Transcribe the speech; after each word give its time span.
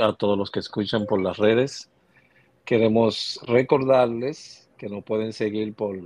a 0.00 0.12
todos 0.14 0.38
los 0.38 0.50
que 0.50 0.60
escuchan 0.60 1.06
por 1.06 1.20
las 1.20 1.36
redes. 1.36 1.90
Queremos 2.64 3.40
recordarles 3.46 4.68
que 4.76 4.88
nos 4.88 5.04
pueden 5.04 5.32
seguir 5.32 5.74
por 5.74 5.98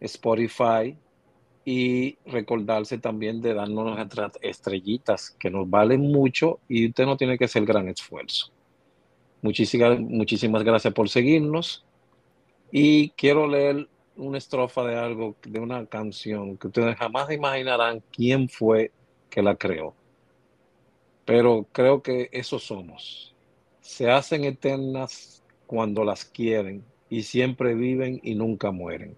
Spotify 0.00 0.96
y 1.64 2.16
recordarse 2.26 2.98
también 2.98 3.40
de 3.40 3.54
darnos 3.54 3.96
nuestras 3.96 4.32
estrellitas 4.40 5.30
que 5.38 5.50
nos 5.50 5.68
valen 5.68 6.00
mucho 6.00 6.60
y 6.68 6.88
usted 6.88 7.04
no 7.06 7.16
tiene 7.16 7.38
que 7.38 7.44
hacer 7.44 7.64
gran 7.64 7.88
esfuerzo. 7.88 8.50
Muchísimas, 9.42 10.00
muchísimas 10.00 10.62
gracias 10.62 10.92
por 10.92 11.08
seguirnos 11.08 11.84
y 12.70 13.10
quiero 13.10 13.46
leer 13.46 13.88
una 14.16 14.38
estrofa 14.38 14.84
de 14.84 14.96
algo, 14.96 15.36
de 15.42 15.60
una 15.60 15.86
canción 15.86 16.56
que 16.56 16.66
ustedes 16.66 16.96
jamás 16.96 17.30
imaginarán 17.30 18.02
quién 18.12 18.48
fue 18.48 18.92
que 19.28 19.42
la 19.42 19.54
creó. 19.54 19.94
Pero 21.30 21.68
creo 21.70 22.02
que 22.02 22.28
eso 22.32 22.58
somos. 22.58 23.36
Se 23.80 24.10
hacen 24.10 24.42
eternas 24.42 25.44
cuando 25.68 26.02
las 26.02 26.24
quieren 26.24 26.84
y 27.08 27.22
siempre 27.22 27.74
viven 27.74 28.18
y 28.24 28.34
nunca 28.34 28.72
mueren. 28.72 29.16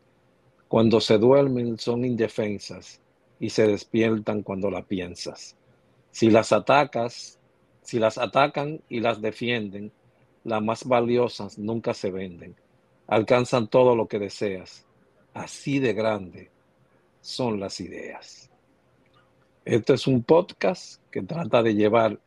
Cuando 0.68 1.00
se 1.00 1.16
duermen 1.16 1.78
son 1.78 2.04
indefensas 2.04 3.00
y 3.40 3.48
se 3.48 3.66
despiertan 3.66 4.42
cuando 4.42 4.70
la 4.70 4.82
piensas. 4.82 5.56
Si 6.10 6.28
las 6.28 6.52
atacas, 6.52 7.38
si 7.80 7.98
las 7.98 8.18
atacan 8.18 8.82
y 8.90 9.00
las 9.00 9.22
defienden, 9.22 9.90
las 10.44 10.62
más 10.62 10.84
valiosas 10.84 11.56
nunca 11.56 11.94
se 11.94 12.10
venden. 12.10 12.54
Alcanzan 13.06 13.68
todo 13.68 13.96
lo 13.96 14.06
que 14.06 14.18
deseas 14.18 14.84
Así 15.32 15.78
de 15.78 15.94
grande 15.94 16.50
son 17.22 17.58
las 17.58 17.80
ideas. 17.80 18.51
Este 19.64 19.94
es 19.94 20.08
un 20.08 20.24
podcast 20.24 21.00
que 21.12 21.22
trata 21.22 21.62
de 21.62 21.76
llevar 21.76 22.18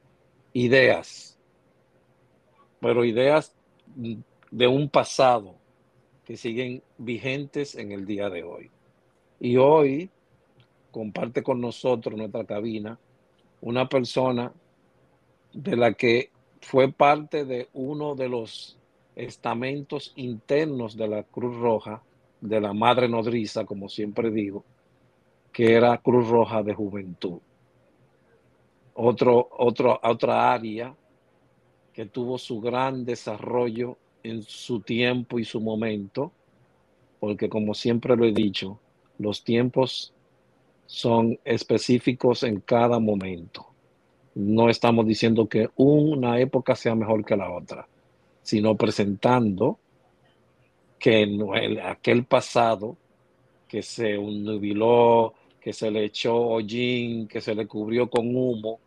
ideas, 0.53 1.38
pero 2.80 3.03
ideas 3.03 3.53
de 4.52 4.67
un 4.67 4.88
pasado 4.88 5.56
que 6.23 6.38
siguen 6.38 6.81
vigentes 6.97 7.75
en 7.75 7.91
el 7.91 8.06
día 8.06 8.30
de 8.30 8.44
hoy. 8.44 8.72
Y 9.41 9.58
hoy 9.58 10.09
comparte 10.91 11.44
con 11.44 11.59
nosotros 11.59 12.17
nuestra 12.17 12.45
cabina 12.45 12.97
una 13.59 13.89
persona 13.89 14.53
de 15.52 15.75
la 15.75 15.91
que 15.91 16.31
fue 16.61 16.89
parte 16.89 17.44
de 17.44 17.67
uno 17.73 18.16
de 18.16 18.30
los 18.30 18.80
estamentos 19.17 20.13
internos 20.16 20.95
de 20.95 21.09
la 21.09 21.23
Cruz 21.23 21.58
Roja 21.58 22.02
de 22.39 22.61
la 22.61 22.72
madre 22.72 23.09
nodriza, 23.09 23.66
como 23.66 23.89
siempre 23.89 24.31
digo, 24.31 24.63
que 25.55 25.73
era 25.73 25.97
Cruz 25.99 26.27
Roja 26.27 26.61
de 26.63 26.73
Juventud. 26.73 27.39
Otro, 28.95 29.47
otro, 29.57 29.97
otra 30.03 30.51
área 30.51 30.93
que 31.93 32.07
tuvo 32.07 32.37
su 32.37 32.59
gran 32.59 33.05
desarrollo 33.05 33.97
en 34.21 34.43
su 34.43 34.81
tiempo 34.81 35.39
y 35.39 35.45
su 35.45 35.61
momento, 35.61 36.33
porque 37.21 37.47
como 37.47 37.73
siempre 37.73 38.17
lo 38.17 38.25
he 38.25 38.33
dicho, 38.33 38.81
los 39.17 39.45
tiempos 39.45 40.13
son 40.87 41.39
específicos 41.45 42.43
en 42.43 42.59
cada 42.59 42.99
momento. 42.99 43.65
No 44.33 44.69
estamos 44.69 45.07
diciendo 45.07 45.47
que 45.47 45.69
una 45.77 46.37
época 46.41 46.75
sea 46.75 46.95
mejor 46.95 47.23
que 47.23 47.37
la 47.37 47.49
otra, 47.49 47.87
sino 48.41 48.75
presentando 48.75 49.79
que 50.99 51.25
aquel 51.81 52.25
pasado 52.25 52.97
que 53.69 53.81
se 53.81 54.17
nubiló, 54.17 55.33
que 55.66 55.73
se 55.73 55.89
le 55.89 56.03
echó 56.03 56.35
hollín, 56.35 57.27
que 57.27 57.41
se 57.41 57.55
le 57.55 57.66
cubrió 57.66 58.08
con 58.08 58.35
humo, 58.35 58.80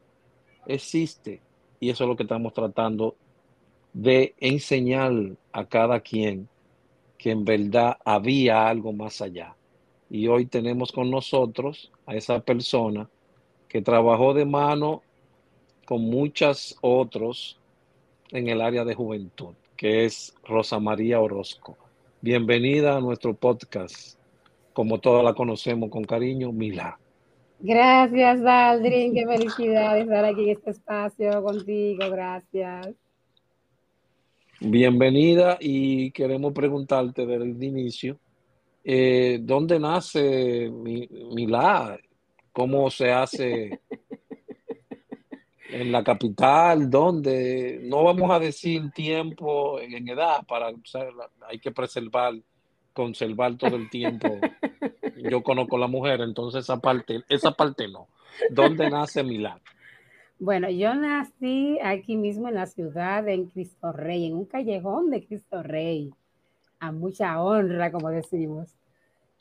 existe. 0.65 1.41
Y 1.81 1.91
eso 1.91 2.05
es 2.05 2.09
lo 2.09 2.15
que 2.15 2.23
estamos 2.23 2.55
tratando 2.55 3.17
de 3.93 4.37
enseñar 4.39 5.13
a 5.51 5.65
cada 5.65 5.99
quien 5.99 6.49
que 7.19 7.33
en 7.33 7.45
verdad 7.45 7.97
había 8.05 8.69
algo 8.69 8.93
más 8.93 9.21
allá. 9.21 9.57
Y 10.09 10.29
hoy 10.29 10.47
tenemos 10.47 10.93
con 10.93 11.11
nosotros 11.11 11.91
a 12.07 12.15
esa 12.15 12.39
persona 12.39 13.11
que 13.69 13.83
trabajó 13.83 14.33
de 14.33 14.45
mano 14.45 15.03
con 15.85 16.03
muchos 16.03 16.79
otros 16.81 17.59
en 18.31 18.49
el 18.49 18.61
área 18.61 18.85
de 18.85 18.95
juventud, 18.95 19.55
que 19.77 20.05
es 20.05 20.33
Rosa 20.45 20.79
María 20.79 21.19
Orozco. 21.19 21.77
Bienvenida 22.21 22.97
a 22.97 23.01
nuestro 23.01 23.35
podcast, 23.35 24.18
como 24.79 25.01
todos 25.01 25.25
la 25.25 25.35
conocemos 25.35 25.91
con 25.91 26.05
cariño, 26.05 26.53
Mila. 26.53 27.01
Gracias, 27.59 28.41
Aldrin, 28.47 29.13
qué 29.13 29.27
felicidad 29.27 29.99
estar 29.99 30.25
aquí 30.25 30.45
en 30.45 30.51
este 30.51 30.71
espacio 30.71 31.43
contigo, 31.43 32.09
gracias. 32.09 32.95
Bienvenida 34.61 35.59
y 35.61 36.13
queremos 36.13 36.53
preguntarte 36.53 37.27
desde 37.27 37.43
el 37.43 37.61
inicio, 37.61 38.21
eh, 38.85 39.41
¿dónde 39.43 39.81
nace 39.81 40.71
Mila? 40.71 41.99
¿Cómo 42.53 42.89
se 42.89 43.11
hace 43.11 43.81
en 45.71 45.91
la 45.91 46.05
capital, 46.05 46.89
donde 46.89 47.81
no 47.83 48.05
vamos 48.05 48.31
a 48.31 48.39
decir 48.39 48.93
tiempo 48.93 49.81
en 49.81 50.09
edad, 50.09 50.47
para 50.47 50.71
hay 51.49 51.59
que 51.59 51.73
preservar, 51.73 52.35
conservar 52.99 53.57
todo 53.57 53.77
el 53.77 53.89
tiempo. 53.89 54.29
Yo 55.31 55.41
conozco 55.45 55.77
a 55.77 55.79
la 55.79 55.87
mujer, 55.87 56.21
entonces 56.21 56.65
esa 56.65 56.79
parte, 56.81 57.23
esa 57.29 57.53
parte 57.53 57.87
no. 57.87 58.09
¿Dónde 58.51 58.91
nace 58.91 59.23
Milán? 59.23 59.61
Bueno, 60.41 60.69
yo 60.71 60.95
nací 60.95 61.79
aquí 61.83 62.17
mismo 62.17 62.49
en 62.49 62.55
la 62.55 62.67
ciudad, 62.67 63.27
en 63.27 63.47
Cristo 63.47 63.91
Rey, 63.91 64.27
en 64.27 64.35
un 64.35 64.45
callejón 64.45 65.11
de 65.11 65.25
Cristo 65.25 65.65
Rey, 65.65 66.13
a 66.79 66.93
mucha 66.93 67.43
honra, 67.43 67.91
como 67.91 68.11
decimos, 68.11 68.77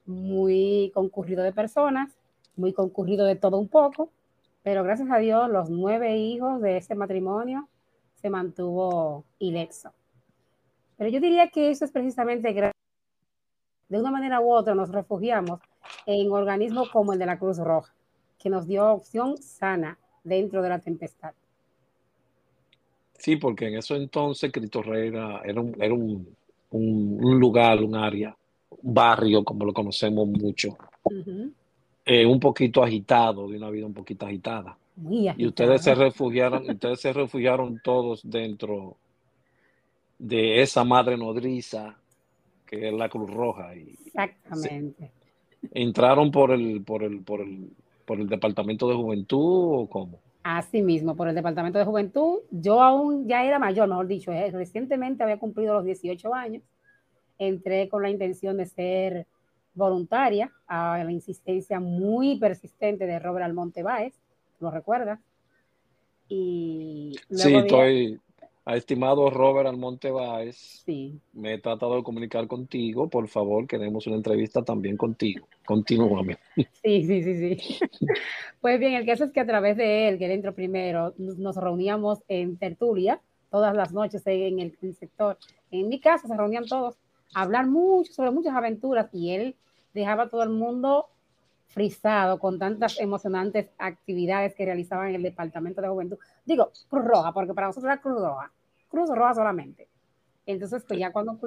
muy 0.08 0.92
concurrido 0.96 1.44
de 1.44 1.54
personas, 1.54 2.18
muy 2.56 2.74
concurrido 2.74 3.26
de 3.26 3.36
todo 3.36 3.58
un 3.60 3.68
poco, 3.68 4.10
pero 4.64 4.84
gracias 4.84 5.10
a 5.12 5.18
Dios 5.18 5.50
los 5.50 5.70
nueve 5.70 6.18
hijos 6.18 6.62
de 6.62 6.78
ese 6.78 6.96
matrimonio 6.96 7.68
se 8.16 8.30
mantuvo 8.32 9.24
ileso. 9.38 9.94
Pero 10.98 11.12
yo 11.12 11.20
diría 11.20 11.50
que 11.50 11.70
eso 11.70 11.86
es 11.86 11.92
precisamente 11.92 12.54
de 13.90 14.00
una 14.00 14.12
manera 14.12 14.42
u 14.42 14.52
otra 14.52 14.76
nos 14.76 14.90
refugiamos 14.90 15.60
en 16.06 16.32
organismos 16.32 16.90
como 16.90 17.14
el 17.14 17.20
de 17.20 17.26
la 17.26 17.40
Cruz 17.40 17.58
Roja, 17.58 17.94
que 18.38 18.50
nos 18.50 18.68
dio 18.68 18.86
opción 18.92 19.38
sana 19.38 19.98
dentro 20.24 20.62
de 20.62 20.70
la 20.70 20.80
tempestad. 20.80 21.34
Sí, 23.18 23.38
porque 23.38 23.68
en 23.68 23.78
eso 23.78 23.96
entonces 23.96 24.52
Cristo 24.52 24.82
Rey 24.84 25.08
era, 25.08 25.42
un, 25.94 26.28
lugar, 27.40 27.82
un 27.82 27.96
área, 27.96 28.36
un 28.70 28.94
barrio, 28.94 29.44
como 29.44 29.66
lo 29.66 29.74
conocemos 29.74 30.28
mucho, 30.28 30.78
eh, 32.06 32.26
un 32.26 32.40
poquito 32.40 32.84
agitado, 32.84 33.48
de 33.48 33.58
una 33.58 33.70
vida 33.70 33.86
un 33.86 33.94
poquito 33.94 34.26
agitada. 34.26 34.78
Y 35.10 35.46
ustedes 35.46 35.84
se 35.84 35.94
refugiaron, 35.94 36.70
ustedes 36.70 37.02
se 37.02 37.14
refugiaron 37.14 37.80
todos 37.84 38.22
dentro 38.24 38.98
de 40.18 40.62
esa 40.62 40.84
madre 40.84 41.18
nodriza 41.18 41.96
que 42.68 42.88
es 42.88 42.94
la 42.94 43.10
Cruz 43.10 43.30
Roja. 43.32 43.76
Y 43.76 43.90
Exactamente. 44.06 45.12
¿Entraron 45.72 46.32
por 46.32 46.52
el, 46.52 46.84
por 46.84 47.04
el, 47.04 47.22
por 47.22 47.42
el, 47.42 47.72
por 48.06 48.20
el 48.20 48.28
departamento 48.28 48.88
de 48.88 48.96
juventud 48.96 49.82
o 49.82 49.90
cómo? 49.90 50.20
Así 50.44 50.82
mismo, 50.82 51.16
por 51.16 51.28
el 51.28 51.36
departamento 51.36 51.80
de 51.80 51.86
juventud. 51.86 52.40
Yo 52.52 52.82
aún 52.82 53.28
ya 53.28 53.44
era 53.44 53.60
mayor, 53.60 53.88
mejor 53.90 54.08
dicho, 54.08 54.32
eh, 54.32 54.52
recientemente 54.52 55.24
había 55.24 55.40
cumplido 55.40 55.74
los 55.74 55.84
18 55.84 56.34
años. 56.34 56.64
Entré 57.38 57.90
con 57.90 58.02
la 58.02 58.10
intención 58.10 58.58
de 58.58 58.66
ser 58.66 59.28
voluntaria 59.74 60.52
a 60.68 61.04
la 61.04 61.12
insistencia 61.12 61.80
muy 61.80 62.40
persistente 62.40 63.06
de 63.06 63.20
Robert 63.20 63.46
Almonte 63.46 63.84
Báez, 63.84 64.14
¿lo 64.60 64.72
recuerdas? 64.72 65.20
Y 66.28 67.16
sí, 67.30 67.56
estoy, 67.56 68.20
a 68.68 68.76
estimado 68.76 69.30
Robert 69.30 69.70
Almonte 69.70 70.12
Báez, 70.12 70.84
sí. 70.86 71.18
me 71.32 71.54
he 71.54 71.58
tratado 71.58 71.96
de 71.96 72.04
comunicar 72.04 72.48
contigo, 72.48 73.10
por 73.10 73.30
favor, 73.30 73.66
queremos 73.66 74.06
una 74.08 74.18
entrevista 74.18 74.62
también 74.62 74.98
contigo, 74.98 75.48
continúame. 75.66 76.38
Sí, 76.84 77.06
sí, 77.06 77.24
sí, 77.24 77.56
sí. 77.56 77.80
Pues 78.60 78.78
bien, 78.78 78.96
el 78.96 79.06
caso 79.06 79.24
es 79.24 79.32
que 79.32 79.40
a 79.40 79.46
través 79.46 79.78
de 79.78 80.10
él, 80.10 80.18
que 80.18 80.28
dentro 80.28 80.54
primero, 80.54 81.14
nos 81.18 81.56
reuníamos 81.56 82.20
en 82.28 82.58
tertulia, 82.58 83.22
todas 83.50 83.74
las 83.74 83.94
noches 83.94 84.28
en 84.28 84.60
el, 84.60 84.78
en 84.82 84.90
el 84.90 84.96
sector. 84.96 85.38
En 85.72 85.88
mi 85.88 86.02
casa 86.02 86.28
se 86.28 86.36
reunían 86.36 86.66
todos 86.66 86.98
a 87.36 87.44
hablar 87.44 87.68
mucho 87.68 88.12
sobre 88.12 88.32
muchas 88.32 88.54
aventuras 88.54 89.08
y 89.14 89.32
él 89.32 89.56
dejaba 89.94 90.24
a 90.24 90.30
todo 90.30 90.44
el 90.44 90.50
mundo 90.50 91.06
frisado 91.68 92.38
con 92.38 92.60
tantas 92.60 93.00
emocionantes 93.00 93.70
actividades 93.78 94.56
que 94.56 94.66
realizaban 94.66 95.10
en 95.10 95.16
el 95.16 95.24
Departamento 95.24 95.82
de 95.82 95.88
Juventud. 95.88 96.18
Digo, 96.46 96.72
Cruz 96.90 97.06
Roja, 97.06 97.32
porque 97.32 97.54
para 97.54 97.68
nosotros 97.68 97.90
era 97.90 98.02
Cruz 98.02 98.20
Roja, 98.20 98.52
Cruz 98.88 99.10
Roja 99.10 99.34
solamente. 99.36 99.88
Entonces, 100.46 100.84
pues 100.88 101.00
ya 101.00 101.12
cuando 101.12 101.38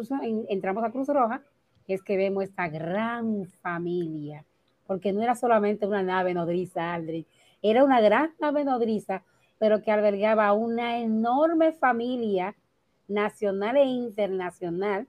entramos 0.49 0.85
a 0.85 0.91
Cruz 0.91 1.09
Roja, 1.09 1.43
es 1.87 2.03
que 2.03 2.17
vemos 2.17 2.45
esta 2.45 2.69
gran 2.69 3.47
familia, 3.63 4.45
porque 4.87 5.13
no 5.13 5.23
era 5.23 5.35
solamente 5.35 5.87
una 5.87 6.03
nave 6.03 6.35
nodriza, 6.35 6.95
Aldrin, 6.95 7.27
era 7.63 7.83
una 7.83 8.01
gran 8.01 8.33
nave 8.39 8.65
nodriza 8.65 9.25
pero 9.61 9.83
que 9.83 9.93
albergaba 9.93 10.55
una 10.55 10.99
enorme 11.01 11.73
familia 11.73 12.57
nacional 13.09 13.77
e 13.77 13.85
internacional, 13.85 15.07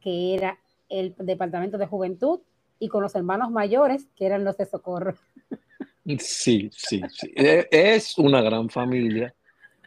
que 0.00 0.34
era 0.34 0.58
el 0.88 1.14
Departamento 1.18 1.76
de 1.76 1.86
Juventud, 1.86 2.40
y 2.78 2.88
con 2.88 3.02
los 3.02 3.14
hermanos 3.14 3.50
mayores, 3.50 4.08
que 4.16 4.24
eran 4.24 4.42
los 4.42 4.56
de 4.56 4.64
Socorro. 4.64 5.14
Sí, 6.18 6.70
sí, 6.72 7.02
sí. 7.10 7.30
E, 7.36 7.68
es 7.70 8.16
una 8.16 8.40
gran 8.40 8.70
familia, 8.70 9.34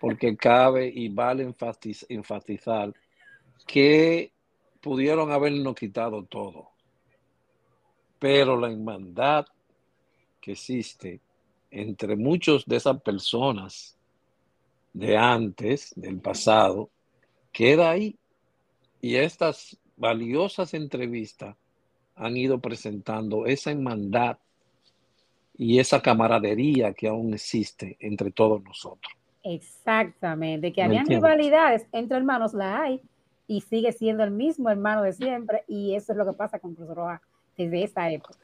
porque 0.02 0.36
cabe 0.36 0.92
y 0.94 1.10
vale 1.10 1.54
enfatizar 2.10 2.92
que 3.68 4.34
pudieron 4.82 5.32
habernos 5.32 5.76
quitado 5.76 6.26
todo. 6.26 6.72
Pero 8.18 8.60
la 8.60 8.72
hermandad 8.72 9.46
que 10.42 10.54
existe 10.54 11.22
entre 11.70 12.16
muchos 12.16 12.66
de 12.66 12.78
esas 12.78 13.00
personas 13.04 13.96
de 14.92 15.16
antes, 15.16 15.94
del 15.96 16.20
pasado, 16.20 16.90
queda 17.52 17.92
ahí. 17.92 18.18
Y 19.02 19.18
estas 19.18 19.78
valiosas 19.98 20.74
entrevistas 20.74 21.56
han 22.16 22.38
ido 22.38 22.60
presentando 22.60 23.46
esa 23.46 23.70
hermandad 23.70 24.40
y 25.56 25.78
esa 25.78 26.02
camaradería 26.02 26.92
que 26.92 27.08
aún 27.08 27.36
existe 27.36 27.98
entre 28.00 28.32
todos 28.32 28.64
nosotros. 28.64 29.21
Exactamente, 29.44 30.72
que 30.72 30.84
habían 30.84 31.06
rivalidades 31.06 31.88
entre 31.92 32.18
hermanos, 32.18 32.54
la 32.54 32.82
hay, 32.82 33.02
y 33.48 33.62
sigue 33.62 33.92
siendo 33.92 34.24
el 34.24 34.32
mismo 34.32 34.70
hermano 34.70 35.02
de 35.02 35.14
siempre, 35.14 35.64
y 35.68 35.96
eso 35.96 36.12
es 36.14 36.18
lo 36.18 36.26
que 36.26 36.34
pasa 36.34 36.60
con 36.60 36.76
Cruz 36.76 36.90
Roja 36.90 37.22
desde 37.58 37.84
esa 37.84 38.10
época 38.10 38.40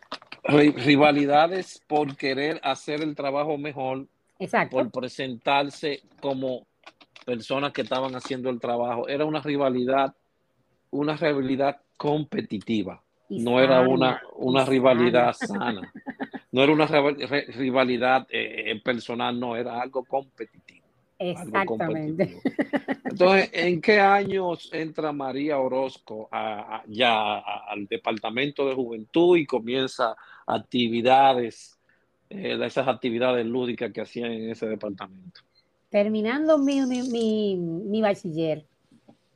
rivalidades 0.47 1.81
por 1.87 2.15
querer 2.15 2.59
hacer 2.63 3.01
el 3.01 3.15
trabajo 3.15 3.57
mejor, 3.57 4.07
Exacto. 4.39 4.77
por 4.77 4.91
presentarse 4.91 6.01
como 6.21 6.67
personas 7.25 7.73
que 7.73 7.81
estaban 7.81 8.15
haciendo 8.15 8.49
el 8.49 8.59
trabajo. 8.59 9.07
Era 9.07 9.25
una 9.25 9.41
rivalidad, 9.41 10.15
una 10.91 11.15
rivalidad 11.15 11.81
competitiva. 11.97 13.01
no 13.29 13.59
era 13.59 13.81
una, 13.81 14.21
una 14.37 14.65
rivalidad 14.65 15.33
sana. 15.33 15.91
No 16.51 16.63
era 16.63 16.71
una 16.71 16.85
rivalidad 16.85 18.25
eh, 18.29 18.79
personal, 18.83 19.37
no, 19.39 19.55
era 19.55 19.81
algo 19.81 20.03
competitivo. 20.05 20.86
Exactamente. 21.19 22.39
Entonces, 23.05 23.49
¿en 23.53 23.81
qué 23.81 23.99
años 23.99 24.69
entra 24.71 25.11
María 25.11 25.57
Orozco 25.57 26.29
ya 26.87 27.39
al 27.39 27.87
Departamento 27.87 28.67
de 28.67 28.75
Juventud 28.75 29.37
y 29.37 29.45
comienza 29.45 30.15
actividades, 30.45 31.77
eh, 32.29 32.59
esas 32.63 32.87
actividades 32.87 33.45
lúdicas 33.45 33.91
que 33.91 34.01
hacían 34.01 34.31
en 34.31 34.51
ese 34.51 34.67
departamento? 34.67 35.41
Terminando 35.89 36.57
mi, 36.57 36.81
mi, 36.85 38.01
bachiller, 38.01 38.65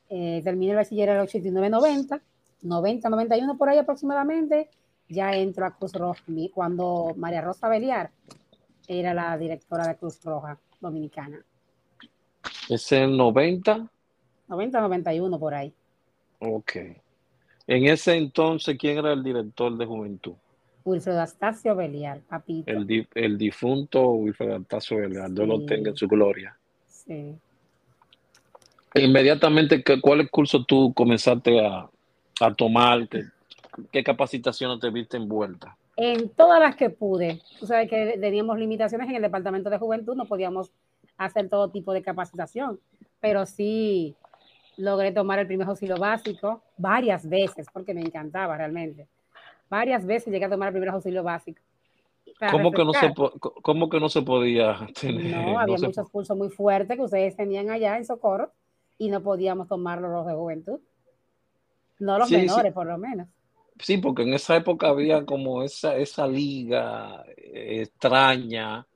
eh, 0.10 0.42
terminé 0.44 0.72
el 0.72 0.78
bachiller 0.78 1.10
en 1.10 1.16
el 1.18 1.28
89-90, 1.28 2.22
90-91 2.64 3.58
por 3.58 3.70
ahí 3.70 3.80
aproximadamente, 3.80 4.70
ya 5.10 5.36
entro 5.36 5.66
a 5.66 5.76
Cruz 5.76 5.94
Roja, 5.94 6.24
cuando 6.54 7.14
María 7.18 7.42
Rosa 7.42 7.68
Beliar 7.70 8.12
era 8.88 9.14
la 9.14 9.38
directora 9.38 9.88
de 9.88 9.96
Cruz 9.96 10.22
Roja 10.24 10.60
Dominicana. 10.80 11.44
¿Es 12.72 12.90
el 12.94 13.18
90? 13.18 13.86
90, 14.48 14.80
91 14.80 15.40
por 15.40 15.54
ahí. 15.54 15.74
Ok. 16.40 16.72
En 17.68 17.86
ese 17.86 18.16
entonces, 18.16 18.78
¿quién 18.80 19.00
era 19.00 19.12
el 19.12 19.22
director 19.22 19.78
de 19.78 19.86
juventud? 19.86 20.36
Wilfredo 20.86 21.20
Astacio 21.20 21.76
Beliar, 21.76 22.22
papito. 22.22 22.72
El, 22.72 23.38
difunto 23.38 24.12
Wilfredo 24.12 24.56
Astacio 24.56 25.00
Beliar, 25.00 25.30
Dios 25.32 25.50
lo 25.50 25.66
tenga 25.66 25.90
en 25.90 25.98
su 25.98 26.08
gloria. 26.08 26.58
Sí. 26.88 27.36
Inmediatamente, 28.96 29.84
¿cuál 30.00 30.30
curso 30.30 30.64
tú 30.64 30.94
comenzaste 30.94 31.60
a, 31.60 31.90
tomar? 32.56 33.06
¿Qué, 33.10 33.26
¿Qué 33.92 34.02
capacitación 34.02 34.80
te 34.80 34.90
viste 34.90 35.18
envuelta? 35.18 35.76
En 35.98 36.30
todas 36.30 36.62
las 36.62 36.78
que 36.78 36.90
pude. 36.90 37.42
Tú 37.60 37.68
sabes 37.68 37.90
que 37.90 38.18
teníamos 38.18 38.58
limitaciones 38.58 39.10
en 39.10 39.18
el 39.18 39.22
departamento 39.24 39.70
de 39.70 39.78
juventud, 39.78 40.16
no 40.16 40.24
podíamos 40.24 40.72
hacer 41.26 41.50
todo 41.50 41.70
tipo 41.70 41.94
de 41.94 42.02
capacitación, 42.02 42.80
pero 43.20 43.46
sí 43.46 44.16
logré 44.78 45.12
tomar 45.12 45.40
el 45.40 45.48
primer 45.48 45.68
auxilio 45.68 45.98
básico 45.98 46.62
varias 46.78 47.28
veces, 47.28 47.68
porque 47.72 47.94
me 47.94 48.02
encantaba 48.02 48.58
realmente. 48.58 49.08
Varias 49.70 50.06
veces 50.06 50.34
llegué 50.34 50.46
a 50.46 50.50
tomar 50.50 50.70
el 50.70 50.74
primer 50.74 50.90
auxilio 50.90 51.24
básico. 51.24 51.62
¿Cómo 52.50 52.72
que, 52.72 52.84
no 52.84 52.94
se, 52.94 53.14
¿Cómo 53.40 53.90
que 53.90 54.00
no 54.00 54.10
se 54.10 54.22
podía 54.24 54.88
tener? 55.00 55.36
No, 55.36 55.60
había 55.60 55.78
muchos 55.78 56.10
cursos 56.10 56.36
muy 56.36 56.50
fuertes 56.50 56.98
que 56.98 57.04
ustedes 57.04 57.36
tenían 57.36 57.70
allá 57.70 57.98
en 57.98 58.06
Socorro 58.06 58.52
y 58.98 59.10
no 59.10 59.22
podíamos 59.22 59.68
tomarlos 59.68 60.12
los 60.12 60.26
de 60.26 60.34
juventud. 60.34 60.80
No 62.00 62.18
los 62.18 62.32
menores, 62.32 62.74
por 62.74 62.88
lo 62.88 62.98
menos. 62.98 63.28
Sí, 63.80 63.98
porque 63.98 64.24
en 64.24 64.34
esa 64.34 64.56
época 64.56 64.90
había 64.90 65.26
como 65.26 65.62
esa, 65.62 65.96
esa 65.96 66.28
liga 66.28 67.24
extraña 67.38 68.88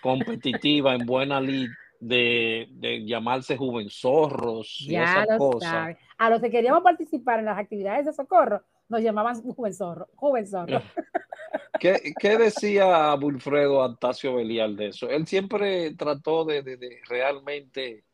competitiva 0.00 0.94
en 0.94 1.06
buena 1.06 1.40
lid 1.40 1.70
de, 2.00 2.68
de, 2.70 3.04
llamarse 3.04 3.56
Juvenzorros 3.56 4.80
y 4.82 4.96
esas 4.96 5.26
cosas. 5.38 5.96
A 6.18 6.30
los 6.30 6.40
que 6.40 6.50
queríamos 6.50 6.82
participar 6.82 7.38
en 7.38 7.46
las 7.46 7.58
actividades 7.58 8.06
de 8.06 8.12
socorro, 8.12 8.62
nos 8.88 9.00
llamaban 9.00 9.40
Juvenzorro. 9.42 10.08
Juvenzorro. 10.14 10.82
¿Qué, 11.80 12.14
¿Qué, 12.18 12.38
decía 12.38 13.14
Wilfredo 13.14 13.82
Antacio 13.82 14.36
Belial 14.36 14.76
de 14.76 14.88
eso? 14.88 15.08
Él 15.08 15.26
siempre 15.26 15.94
trató 15.94 16.44
de, 16.44 16.62
de, 16.62 16.76
de 16.76 17.00
realmente 17.08 18.04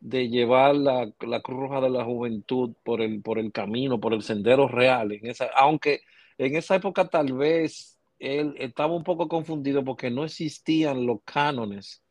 de 0.00 0.28
llevar 0.28 0.74
la, 0.74 1.10
la, 1.20 1.40
Cruz 1.40 1.60
Roja 1.60 1.80
de 1.80 1.88
la 1.88 2.04
Juventud 2.04 2.74
por 2.82 3.00
el, 3.00 3.22
por 3.22 3.38
el 3.38 3.52
camino, 3.52 4.00
por 4.00 4.12
el 4.12 4.22
sendero 4.22 4.68
real. 4.68 5.12
En 5.12 5.26
esa, 5.26 5.46
aunque 5.56 6.02
en 6.36 6.56
esa 6.56 6.74
época 6.74 7.08
tal 7.08 7.32
vez 7.32 7.93
él 8.18 8.54
estaba 8.58 8.94
un 8.94 9.04
poco 9.04 9.28
confundido 9.28 9.84
porque 9.84 10.10
no 10.10 10.24
existían 10.24 11.06
los 11.06 11.18
cánones 11.24 12.04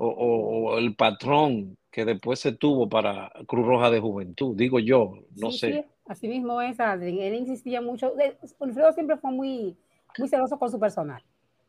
o, 0.00 0.78
el 0.78 0.94
patrón 0.94 1.76
que 1.90 2.04
después 2.04 2.38
se 2.38 2.52
tuvo 2.52 2.88
para 2.88 3.32
Cruz 3.46 3.66
Roja 3.66 3.90
de 3.90 3.98
Juventud, 3.98 4.56
digo 4.56 4.78
yo, 4.78 5.24
no 5.36 5.50
sé. 5.50 5.72
Sí, 5.72 5.84
así 6.06 6.28
mismo 6.28 6.60
es, 6.62 6.78
Adrien. 6.78 7.18
Él 7.20 7.34
insistía 7.34 7.80
mucho. 7.80 8.14
Wilfredo 8.60 8.92
siempre 8.92 9.16
fue 9.16 9.32
muy, 9.32 9.76
muy 10.16 10.28
celoso 10.28 10.58
con 10.58 10.70
su 10.70 10.78
personal. 10.78 11.22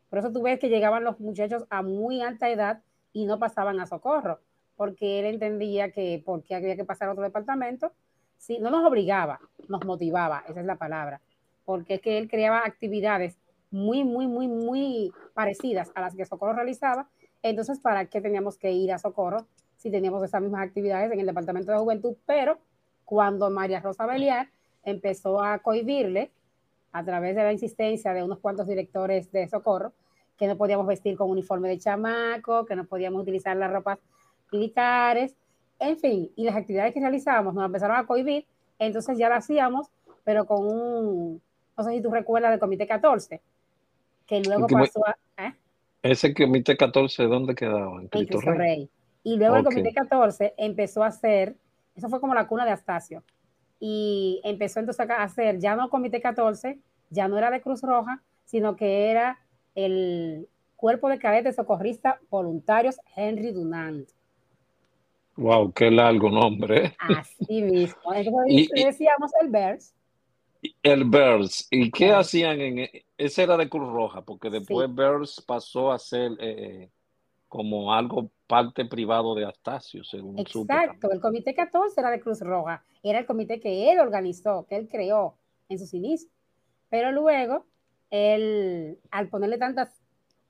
Por 0.08 0.20
eso 0.20 0.30
tú 0.30 0.42
ves 0.42 0.60
que 0.60 0.68
llegaban 0.68 1.02
los 1.02 1.18
muchachos 1.18 1.64
a 1.70 1.82
muy 1.82 2.20
alta 2.20 2.48
edad 2.48 2.82
y 3.12 3.24
no 3.24 3.38
pasaban 3.38 3.80
a 3.80 3.86
socorro, 3.86 4.38
porque 4.76 5.20
él 5.20 5.26
entendía 5.26 5.90
que 5.90 6.22
porque 6.24 6.54
había 6.54 6.76
que 6.76 6.84
pasar 6.84 7.08
a 7.08 7.12
otro 7.12 7.24
departamento, 7.24 7.92
sí, 8.36 8.58
no 8.60 8.70
nos 8.70 8.84
obligaba, 8.84 9.40
nos 9.68 9.84
motivaba, 9.84 10.44
esa 10.48 10.60
es 10.60 10.66
la 10.66 10.76
palabra, 10.76 11.20
porque 11.64 11.94
es 11.94 12.00
que 12.00 12.18
él 12.18 12.28
creaba 12.28 12.64
actividades 12.64 13.38
muy, 13.70 14.04
muy, 14.04 14.26
muy, 14.26 14.48
muy 14.48 15.12
parecidas 15.34 15.90
a 15.94 16.00
las 16.00 16.14
que 16.14 16.26
Socorro 16.26 16.52
realizaba. 16.54 17.08
Entonces, 17.42 17.80
¿para 17.80 18.06
qué 18.06 18.20
teníamos 18.20 18.58
que 18.58 18.72
ir 18.72 18.92
a 18.92 18.98
Socorro 18.98 19.46
si 19.76 19.90
teníamos 19.90 20.22
esas 20.24 20.42
mismas 20.42 20.66
actividades 20.66 21.10
en 21.12 21.20
el 21.20 21.26
Departamento 21.26 21.72
de 21.72 21.78
Juventud? 21.78 22.16
Pero 22.26 22.58
cuando 23.04 23.50
María 23.50 23.80
Rosa 23.80 24.06
Beliar 24.06 24.48
empezó 24.82 25.42
a 25.42 25.58
cohibirle, 25.58 26.30
a 26.92 27.04
través 27.04 27.36
de 27.36 27.42
la 27.42 27.52
insistencia 27.52 28.12
de 28.12 28.22
unos 28.22 28.38
cuantos 28.38 28.66
directores 28.66 29.30
de 29.32 29.48
Socorro, 29.48 29.92
que 30.36 30.46
no 30.46 30.56
podíamos 30.56 30.86
vestir 30.86 31.16
con 31.16 31.30
uniforme 31.30 31.68
de 31.68 31.78
chamaco, 31.78 32.64
que 32.64 32.74
no 32.74 32.84
podíamos 32.84 33.22
utilizar 33.22 33.56
las 33.56 33.72
ropas 33.72 33.98
militares, 34.50 35.36
en 35.78 35.98
fin, 35.98 36.32
y 36.34 36.44
las 36.44 36.56
actividades 36.56 36.92
que 36.92 37.00
realizábamos 37.00 37.54
nos 37.54 37.64
empezaron 37.64 37.96
a 37.96 38.06
cohibir, 38.06 38.46
entonces 38.78 39.16
ya 39.18 39.28
lo 39.28 39.36
hacíamos, 39.36 39.88
pero 40.24 40.46
con 40.46 40.66
un, 40.66 41.42
no 41.76 41.84
sé 41.84 41.92
si 41.92 42.02
tú 42.02 42.10
recuerdas 42.10 42.50
del 42.50 42.60
Comité 42.60 42.86
14, 42.86 43.40
que 44.30 44.40
luego 44.42 44.68
pasó 44.68 45.04
a... 45.04 45.16
¿eh? 45.44 45.52
¿Ese 46.02 46.32
comité 46.32 46.76
14 46.76 47.24
dónde 47.24 47.56
quedaba? 47.56 48.00
En 48.00 48.06
Cristo, 48.06 48.40
Rey. 48.40 48.88
Y 49.24 49.36
luego 49.36 49.56
el 49.56 49.64
comité 49.64 49.92
14 49.92 50.54
empezó 50.56 51.02
a 51.02 51.08
hacer, 51.08 51.56
eso 51.96 52.08
fue 52.08 52.20
como 52.20 52.32
la 52.32 52.46
cuna 52.46 52.64
de 52.64 52.70
Astacio, 52.70 53.24
y 53.80 54.40
empezó 54.44 54.78
entonces 54.78 55.10
a 55.10 55.22
hacer, 55.24 55.58
ya 55.58 55.74
no 55.74 55.90
comité 55.90 56.20
14, 56.20 56.78
ya 57.10 57.26
no 57.26 57.38
era 57.38 57.50
de 57.50 57.60
Cruz 57.60 57.82
Roja, 57.82 58.22
sino 58.44 58.76
que 58.76 59.10
era 59.10 59.40
el 59.74 60.46
cuerpo 60.76 61.08
de 61.08 61.18
cadetes 61.18 61.56
socorristas 61.56 62.14
voluntarios 62.30 63.00
Henry 63.16 63.50
Dunant. 63.50 64.08
Wow, 65.36 65.72
qué 65.72 65.90
largo 65.90 66.30
nombre. 66.30 66.86
¿eh? 66.86 66.96
Así 66.98 67.62
mismo. 67.62 68.00
Entonces 68.14 68.68
decíamos 68.72 69.32
el 69.42 69.48
BERS, 69.48 69.92
el 70.82 71.04
BERS. 71.04 71.68
¿Y 71.70 71.90
qué 71.90 72.12
hacían 72.12 72.60
en 72.60 72.78
e, 72.80 73.04
ese 73.16 73.42
era 73.42 73.56
de 73.56 73.68
Cruz 73.68 73.90
Roja? 73.92 74.22
Porque 74.22 74.50
después 74.50 74.92
BERS 74.94 75.42
pasó 75.46 75.92
a 75.92 75.98
ser 75.98 76.32
eh, 76.40 76.90
como 77.48 77.92
algo 77.92 78.30
parte 78.46 78.84
privado 78.84 79.34
de 79.34 79.44
Astacio, 79.44 80.04
según 80.04 80.38
Exacto, 80.38 81.10
el 81.12 81.20
comité 81.20 81.54
14 81.54 82.00
era 82.00 82.10
de 82.10 82.20
Cruz 82.20 82.40
Roja, 82.40 82.84
era 83.02 83.20
el 83.20 83.26
comité 83.26 83.60
que 83.60 83.92
él 83.92 84.00
organizó, 84.00 84.66
que 84.68 84.76
él 84.76 84.88
creó 84.88 85.36
en 85.68 85.78
sus 85.78 85.94
inicios. 85.94 86.30
Pero 86.88 87.12
luego, 87.12 87.64
él, 88.10 88.98
al 89.10 89.28
ponerle 89.28 89.58
tantas 89.58 90.00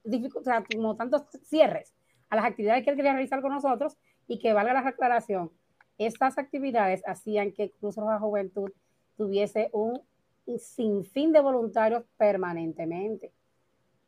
dificultades, 0.04 0.66
como 0.74 0.96
tantos 0.96 1.22
cierres 1.44 1.94
a 2.30 2.36
las 2.36 2.44
actividades 2.44 2.84
que 2.84 2.90
él 2.90 2.96
quería 2.96 3.12
realizar 3.12 3.42
con 3.42 3.52
nosotros 3.52 3.96
y 4.26 4.38
que 4.38 4.52
valga 4.52 4.72
la 4.72 4.80
aclaración, 4.80 5.50
estas 5.98 6.38
actividades 6.38 7.02
hacían 7.06 7.52
que 7.52 7.70
Cruz 7.72 7.96
Roja 7.96 8.18
Juventud 8.18 8.70
tuviese 9.20 9.68
un 9.74 10.00
sinfín 10.58 11.30
de 11.30 11.40
voluntarios 11.42 12.04
permanentemente. 12.16 13.30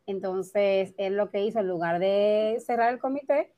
Entonces, 0.07 0.95
él 0.97 1.19
lo 1.19 1.29
que 1.31 1.45
hizo, 1.45 1.59
en 1.61 1.69
lugar 1.69 1.99
de 1.99 2.57
cerrar 2.65 2.91
el 2.95 2.99
comité, 2.99 3.53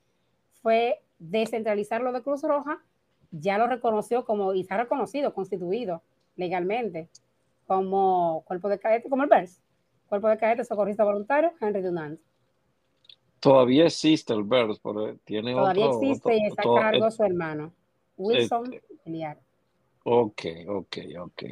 fue 0.63 1.01
descentralizar 1.21 2.01
lo 2.01 2.13
de 2.13 2.23
Cruz 2.23 2.43
Roja, 2.43 2.83
ya 3.31 3.57
lo 3.57 3.69
reconoció 3.69 4.25
como, 4.25 4.53
y 4.53 4.63
está 4.63 4.77
reconocido, 4.79 5.33
constituido 5.33 6.03
legalmente, 6.35 7.09
como 7.69 8.43
cuerpo 8.49 8.69
de 8.69 8.81
cadetes, 8.81 9.09
como 9.09 9.23
el 9.23 9.29
BERS, 9.29 9.61
cuerpo 10.09 10.27
de 10.27 10.37
cadetes 10.39 10.67
socorrista 10.67 11.05
voluntario, 11.05 11.53
Henry 11.61 11.83
Dunant. 11.83 12.19
Todavía 13.39 13.85
existe 13.87 14.33
el 14.33 14.43
BERS, 14.43 14.81
pero 14.81 15.17
tiene 15.19 15.53
Todavía 15.55 15.87
otro, 15.87 16.03
existe 16.03 16.31
otro- 16.31 16.37
y 16.37 16.47
está 16.49 16.63
a 16.63 16.91
cargo 16.91 17.11
su 17.13 17.23
hermano, 17.23 17.73
Wilson 18.17 18.73
eh, 18.75 18.83
Eliar. 19.05 19.39
Ok, 20.05 20.43
ok, 20.69 20.97
ok. 21.19 21.43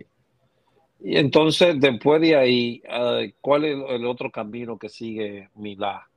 Y 1.01 1.17
entonces, 1.17 1.81
después 1.81 2.21
de 2.21 2.37
ahí, 2.37 2.83
ah, 2.89 3.23
¿cuál 3.41 3.65
es 3.65 3.77
el 3.89 4.07
otro 4.07 4.31
camino 4.31 4.79
que 4.79 4.89
sigue 4.89 5.49
Milá? 5.57 6.09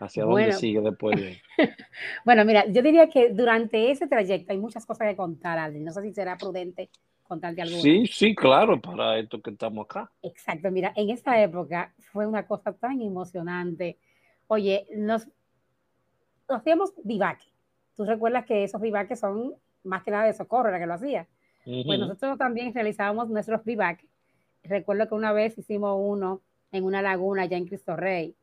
¿Hacia 0.00 0.24
dónde 0.24 0.36
Bueno. 0.36 0.58
sigue 0.58 0.80
después 0.80 1.16
de 1.20 1.28
ahí? 1.28 1.38
Bueno, 2.24 2.44
mira, 2.44 2.66
yo 2.66 2.82
diría 2.82 3.08
que 3.08 3.28
durante 3.28 3.90
ese 3.90 4.06
trayecto 4.06 4.52
hay 4.52 4.58
muchas 4.58 4.86
cosas 4.86 5.08
que 5.08 5.16
contar, 5.16 5.58
Aldrin. 5.58 5.84
No 5.84 5.92
sé 5.92 6.02
si 6.02 6.12
será 6.12 6.36
prudente 6.36 6.88
contarte 7.22 7.62
alguna. 7.62 7.82
Sí, 7.82 8.06
sí, 8.06 8.34
claro, 8.34 8.80
para 8.80 9.18
esto 9.18 9.40
que 9.40 9.50
estamos 9.50 9.84
acá. 9.84 10.10
Exacto, 10.22 10.70
mira, 10.70 10.92
en 10.96 11.10
esa 11.10 11.40
época 11.40 11.92
fue 12.12 12.26
una 12.26 12.46
cosa 12.46 12.72
tan 12.72 13.00
emocionante. 13.02 13.98
Oye, 14.48 14.86
nos, 14.96 15.26
nos 16.48 16.58
hacíamos 16.58 16.92
vivaque. 17.04 17.44
Tú 17.94 18.04
recuerdas 18.04 18.46
que 18.46 18.64
esos 18.64 18.80
vivaques 18.80 19.20
son 19.20 19.54
más 19.84 20.02
que 20.02 20.10
nada 20.10 20.24
de 20.24 20.32
socorro, 20.32 20.70
era 20.70 20.80
que 20.80 20.86
lo 20.86 20.94
hacía. 20.94 21.28
Pues 21.64 21.86
Ujú. 21.86 21.98
nosotros 21.98 22.38
también 22.38 22.72
realizábamos 22.74 23.28
nuestros 23.28 23.64
vivaques. 23.64 24.08
Recuerdo 24.64 25.08
que 25.08 25.14
una 25.14 25.32
vez 25.32 25.56
hicimos 25.58 25.96
uno 25.98 26.40
en 26.72 26.84
una 26.84 27.02
laguna 27.02 27.42
allá 27.42 27.56
en 27.56 27.66
Cristo 27.66 27.96
Rey. 27.96 28.34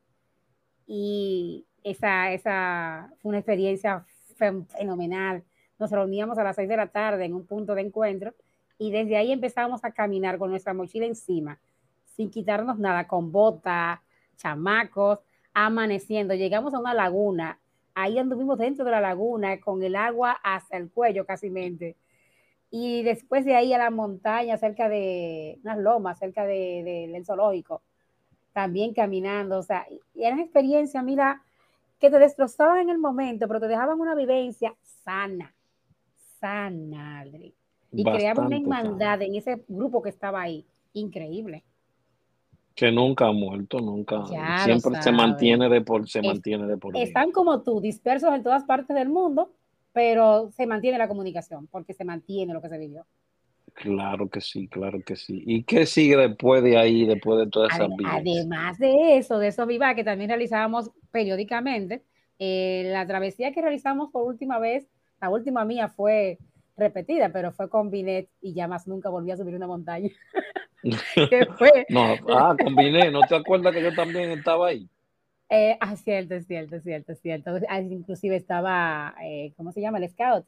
Y 0.86 1.66
esa, 1.82 2.32
esa 2.32 3.10
fue 3.20 3.30
una 3.30 3.38
experiencia 3.38 4.04
fen- 4.38 4.66
fenomenal. 4.66 5.44
Nos 5.78 5.90
reuníamos 5.90 6.38
a 6.38 6.44
las 6.44 6.56
seis 6.56 6.68
de 6.68 6.76
la 6.76 6.88
tarde 6.88 7.24
en 7.24 7.34
un 7.34 7.46
punto 7.46 7.74
de 7.74 7.82
encuentro 7.82 8.34
y 8.78 8.90
desde 8.90 9.16
ahí 9.16 9.32
empezábamos 9.32 9.84
a 9.84 9.92
caminar 9.92 10.38
con 10.38 10.50
nuestra 10.50 10.74
mochila 10.74 11.06
encima, 11.06 11.58
sin 12.04 12.30
quitarnos 12.30 12.78
nada, 12.78 13.06
con 13.06 13.30
bota, 13.32 14.02
chamacos, 14.36 15.20
amaneciendo. 15.52 16.34
Llegamos 16.34 16.74
a 16.74 16.78
una 16.78 16.94
laguna, 16.94 17.58
ahí 17.94 18.18
anduvimos 18.18 18.58
dentro 18.58 18.84
de 18.84 18.90
la 18.92 19.00
laguna 19.00 19.60
con 19.60 19.82
el 19.82 19.96
agua 19.96 20.38
hasta 20.42 20.76
el 20.76 20.90
cuello 20.90 21.26
casi 21.26 21.50
mente. 21.50 21.96
Y 22.70 23.02
después 23.02 23.44
de 23.44 23.54
ahí 23.56 23.72
a 23.72 23.78
la 23.78 23.90
montaña, 23.90 24.58
cerca 24.58 24.88
de 24.88 25.58
unas 25.62 25.78
lomas, 25.78 26.18
cerca 26.18 26.44
de- 26.44 26.82
de- 26.84 27.08
del 27.12 27.24
zoológico, 27.24 27.82
también 28.52 28.92
caminando. 28.92 29.58
O 29.58 29.62
sea, 29.62 29.86
y 30.14 30.22
eran 30.22 30.40
experiencias, 30.40 31.02
mira, 31.02 31.42
que 31.98 32.10
te 32.10 32.18
destrozaban 32.18 32.78
en 32.80 32.90
el 32.90 32.98
momento, 32.98 33.48
pero 33.48 33.60
te 33.60 33.68
dejaban 33.68 34.00
una 34.00 34.14
vivencia 34.14 34.74
sana, 34.82 35.54
sana, 36.40 37.20
Aldri. 37.20 37.54
Y 37.92 38.04
creaban 38.04 38.46
una 38.46 38.56
Bastante 38.58 38.78
hermandad 38.80 39.22
en 39.22 39.34
ese 39.34 39.64
grupo 39.66 40.02
que 40.02 40.10
estaba 40.10 40.42
ahí. 40.42 40.66
Increíble. 40.92 41.64
Que 42.74 42.92
nunca 42.92 43.26
ha 43.26 43.32
muerto, 43.32 43.80
nunca. 43.80 44.22
Ya 44.30 44.58
Siempre 44.64 45.02
se 45.02 45.10
mantiene 45.10 45.68
de 45.68 45.80
por, 45.80 46.08
se 46.08 46.20
Es- 46.20 46.26
mantiene 46.26 46.66
de 46.66 46.76
por 46.76 46.92
vida. 46.92 47.02
Están 47.02 47.32
como 47.32 47.62
tú, 47.62 47.80
dispersos 47.80 48.32
en 48.34 48.42
todas 48.42 48.64
partes 48.64 48.94
del 48.94 49.08
mundo, 49.08 49.50
pero 49.92 50.50
se 50.52 50.66
mantiene 50.66 50.98
la 50.98 51.08
comunicación, 51.08 51.66
porque 51.68 51.94
se 51.94 52.04
mantiene 52.04 52.52
lo 52.54 52.62
que 52.62 52.68
se 52.68 52.78
vivió. 52.78 53.06
Claro 53.74 54.28
que 54.28 54.40
sí, 54.40 54.66
claro 54.68 55.00
que 55.04 55.14
sí. 55.14 55.42
¿Y 55.46 55.62
qué 55.62 55.86
sigue 55.86 56.16
después 56.16 56.62
de 56.64 56.76
ahí, 56.76 57.06
después 57.06 57.38
de 57.38 57.48
todas 57.50 57.72
esas 57.74 57.88
Ade- 57.88 57.96
vidas? 57.96 58.14
Además 58.16 58.78
de 58.78 59.18
eso, 59.18 59.38
de 59.38 59.48
esos 59.48 59.66
viva 59.66 59.94
que 59.94 60.04
también 60.04 60.30
realizábamos 60.30 60.90
periódicamente, 61.12 62.02
eh, 62.38 62.88
la 62.92 63.06
travesía 63.06 63.52
que 63.52 63.62
realizamos 63.62 64.10
por 64.10 64.24
última 64.24 64.58
vez, 64.58 64.88
la 65.20 65.30
última 65.30 65.64
mía 65.64 65.88
fue 65.88 66.38
repetida, 66.76 67.30
pero 67.32 67.52
fue 67.52 67.68
con 67.68 67.90
Binet 67.90 68.28
y 68.40 68.54
ya 68.54 68.68
más 68.68 68.86
nunca 68.88 69.10
volví 69.10 69.30
a 69.30 69.36
subir 69.36 69.54
una 69.54 69.66
montaña. 69.66 70.10
que 71.30 71.46
fue, 71.46 71.86
No, 71.88 72.16
ah, 72.30 72.56
combiné, 72.62 73.10
¿no 73.10 73.22
te 73.22 73.34
acuerdas 73.36 73.74
que 73.74 73.82
yo 73.82 73.94
también 73.94 74.30
estaba 74.30 74.68
ahí? 74.68 74.88
Eh, 75.50 75.76
ah, 75.80 75.96
cierto, 75.96 76.34
es 76.34 76.46
cierto, 76.46 76.76
es 76.76 76.82
cierto, 76.82 77.12
es 77.12 77.20
cierto. 77.20 77.50
Ah, 77.68 77.80
inclusive 77.80 78.36
estaba, 78.36 79.14
eh, 79.22 79.52
¿cómo 79.56 79.72
se 79.72 79.80
llama? 79.80 79.98
El 79.98 80.08
scout, 80.10 80.44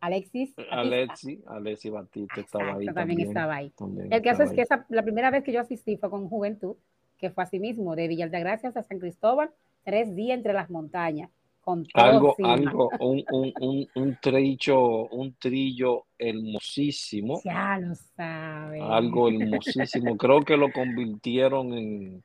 Alexis. 0.00 0.54
Batista. 0.56 0.74
Alexi, 0.80 1.42
Alexi 1.46 1.90
Batista 1.90 2.40
estaba 2.40 2.74
ahí 2.74 2.86
también 2.86 2.94
también. 2.94 3.20
estaba 3.28 3.54
ahí. 3.56 3.70
también 3.70 4.12
El 4.12 4.22
caso 4.22 4.42
es 4.42 4.52
que 4.52 4.62
esa, 4.62 4.84
la 4.88 5.02
primera 5.02 5.30
vez 5.30 5.44
que 5.44 5.52
yo 5.52 5.60
asistí 5.60 5.96
fue 5.96 6.10
con 6.10 6.28
Juventud, 6.28 6.76
que 7.18 7.30
fue 7.30 7.44
así 7.44 7.58
mismo, 7.60 7.94
de 7.96 8.08
Villa 8.08 8.24
Altagracia 8.24 8.68
hasta 8.68 8.82
San 8.82 8.98
Cristóbal, 8.98 9.50
tres 9.84 10.14
días 10.16 10.36
entre 10.36 10.52
las 10.52 10.70
montañas, 10.70 11.30
con 11.60 11.86
Algo, 11.94 12.30
encima. 12.30 12.52
algo, 12.54 12.90
un, 12.98 13.24
un, 13.30 13.52
un, 13.60 13.88
un 13.94 14.18
trillo, 14.20 15.06
un 15.10 15.32
trillo 15.38 16.06
hermosísimo, 16.18 17.40
Ya 17.44 17.78
lo 17.78 17.94
sabes. 17.94 18.82
algo 18.82 19.28
hermosísimo. 19.28 20.16
Creo 20.16 20.40
que 20.42 20.56
lo 20.56 20.72
convirtieron 20.72 21.72
en 21.74 22.24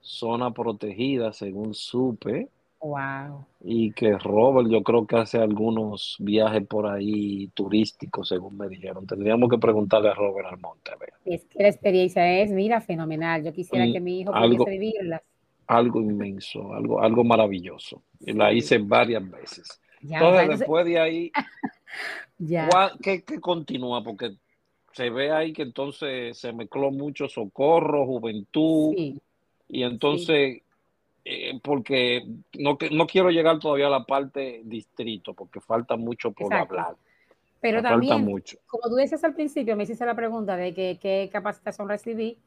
zona 0.00 0.52
protegida, 0.52 1.32
según 1.32 1.74
supe, 1.74 2.48
Wow. 2.82 3.44
y 3.62 3.92
que 3.92 4.16
Robert 4.16 4.68
yo 4.70 4.82
creo 4.82 5.06
que 5.06 5.16
hace 5.16 5.36
algunos 5.38 6.16
viajes 6.18 6.66
por 6.66 6.86
ahí 6.86 7.48
turísticos, 7.52 8.28
según 8.28 8.56
me 8.56 8.68
dijeron. 8.68 9.06
Tendríamos 9.06 9.50
que 9.50 9.58
preguntarle 9.58 10.08
a 10.08 10.14
Robert 10.14 10.48
Almonte. 10.50 10.90
Es 11.26 11.44
que 11.44 11.62
la 11.62 11.68
experiencia 11.68 12.40
es, 12.40 12.50
mira, 12.50 12.80
fenomenal. 12.80 13.44
Yo 13.44 13.52
quisiera 13.52 13.84
que 13.92 14.00
mi 14.00 14.20
hijo 14.20 14.32
algo- 14.34 14.64
pudiese 14.64 14.78
vivirlas. 14.80 15.20
Algo 15.66 16.00
inmenso, 16.00 16.72
algo, 16.72 17.00
algo 17.02 17.22
maravilloso. 17.22 18.02
Y 18.20 18.32
la 18.32 18.50
Sí. 18.50 18.56
hice 18.56 18.78
varias 18.78 19.30
veces. 19.30 19.80
Ya, 20.02 20.16
Entonces, 20.18 20.58
después 20.60 20.84
de 20.86 20.98
ahí, 20.98 21.30
ya. 22.38 22.68
¿Cuál- 22.70 22.92
¿Qué, 23.02 23.22
qué 23.22 23.38
continúa? 23.40 24.02
Porque 24.02 24.30
se 24.92 25.10
ve 25.10 25.30
ahí 25.30 25.52
que 25.52 25.62
entonces 25.62 26.38
se 26.38 26.52
mezcló 26.52 26.90
mucho 26.90 27.28
socorro, 27.28 28.06
juventud, 28.06 28.94
Sí, 28.96 29.20
y 29.70 29.82
entonces, 29.84 30.62
eh, 31.24 31.60
porque 31.62 32.26
no, 32.58 32.76
no 32.90 33.06
quiero 33.06 33.30
llegar 33.30 33.58
todavía 33.58 33.86
a 33.86 33.90
la 33.90 34.04
parte 34.04 34.62
distrito, 34.64 35.34
porque 35.34 35.60
falta 35.60 35.96
mucho 35.96 36.32
por 36.32 36.52
Exacto. 36.52 36.74
hablar. 36.74 36.96
pero 37.60 37.82
Me 37.82 37.88
también, 37.88 38.24
mucho. 38.24 38.58
como 38.66 38.88
tú 38.88 38.96
decías 38.96 39.22
al 39.22 39.34
principio, 39.34 39.76
me 39.76 39.84
hiciste 39.84 40.04
la 40.04 40.14
pregunta 40.14 40.56
de 40.56 40.74
que, 40.74 40.98
qué 41.00 41.28
capacitación 41.32 41.88
recibí. 41.88 42.38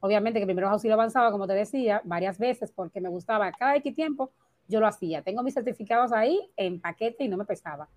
Obviamente 0.00 0.40
que 0.40 0.46
primero 0.46 0.68
auxilio 0.68 0.94
avanzaba, 0.94 1.30
como 1.30 1.46
te 1.46 1.52
decía, 1.52 2.00
varias 2.04 2.38
veces 2.38 2.72
porque 2.72 3.00
me 3.00 3.08
gustaba. 3.08 3.52
Cada 3.52 3.76
X 3.76 3.94
tiempo 3.94 4.32
yo 4.66 4.80
lo 4.80 4.88
hacía. 4.88 5.22
Tengo 5.22 5.44
mis 5.44 5.54
certificados 5.54 6.12
ahí 6.12 6.40
en 6.56 6.80
paquete 6.80 7.22
y 7.22 7.28
no 7.28 7.36
me 7.36 7.44
pesaba. 7.44 7.88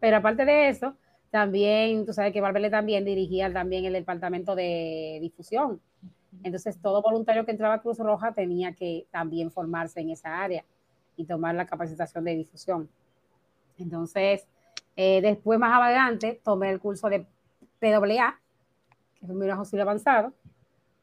Pero 0.00 0.16
aparte 0.16 0.44
de 0.44 0.68
eso, 0.68 0.96
también, 1.30 2.06
tú 2.06 2.12
sabes 2.12 2.32
que 2.32 2.40
Valverde 2.40 2.70
también 2.70 3.04
dirigía 3.04 3.52
también 3.52 3.84
el 3.84 3.92
departamento 3.92 4.56
de 4.56 5.18
difusión. 5.20 5.80
Entonces, 6.42 6.78
todo 6.80 7.02
voluntario 7.02 7.44
que 7.44 7.52
entraba 7.52 7.74
a 7.74 7.82
Cruz 7.82 7.98
Roja 7.98 8.32
tenía 8.32 8.72
que 8.72 9.06
también 9.10 9.50
formarse 9.50 10.00
en 10.00 10.10
esa 10.10 10.42
área 10.42 10.64
y 11.16 11.24
tomar 11.24 11.54
la 11.54 11.66
capacitación 11.66 12.24
de 12.24 12.34
difusión. 12.34 12.88
Entonces, 13.78 14.46
eh, 14.96 15.20
después, 15.20 15.58
más 15.58 15.80
adelante, 15.80 16.40
tomé 16.44 16.70
el 16.70 16.80
curso 16.80 17.08
de 17.08 17.26
PWA, 17.80 18.38
que 19.18 19.26
fue 19.26 19.34
mi 19.34 19.48
auxilio 19.48 19.82
avanzado, 19.82 20.32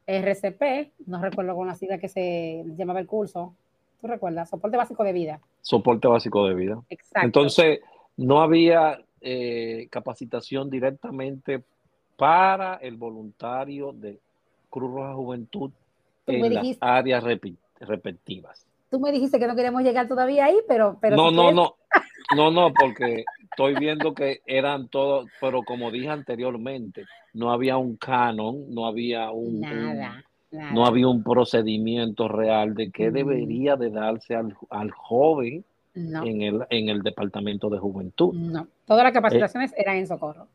RCP, 0.06 0.94
no 1.08 1.22
recuerdo 1.22 1.56
con 1.56 1.68
la 1.68 1.76
sigla 1.76 1.98
que 1.98 2.10
se 2.10 2.64
llamaba 2.76 3.00
el 3.00 3.08
curso. 3.08 3.56
¿Tú 4.00 4.08
recuerdas? 4.08 4.50
Soporte 4.50 4.78
básico 4.78 5.04
de 5.04 5.14
vida. 5.14 5.40
Soporte 5.62 6.08
básico 6.08 6.48
de 6.48 6.56
vida. 6.56 6.82
Exacto. 6.90 7.26
Entonces, 7.26 7.80
no 8.18 8.42
había 8.42 9.00
eh, 9.22 9.88
capacitación 9.92 10.70
directamente 10.70 11.64
para 12.18 12.76
el 12.76 12.98
voluntario 12.98 13.94
de 13.94 14.20
Cruz 14.72 14.92
Roja 14.92 15.14
Juventud 15.14 15.70
en 16.26 16.54
las 16.56 16.78
áreas 16.82 17.24
respectivas. 17.80 18.66
Tú 18.90 19.00
me 19.00 19.12
dijiste 19.12 19.40
que 19.40 19.48
no 19.48 19.56
queremos 19.56 19.84
llegar 19.84 20.08
todavía 20.08 20.46
ahí, 20.46 20.58
pero... 20.68 20.98
pero 21.00 21.16
no, 21.16 21.30
si 21.30 21.36
no, 21.36 21.42
quieres- 21.44 21.56
no, 21.56 21.76
no, 22.36 22.52
no, 22.52 22.74
porque 22.74 23.24
estoy 23.44 23.76
viendo 23.76 24.14
que 24.14 24.42
eran 24.46 24.88
todos, 24.88 25.30
pero 25.40 25.64
como 25.64 25.92
dije 25.92 26.10
anteriormente, 26.10 27.06
no 27.34 27.52
había 27.52 27.78
un 27.78 27.96
canon, 27.98 28.74
no 28.74 28.86
había 28.88 29.32
un, 29.32 29.56
un- 29.56 29.62
Nada, 29.62 30.24
nada. 30.52 30.72
no 30.74 30.86
había 30.86 31.08
un 31.08 31.24
procedimiento 31.24 32.28
real 32.28 32.74
de 32.76 32.92
qué 32.92 33.10
Mm. 33.10 33.14
debería 33.14 33.76
de 33.76 33.90
darse 33.90 34.36
al, 34.36 34.56
al 34.70 34.92
joven 34.92 35.64
No, 35.94 36.26
en 36.26 36.42
el, 36.42 36.66
en 36.70 36.90
el 36.90 37.02
departamento 37.02 37.70
de 37.70 37.78
juventud. 37.80 38.34
no. 38.34 38.68
Todas 38.86 39.04
las 39.06 39.14
capacitaciones 39.14 39.74
eran 39.78 39.96
en 39.98 40.08
socorro. 40.08 40.48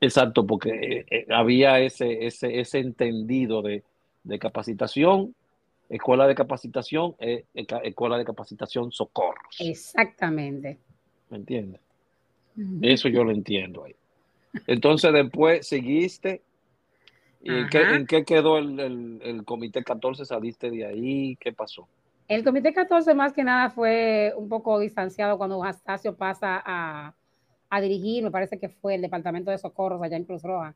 Exacto, 0.00 0.46
porque 0.46 0.70
eh, 0.70 1.06
eh, 1.10 1.26
había 1.30 1.80
ese, 1.80 2.26
ese, 2.26 2.60
ese 2.60 2.78
entendido 2.78 3.62
de, 3.62 3.82
de 4.24 4.38
capacitación 4.38 5.34
escuela 5.88 6.26
de 6.26 6.34
capacitación, 6.34 7.14
eh, 7.18 7.44
escuela 7.54 8.18
de 8.18 8.24
capacitación 8.24 8.92
socorros. 8.92 9.56
Exactamente. 9.58 10.78
¿Me 11.30 11.38
entiendes? 11.38 11.80
Eso 12.82 13.08
yo 13.08 13.24
lo 13.24 13.30
entiendo 13.30 13.84
ahí. 13.84 13.94
Entonces 14.66 15.12
después 15.12 15.66
seguiste. 15.66 16.42
¿Y 17.40 17.50
en 17.50 18.06
qué, 18.06 18.24
quedó 18.24 18.58
el, 18.58 19.42
comité 19.44 19.84
14? 19.84 20.24
¿Saliste 20.24 20.70
de 20.70 20.84
ahí? 20.84 21.36
¿Qué 21.36 21.52
pasó? 21.52 21.86
El 22.26 22.42
comité 22.44 22.74
14 22.74 23.14
más 23.14 23.32
que 23.32 23.44
nada 23.44 23.70
fue 23.70 24.34
un 24.36 24.48
poco 24.48 24.78
distanciado 24.80 25.38
cuando 25.38 25.62
Astacio 25.62 26.16
pasa 26.16 26.60
a, 26.66 27.14
dirigir, 27.80 28.24
me 28.24 28.30
parece 28.30 28.58
que 28.58 28.68
fue 28.68 28.94
el 28.94 29.02
departamento 29.02 29.50
de 29.50 29.58
socorros 29.58 30.02
allá 30.02 30.16
en 30.16 30.24
Cruz 30.24 30.42
Roja. 30.42 30.74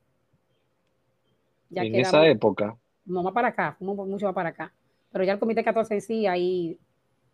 en 1.71 1.95
esa 1.95 2.27
época. 2.27 2.77
No 3.05 3.23
más 3.23 3.33
para 3.33 3.49
acá, 3.49 3.77
mucho 3.81 4.27
más 4.27 4.35
para 4.35 4.51
acá. 4.51 4.73
Pero 5.11 5.25
ya 5.25 5.33
el 5.33 5.39
comité 5.39 5.65
14 5.65 6.01
sí, 6.01 6.27
ahí 6.27 6.79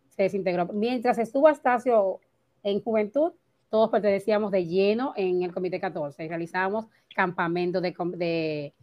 se 0.09 0.23
desintegró. 0.23 0.67
Mientras 0.73 1.17
estuvo 1.17 1.47
Astacio 1.47 2.19
en 2.63 2.81
juventud, 2.81 3.33
todos 3.69 3.89
pertenecíamos 3.89 4.51
de 4.51 4.65
lleno 4.65 5.13
en 5.15 5.43
el 5.43 5.53
Comité 5.53 5.79
14 5.79 6.27
realizábamos 6.27 6.87
campamentos 7.15 7.81
de, 7.81 8.73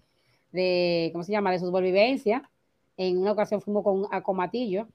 de, 0.53 1.11
¿cómo 1.13 1.25
se 1.25 1.33
llama?, 1.33 1.51
de 1.51 1.59
supervivencia. 1.59 2.49
En 2.97 3.19
una 3.19 3.33
ocasión 3.33 3.61
fuimos 3.61 3.83
con 3.83 4.07
a 4.11 4.23
Comatillo 4.23 4.87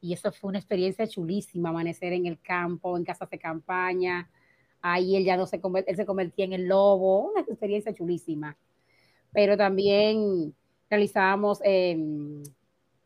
y 0.00 0.12
eso 0.12 0.30
fue 0.30 0.48
una 0.48 0.58
experiencia 0.58 1.06
chulísima, 1.06 1.70
amanecer 1.70 2.12
en 2.12 2.26
el 2.26 2.40
campo, 2.40 2.96
en 2.96 3.04
casas 3.04 3.28
de 3.28 3.38
campaña. 3.38 4.30
Ahí 4.80 5.16
él 5.16 5.24
ya 5.24 5.36
no 5.36 5.46
se, 5.46 5.60
él 5.86 5.96
se 5.96 6.06
convertía 6.06 6.44
en 6.44 6.52
el 6.52 6.66
lobo, 6.66 7.30
una 7.30 7.40
experiencia 7.40 7.92
chulísima. 7.92 8.56
Pero 9.32 9.56
también 9.56 10.54
realizábamos, 10.88 11.60
eh, 11.64 11.94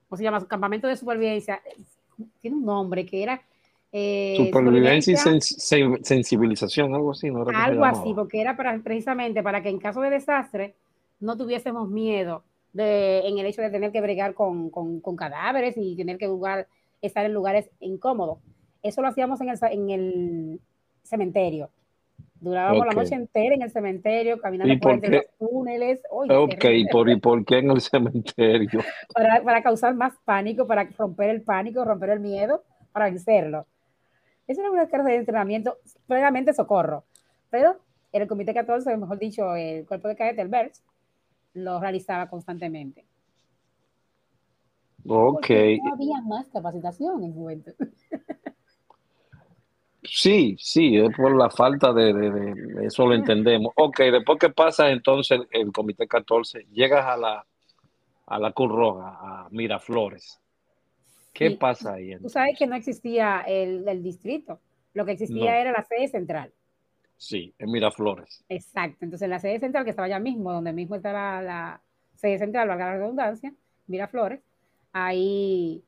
¿cómo 0.08 0.16
se 0.16 0.22
llama?, 0.22 0.46
campamento 0.46 0.86
de 0.86 0.96
supervivencia. 0.96 1.60
Tiene 2.40 2.56
un 2.56 2.64
nombre 2.64 3.04
que 3.06 3.22
era 3.22 3.42
eh, 3.94 4.36
Supervivencia 4.38 5.12
y 5.12 5.40
sensibilización, 6.02 6.94
algo 6.94 7.10
así, 7.10 7.30
¿no? 7.30 7.44
algo 7.54 7.84
así, 7.84 8.14
porque 8.14 8.40
era 8.40 8.56
para, 8.56 8.78
precisamente 8.78 9.42
para 9.42 9.62
que 9.62 9.68
en 9.68 9.78
caso 9.78 10.00
de 10.00 10.08
desastre 10.08 10.74
no 11.20 11.36
tuviésemos 11.36 11.90
miedo 11.90 12.42
de, 12.72 13.20
en 13.28 13.36
el 13.36 13.44
hecho 13.44 13.60
de 13.60 13.68
tener 13.68 13.92
que 13.92 14.00
bregar 14.00 14.32
con, 14.32 14.70
cadáveres 15.14 15.74
y 15.76 15.94
tener 15.94 16.16
que 16.16 16.26
estar 17.02 17.26
en 17.26 17.34
lugares 17.34 17.68
incómodos. 17.80 18.38
Eso 18.82 19.02
lo 19.02 19.08
hacíamos 19.08 19.42
en 19.42 19.50
el, 19.50 19.58
en 19.70 19.90
el 19.90 20.60
cementerio. 21.02 21.70
Durábamos 22.40 22.86
la 22.86 22.92
noche 22.92 23.14
entera 23.14 23.54
en 23.54 23.62
el 23.62 23.70
cementerio, 23.70 24.40
caminando 24.40 24.76
por, 24.80 24.92
entre 24.92 25.10
los 25.10 25.26
túneles. 25.38 26.00
ok, 26.10 26.64
¿por, 26.90 27.08
¿y 27.08 27.20
por 27.20 27.44
qué 27.44 27.58
en 27.58 27.70
el 27.70 27.80
cementerio? 27.80 28.80
Para, 29.14 29.42
para 29.42 29.62
causar 29.62 29.94
más 29.94 30.14
pánico, 30.24 30.66
para 30.66 30.84
romper 30.98 31.30
el 31.30 31.42
pánico, 31.42 31.84
romper 31.84 32.10
el 32.10 32.20
miedo, 32.20 32.64
para 32.90 33.04
vencerlo. 33.06 33.66
Es 34.48 34.58
una 34.58 34.88
carga 34.88 35.10
de 35.10 35.16
entrenamiento, 35.16 35.78
plenamente 36.08 36.52
socorro. 36.52 37.04
Pero 37.48 37.76
el 38.10 38.26
Comité 38.26 38.52
14, 38.52 38.96
mejor 38.96 39.18
dicho, 39.18 39.54
el 39.54 39.86
cuerpo 39.86 40.08
de 40.08 40.16
cadete, 40.16 40.42
el 40.42 40.48
BERS, 40.48 40.82
lo 41.54 41.80
realizaba 41.80 42.28
constantemente. 42.28 43.04
Ok. 45.06 45.48
no 45.82 45.94
había 45.94 46.20
más 46.22 46.46
capacitación 46.48 47.22
en 47.22 47.32
juventud. 47.32 47.72
Sí, 50.04 50.56
sí, 50.58 50.96
es 50.96 51.14
por 51.16 51.36
la 51.36 51.48
falta 51.48 51.92
de, 51.92 52.54
eso 52.82 53.06
lo 53.06 53.14
entendemos. 53.14 53.72
Ok, 53.76 54.00
después 54.00 54.38
que 54.38 54.50
pasa 54.50 54.90
entonces 54.90 55.40
el, 55.52 55.72
Comité 55.72 56.08
14, 56.08 56.66
llegas 56.72 57.06
a 57.06 57.16
la, 57.16 57.46
a 58.26 58.38
la 58.38 58.52
Cruz 58.52 58.72
Roja, 58.72 59.18
a 59.20 59.48
Miraflores. 59.50 60.40
¿Qué 61.32 61.52
pasa 61.52 61.94
ahí? 61.94 62.16
Tú 62.18 62.28
sabes 62.28 62.58
que 62.58 62.66
no 62.66 62.74
existía 62.74 63.42
el, 63.46 64.02
distrito, 64.02 64.60
lo 64.92 65.06
que 65.06 65.12
existía 65.12 65.60
era 65.60 65.70
la 65.70 65.84
sede 65.84 66.08
central. 66.08 66.52
Sí, 67.16 67.54
en 67.58 67.70
Miraflores. 67.70 68.44
Exacto, 68.48 69.04
entonces 69.04 69.28
la 69.28 69.38
sede 69.38 69.60
central 69.60 69.84
que 69.84 69.90
estaba 69.90 70.06
allá 70.06 70.18
mismo, 70.18 70.52
donde 70.52 70.72
mismo 70.72 70.96
estaba 70.96 71.40
la 71.40 71.80
sede 72.16 72.38
central, 72.38 72.66
valga 72.66 72.86
la 72.86 72.98
redundancia, 72.98 73.54
Miraflores, 73.86 74.40
ahí 74.92 75.84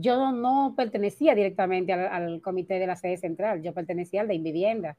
yo 0.00 0.30
no 0.30 0.74
pertenecía 0.76 1.34
directamente 1.34 1.92
al, 1.92 2.40
comité 2.40 2.78
de 2.78 2.86
la 2.86 2.94
sede 2.94 3.16
central, 3.16 3.62
yo 3.62 3.74
pertenecía 3.74 4.20
al 4.20 4.28
de 4.28 4.34
Invivienda, 4.34 4.96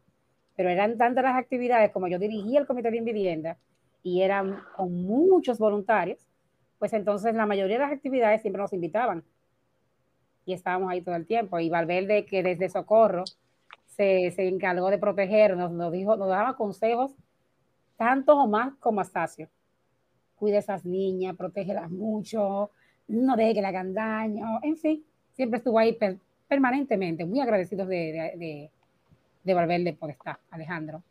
pero 0.57 0.69
eran 0.69 0.97
tantas 0.97 1.23
las 1.23 1.38
actividades 1.38 1.91
como 1.91 2.09
yo 2.09 2.19
dirigía 2.19 2.59
el 2.59 2.67
comité 2.67 2.91
de 2.91 2.97
Invivienda 2.97 3.57
y 4.03 4.23
eran 4.23 4.62
con 4.75 5.03
muchos 5.03 5.57
voluntarios, 5.57 6.27
pues 6.79 6.91
entonces 6.91 7.33
la 7.33 7.45
mayoría 7.45 7.77
de 7.77 7.83
las 7.85 7.93
actividades 7.93 8.41
siempre 8.41 8.62
nos 8.62 8.73
invitaban 8.73 9.23
y 10.45 10.51
estábamos 10.51 10.91
ahí 10.91 11.01
todo 11.01 11.15
el 11.15 11.25
tiempo. 11.25 11.59
Y 11.59 11.69
Valverde, 11.69 12.25
que 12.25 12.43
desde 12.43 12.67
Socorro 12.67 13.23
se, 13.85 14.31
se 14.31 14.49
encargó 14.49 14.89
de 14.89 14.97
protegernos, 14.97 15.71
nos 15.71 15.93
dijo, 15.93 16.17
nos 16.17 16.27
daba 16.27 16.57
consejos, 16.57 17.15
tanto 17.95 18.38
o 18.38 18.47
más 18.47 18.75
como 18.81 18.99
Astacio. 18.99 19.47
Cuida 20.35 20.57
a 20.57 20.59
esas 20.59 20.83
niñas, 20.83 21.38
protégelas 21.38 21.89
mucho, 21.89 22.71
no 23.09 23.35
deje 23.35 23.55
que 23.55 23.61
le 23.61 23.67
hagan 23.67 23.93
daño, 23.93 24.59
en 24.63 24.77
fin, 24.77 25.03
siempre 25.33 25.57
estuvo 25.57 25.77
ahí 25.79 25.97
permanentemente, 26.47 27.25
muy 27.25 27.39
agradecidos 27.39 27.87
de, 27.87 28.33
de, 28.37 28.69
de, 29.43 29.53
Valverde 29.53 29.93
por 29.93 30.09
estar, 30.09 30.37
Alejandro. 30.51 31.03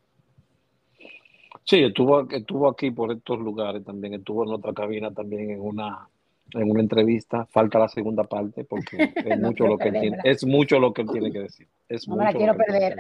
Sí, 1.65 1.83
estuvo, 1.83 2.29
estuvo 2.31 2.69
aquí 2.69 2.91
por 2.91 3.13
estos 3.13 3.39
lugares 3.39 3.85
también, 3.85 4.15
estuvo 4.15 4.45
en 4.45 4.51
otra 4.51 4.73
cabina 4.73 5.13
también 5.13 5.51
en 5.51 5.61
una 5.61 6.09
en 6.55 6.71
una 6.71 6.81
entrevista, 6.81 7.45
falta 7.45 7.79
la 7.79 7.89
segunda 7.89 8.25
parte 8.25 8.65
porque 8.65 8.97
es 9.17 9.39
mucho 9.39 9.67
lo 9.67 9.77
que 9.77 9.89
él 9.89 10.01
tiene, 10.01 10.19
es 10.25 10.47
mucho 10.47 10.79
lo 10.79 10.93
que 10.93 11.03
él 11.03 11.09
tiene 11.13 11.31
que 11.31 11.41
decir. 11.41 11.69
Es 11.89 12.09
no 12.09 12.17
me 12.17 12.25
la 12.25 12.33
quiero 12.33 12.57
perder. 12.57 12.97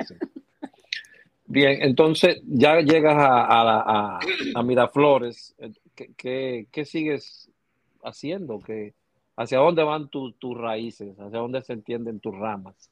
Bien, 1.46 1.78
entonces 1.80 2.42
ya 2.46 2.80
llegas 2.80 3.16
a, 3.18 4.18
a, 4.54 4.62
Miraflores, 4.62 5.54
eh, 5.58 5.72
¿Qué, 5.94 6.66
¿Qué, 6.70 6.84
sigues 6.84 7.50
haciendo? 8.02 8.58
¿Qué, 8.60 8.94
¿Hacia 9.36 9.58
dónde 9.58 9.84
van 9.84 10.08
tus 10.08 10.58
raíces? 10.58 11.18
¿Hacia 11.18 11.38
dónde 11.38 11.62
se 11.62 11.72
entienden 11.72 12.18
tus 12.18 12.36
ramas? 12.36 12.90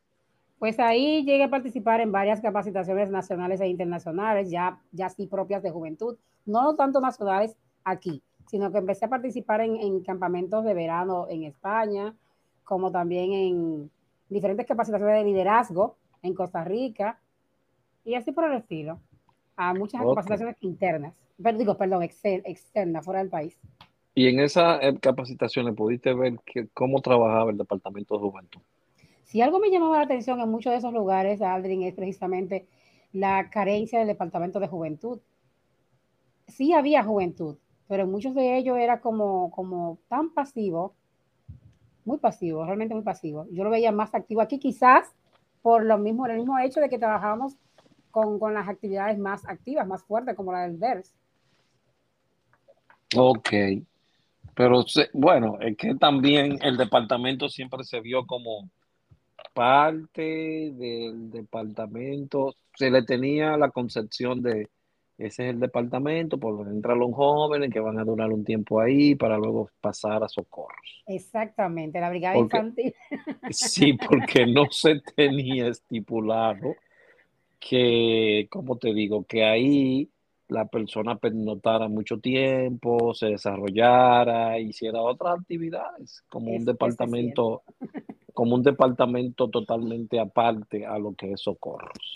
Pues 0.59 0.79
ahí 0.79 1.25
llegué 1.25 1.45
a 1.45 1.51
participar 1.51 2.01
en 2.01 2.13
varias 2.13 2.41
capacitaciones 2.41 3.11
nacionales 3.11 3.61
e 3.61 3.69
internacionales, 3.69 4.51
ya, 4.51 4.81
ya 4.93 5.09
sí 5.11 5.27
propias 5.27 5.63
de 5.63 5.71
juventud, 5.71 6.17
no 6.47 6.77
tanto 6.77 7.01
nacionales 7.01 7.57
aquí, 7.85 8.23
sino 8.47 8.73
que 8.73 8.79
empecé 8.79 9.05
a 9.05 9.09
participar 9.09 9.61
en, 9.61 10.03
campamentos 10.03 10.65
de 10.65 10.73
verano 10.73 11.27
en 11.29 11.43
España, 11.43 12.15
como 12.65 12.91
también 12.91 13.33
en 13.33 13.91
diferentes 14.29 14.67
capacitaciones 14.67 15.17
de 15.17 15.25
liderazgo 15.25 15.97
en 16.23 16.33
Costa 16.35 16.65
Rica, 16.65 17.19
y 18.05 18.15
así 18.15 18.33
por 18.33 18.45
el 18.45 18.57
estilo, 18.57 19.01
a 19.57 19.75
muchas 19.75 20.01
capacitaciones 20.01 20.57
internas, 20.61 21.13
pero 21.43 21.59
digo, 21.59 21.77
perdón, 21.77 22.03
externas, 22.03 23.05
fuera 23.05 23.21
del 23.21 23.29
país. 23.29 23.59
Y 24.19 24.29
en 24.29 24.41
esas 24.41 24.83
eh, 24.83 24.99
capacitaciones 24.99 25.75
pudiste 25.75 26.15
ver 26.15 26.39
que, 26.47 26.69
cómo 26.69 27.03
trabajaba 27.03 27.51
el 27.51 27.59
Departamento 27.59 28.15
de 28.15 28.21
Juventud. 28.21 28.61
Si 29.25 29.43
algo 29.43 29.59
me 29.59 29.71
llamaba 29.71 29.99
la 29.99 30.05
atención 30.05 30.41
en 30.41 30.49
muchos 30.49 30.73
de 30.73 30.79
esos 30.79 30.95
lugares, 30.95 31.43
Aldrin, 31.43 31.83
es 31.83 31.93
precisamente 31.93 32.67
la 33.13 33.51
carencia 33.51 33.99
del 33.99 34.09
Departamento 34.09 34.59
de 34.59 34.69
Juventud. 34.69 35.21
Sí 36.49 36.73
había 36.73 37.05
juventud, 37.05 37.59
pero 37.89 38.07
muchos 38.07 38.35
de 38.35 38.57
ellos 38.57 38.79
era 38.79 39.03
como, 39.03 39.51
como 39.51 39.99
tan 40.09 40.33
pasivo, 40.33 40.95
muy 42.07 42.17
pasivo, 42.17 42.65
realmente 42.65 42.95
muy 42.95 43.05
pasivo. 43.05 43.47
Yo 43.51 43.65
lo 43.65 43.71
veía 43.71 43.93
más 43.93 44.15
activo 44.15 44.41
aquí, 44.41 44.59
quizás 44.59 45.15
por 45.61 45.85
lo 45.85 45.99
mismo, 45.99 46.25
el 46.27 46.39
mismo 46.39 46.59
hecho 46.59 46.81
de 46.81 46.89
que 46.89 46.99
trabajábamos 46.99 47.59
con, 48.11 48.39
con 48.39 48.55
las 48.55 48.67
actividades 48.67 49.19
más 49.19 49.47
activas, 49.47 49.87
más 49.87 50.03
fuertes, 50.05 50.35
como 50.35 50.53
la 50.53 50.63
del 50.63 50.81
DERS. 50.81 51.15
Ok, 53.15 53.53
pero 54.57 54.85
bueno, 55.13 55.59
es 55.61 55.77
que 55.77 55.95
también 55.97 56.59
el 56.63 56.79
departamento 56.79 57.49
siempre 57.49 57.85
se 57.85 58.01
vio 58.01 58.27
como 58.27 58.71
parte 59.53 60.73
del 60.73 61.31
departamento, 61.31 62.55
se 62.75 62.91
le 62.91 63.03
tenía 63.03 63.59
la 63.59 63.71
concepción 63.71 64.43
de 64.43 64.71
ese 65.19 65.45
es 65.45 65.55
el 65.55 65.61
departamento 65.61 66.39
por 66.39 66.57
donde 66.57 66.75
entran 66.75 66.99
los 66.99 67.13
jóvenes 67.15 67.71
que 67.71 67.81
van 67.81 67.99
a 67.99 68.05
durar 68.05 68.31
un 68.31 68.45
tiempo 68.45 68.81
ahí 68.81 69.15
para 69.15 69.39
luego 69.39 69.71
pasar 69.81 70.23
a 70.23 70.29
socorros. 70.29 71.03
Exactamente, 71.07 72.01
la 72.01 72.11
brigada 72.11 72.37
infantil. 72.37 72.95
Sí, 73.51 73.95
porque 73.95 74.47
no 74.47 74.67
se 74.71 75.01
tenía 75.15 75.69
estipulado 75.69 76.75
que, 77.59 78.47
como 78.51 78.77
te 78.77 78.93
digo, 78.93 79.25
que 79.25 79.45
ahí 79.45 80.11
la 80.49 80.67
persona 80.67 81.19
notara 81.33 81.89
mucho 81.89 82.19
tiempo, 82.19 83.15
se 83.15 83.27
desarrollara, 83.27 84.59
hiciera 84.59 85.01
otras 85.01 85.41
actividades, 85.41 86.23
como 86.29 86.53
un 86.53 86.65
departamento, 86.65 87.63
como 88.33 88.55
un 88.55 88.63
departamento 88.63 89.49
totalmente 89.49 90.21
aparte 90.21 90.87
a 90.87 90.99
lo 90.99 91.15
que 91.15 91.33
es 91.33 91.41
socorros. 91.41 92.15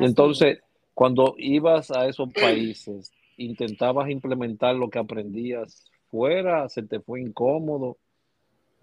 Entonces, 0.00 0.60
cuando 0.94 1.34
ibas 1.36 1.90
a 1.90 2.06
esos 2.06 2.32
países, 2.32 3.12
intentabas 3.36 4.08
implementar 4.08 4.74
lo 4.74 4.88
que 4.88 4.98
aprendías 4.98 5.90
fuera, 6.10 6.68
se 6.68 6.82
te 6.82 7.00
fue 7.00 7.20
incómodo. 7.20 7.98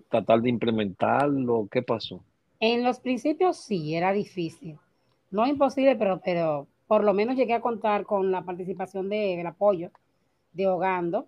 tratar 0.09 0.41
de 0.41 0.49
implementarlo? 0.49 1.67
¿Qué 1.71 1.81
pasó? 1.81 2.23
En 2.59 2.83
los 2.83 2.99
principios 2.99 3.57
sí, 3.57 3.95
era 3.95 4.13
difícil. 4.13 4.77
No 5.31 5.47
imposible, 5.47 5.95
pero, 5.95 6.21
pero 6.23 6.67
por 6.87 7.03
lo 7.03 7.13
menos 7.13 7.35
llegué 7.35 7.53
a 7.53 7.61
contar 7.61 8.05
con 8.05 8.31
la 8.31 8.41
participación 8.43 9.09
de, 9.09 9.35
del 9.37 9.47
apoyo 9.47 9.89
de 10.51 10.67
Hogando 10.67 11.27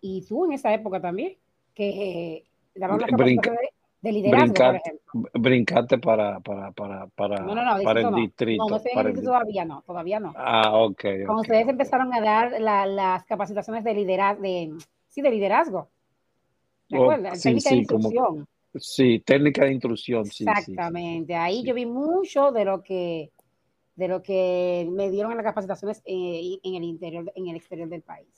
y 0.00 0.22
tú 0.26 0.44
en 0.44 0.52
esa 0.52 0.72
época 0.72 1.00
también, 1.00 1.36
que 1.74 2.44
daban 2.74 3.00
las 3.00 3.10
Brinca- 3.10 3.50
de, 3.52 3.68
de 4.02 4.12
liderazgo, 4.12 4.46
brincar- 4.54 4.72
por 4.72 4.80
ejemplo. 4.86 5.30
Brincate 5.34 5.98
para, 5.98 6.40
para, 6.40 6.70
para, 6.72 7.06
para, 7.08 7.40
No, 7.40 7.54
no, 7.54 7.64
no, 7.76 7.82
para 7.82 8.00
el 8.02 8.14
distrito. 8.14 8.64
No, 8.64 8.70
no 8.70 8.78
sé, 8.78 8.90
en 8.90 8.94
para 8.94 9.08
el 9.08 9.14
distrito 9.14 9.32
todavía 9.32 9.64
no, 9.64 9.82
todavía 9.82 10.20
no. 10.20 10.32
Ah, 10.36 10.72
ok. 10.76 11.02
Cuando 11.24 11.42
ustedes 11.42 11.64
ok. 11.64 11.70
empezaron 11.70 12.12
a 12.14 12.20
dar 12.20 12.60
la- 12.60 12.86
las 12.86 13.24
capacitaciones 13.24 13.82
de 13.84 13.94
liderazgo, 13.94 14.42
de, 14.42 14.72
sí, 15.08 15.22
de 15.22 15.30
liderazgo. 15.30 15.88
¿De 16.88 16.98
Oh, 16.98 17.10
sí, 17.34 17.42
Técnica 17.42 17.70
de 17.70 17.76
sí, 17.76 17.86
como- 17.86 17.98
instrucción. 18.08 18.48
Sí, 18.78 19.20
técnica 19.24 19.64
de 19.64 19.72
intrusión, 19.72 20.26
sí, 20.26 20.44
sí. 20.44 20.50
Exactamente. 20.50 21.34
Ahí 21.34 21.64
yo 21.64 21.72
vi 21.74 21.86
mucho 21.86 22.52
de 22.52 22.64
lo 22.66 22.82
que 22.82 23.30
de 23.96 24.08
lo 24.08 24.22
que 24.22 24.88
me 24.90 25.10
dieron 25.10 25.32
en 25.32 25.38
las 25.38 25.46
capacitaciones 25.46 26.02
eh, 26.04 26.58
en 26.62 26.74
el 26.74 26.84
interior, 26.84 27.32
en 27.34 27.48
el 27.48 27.56
exterior 27.56 27.88
del 27.88 28.02
país. 28.02 28.28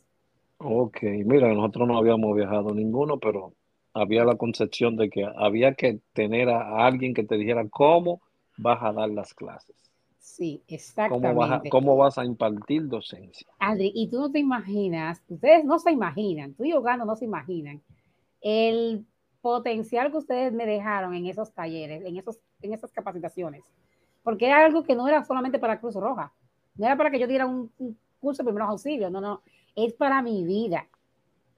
Ok, 0.59 1.03
mira, 1.25 1.53
nosotros 1.55 1.88
no 1.88 1.99
habíamos 1.99 2.35
viajado 2.37 2.75
ninguno, 2.75 3.18
pero 3.18 3.55
había 3.92 4.25
la 4.25 4.37
concepción 4.37 4.97
de 4.97 5.11
que 5.11 5.25
había 5.37 5.75
que 5.75 6.01
tener 6.12 6.49
a 6.49 6.87
alguien 6.87 7.14
que 7.14 7.25
te 7.25 7.37
dijera 7.37 7.68
cómo 7.68 8.21
vas 8.57 8.83
a 8.83 8.92
dar 8.92 9.11
las 9.11 9.35
clases, 9.35 9.77
Sí, 10.18 10.62
cómo 11.05 11.35
vas 11.35 11.51
a, 11.51 11.55
exactamente. 11.55 11.68
cómo 11.68 11.97
vas 11.97 12.18
a 12.18 12.25
impartir 12.25 12.88
docencia. 12.88 13.49
Adri, 13.59 13.92
y 13.94 14.09
tú 14.09 14.18
no 14.21 14.31
te 14.31 14.38
imaginas, 14.38 15.23
ustedes 15.29 15.64
no 15.64 15.79
se 15.79 15.90
imaginan, 15.92 16.55
tú 16.55 16.64
y 16.64 16.73
Ogando 16.73 17.05
no 17.05 17.16
se 17.16 17.25
imaginan 17.25 17.83
el 18.40 19.07
potencial 19.40 20.11
que 20.11 20.18
ustedes 20.18 20.53
me 20.53 20.66
dejaron 20.66 21.14
en 21.14 21.27
esos 21.27 21.53
talleres, 21.55 22.05
en, 22.05 22.16
esos, 22.16 22.40
en 22.62 22.75
esas 22.75 22.92
capacitaciones. 22.92 23.64
Porque 24.29 24.45
era 24.45 24.62
algo 24.62 24.85
que 24.85 24.95
no 24.95 25.09
era 25.09 25.25
solamente 25.25 25.59
para 25.59 25.81
Cruz 25.81 25.95
Roja, 25.95 26.35
no 26.77 26.85
era 26.85 26.99
para 26.99 27.11
que 27.11 27.19
yo 27.19 27.27
diera 27.27 27.47
un, 27.47 27.73
curso 28.21 28.43
de 28.43 28.49
primeros 28.49 28.69
auxilios, 28.69 29.11
no, 29.11 29.23
no, 29.23 29.41
es 29.75 29.95
para 29.95 30.21
mi 30.21 30.45
vida. 30.45 30.87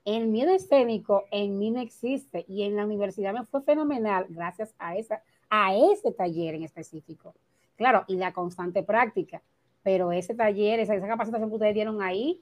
El 0.04 0.28
miedo 0.28 0.54
escénico 0.54 1.24
en 1.32 1.58
mí 1.58 1.72
no 1.72 1.80
existe 1.80 2.44
y 2.46 2.62
en 2.62 2.76
la 2.76 2.84
universidad 2.84 3.34
me 3.34 3.44
fue 3.44 3.60
fenomenal 3.62 4.26
gracias 4.28 4.72
a, 4.78 4.94
esa, 4.94 5.20
a 5.48 5.74
ese 5.74 6.12
taller 6.12 6.54
en 6.54 6.62
específico. 6.62 7.34
Claro, 7.74 8.04
y 8.06 8.14
la 8.14 8.32
constante 8.32 8.84
práctica, 8.84 9.42
pero 9.82 10.12
ese 10.12 10.36
taller, 10.36 10.78
esa, 10.78 10.94
esa 10.94 11.08
capacitación 11.08 11.48
que 11.48 11.56
ustedes 11.56 11.74
dieron 11.74 12.00
ahí, 12.00 12.40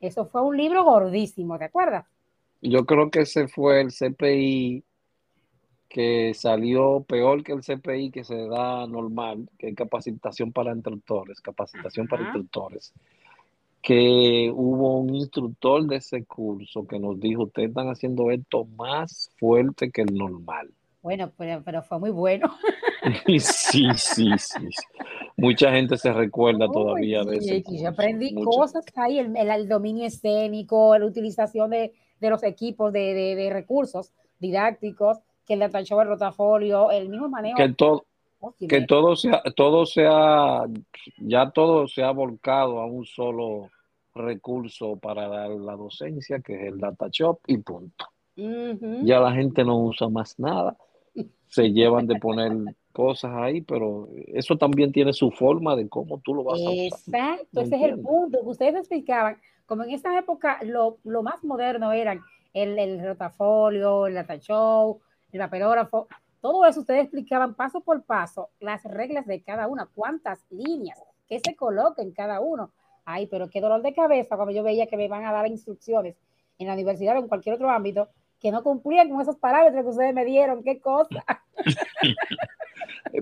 eso 0.00 0.26
fue 0.26 0.42
un 0.42 0.56
libro 0.56 0.82
gordísimo, 0.82 1.56
¿te 1.56 1.66
acuerdas? 1.66 2.04
Yo 2.62 2.84
creo 2.84 3.12
que 3.12 3.20
ese 3.20 3.46
fue 3.46 3.80
el 3.80 3.92
CPI 3.92 4.82
que 5.88 6.34
salió 6.34 7.02
peor 7.08 7.42
que 7.42 7.52
el 7.52 7.62
CPI 7.62 8.10
que 8.10 8.24
se 8.24 8.46
da 8.46 8.86
normal, 8.86 9.48
que 9.58 9.68
es 9.68 9.74
capacitación 9.74 10.52
para 10.52 10.72
instructores, 10.72 11.40
capacitación 11.40 12.06
para 12.06 12.22
Ajá. 12.22 12.30
instructores, 12.36 12.92
que 13.82 14.50
hubo 14.54 14.98
un 14.98 15.14
instructor 15.14 15.86
de 15.86 15.96
ese 15.96 16.24
curso 16.24 16.86
que 16.86 16.98
nos 16.98 17.18
dijo, 17.20 17.44
ustedes 17.44 17.68
están 17.70 17.88
haciendo 17.88 18.30
esto 18.30 18.64
más 18.76 19.30
fuerte 19.38 19.90
que 19.90 20.02
el 20.02 20.14
normal. 20.14 20.70
Bueno, 21.00 21.32
pero, 21.38 21.62
pero 21.64 21.82
fue 21.82 21.98
muy 21.98 22.10
bueno. 22.10 22.48
Sí, 23.24 23.38
sí, 23.40 23.86
sí. 23.96 24.36
sí. 24.36 24.84
Mucha 25.36 25.70
gente 25.70 25.96
se 25.96 26.12
recuerda 26.12 26.66
todavía 26.70 27.22
de 27.22 27.38
que 27.38 27.62
yo 27.78 27.88
aprendí 27.88 28.34
Mucha- 28.34 28.44
cosas 28.44 28.84
ahí, 28.96 29.20
el, 29.20 29.34
el- 29.36 29.48
el 29.50 29.68
dominio 29.68 30.04
escénico, 30.04 30.98
la 30.98 31.06
utilización 31.06 31.70
de, 31.70 31.94
de 32.20 32.28
los 32.30 32.42
equipos 32.42 32.92
de, 32.92 33.14
de- 33.14 33.36
de 33.36 33.50
recursos 33.50 34.12
didácticos, 34.40 35.20
que 35.48 35.54
el 35.54 35.60
data 35.60 35.82
show, 35.82 36.00
el 36.00 36.08
rotafolio, 36.08 36.90
el 36.92 37.08
mismo 37.08 37.28
manejo. 37.28 37.56
Que 37.56 37.70
todo, 37.70 38.04
Oye, 38.40 38.68
que 38.68 38.82
todo 38.82 39.16
sea, 39.16 39.42
todo 39.56 39.86
sea, 39.86 40.62
ya 41.18 41.50
todo 41.50 41.88
se 41.88 42.04
ha 42.04 42.10
volcado 42.12 42.80
a 42.80 42.86
un 42.86 43.04
solo 43.06 43.70
recurso 44.14 44.96
para 44.96 45.26
dar 45.28 45.50
la 45.50 45.74
docencia, 45.74 46.40
que 46.40 46.54
es 46.54 46.72
el 46.72 46.78
data 46.78 47.08
shop 47.10 47.40
y 47.46 47.58
punto. 47.58 48.06
Ujú. 48.36 49.00
Ya 49.04 49.18
la 49.20 49.32
gente 49.32 49.64
no 49.64 49.78
usa 49.78 50.08
más 50.08 50.38
nada, 50.38 50.76
se 51.48 51.70
llevan 51.72 52.06
de 52.06 52.16
poner 52.16 52.52
cosas 52.92 53.32
ahí, 53.34 53.60
pero 53.62 54.08
eso 54.26 54.56
también 54.56 54.92
tiene 54.92 55.12
su 55.12 55.30
forma 55.30 55.76
de 55.76 55.88
cómo 55.88 56.20
tú 56.20 56.34
lo 56.34 56.44
vas 56.44 56.60
a 56.60 56.70
usar. 56.70 56.76
Exacto, 56.84 57.46
¿Me 57.52 57.62
ese 57.62 57.76
es 57.76 57.82
el 57.82 57.90
entiendes? 57.90 58.06
punto 58.06 58.40
que 58.42 58.48
ustedes 58.48 58.74
explicaban. 58.74 59.38
Como 59.66 59.84
en 59.84 59.90
esa 59.90 60.18
época 60.18 60.58
lo, 60.64 60.98
lo 61.04 61.22
más 61.22 61.44
moderno 61.44 61.92
eran 61.92 62.20
el, 62.54 62.78
el 62.78 63.04
rotafolio, 63.04 64.06
el 64.06 64.14
data 64.14 64.38
show, 64.38 65.00
el 65.32 65.40
papelógrafo, 65.40 66.08
todo 66.40 66.64
eso 66.66 66.80
ustedes 66.80 67.02
explicaban 67.02 67.54
paso 67.54 67.80
por 67.80 68.02
paso 68.04 68.50
las 68.60 68.84
reglas 68.84 69.26
de 69.26 69.42
cada 69.42 69.66
una, 69.66 69.86
cuántas 69.86 70.44
líneas, 70.50 71.02
qué 71.28 71.40
se 71.40 71.56
coloca 71.56 72.02
en 72.02 72.12
cada 72.12 72.40
uno. 72.40 72.70
Ay, 73.04 73.26
pero 73.26 73.48
qué 73.48 73.60
dolor 73.60 73.82
de 73.82 73.94
cabeza 73.94 74.36
cuando 74.36 74.54
yo 74.54 74.62
veía 74.62 74.86
que 74.86 74.96
me 74.96 75.08
van 75.08 75.24
a 75.24 75.32
dar 75.32 75.46
instrucciones 75.46 76.16
en 76.58 76.66
la 76.66 76.74
universidad 76.74 77.16
o 77.16 77.20
en 77.20 77.28
cualquier 77.28 77.54
otro 77.54 77.70
ámbito 77.70 78.08
que 78.40 78.52
no 78.52 78.62
cumplían 78.62 79.08
con 79.08 79.20
esos 79.20 79.36
parámetros 79.36 79.82
que 79.82 79.90
ustedes 79.90 80.14
me 80.14 80.24
dieron, 80.24 80.62
qué 80.62 80.80
cosa. 80.80 81.24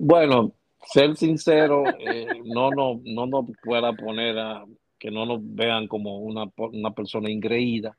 Bueno, 0.01 0.53
ser 0.85 1.16
sincero, 1.16 1.85
eh, 1.99 2.27
no, 2.45 2.71
no, 2.71 3.01
no 3.05 3.27
nos 3.27 3.47
pueda 3.62 3.92
poner 3.92 4.38
a 4.38 4.64
que 4.99 5.11
no 5.11 5.27
nos 5.27 5.40
vean 5.42 5.87
como 5.87 6.19
una, 6.19 6.51
una 6.57 6.90
persona 6.92 7.31
ingreída, 7.31 7.97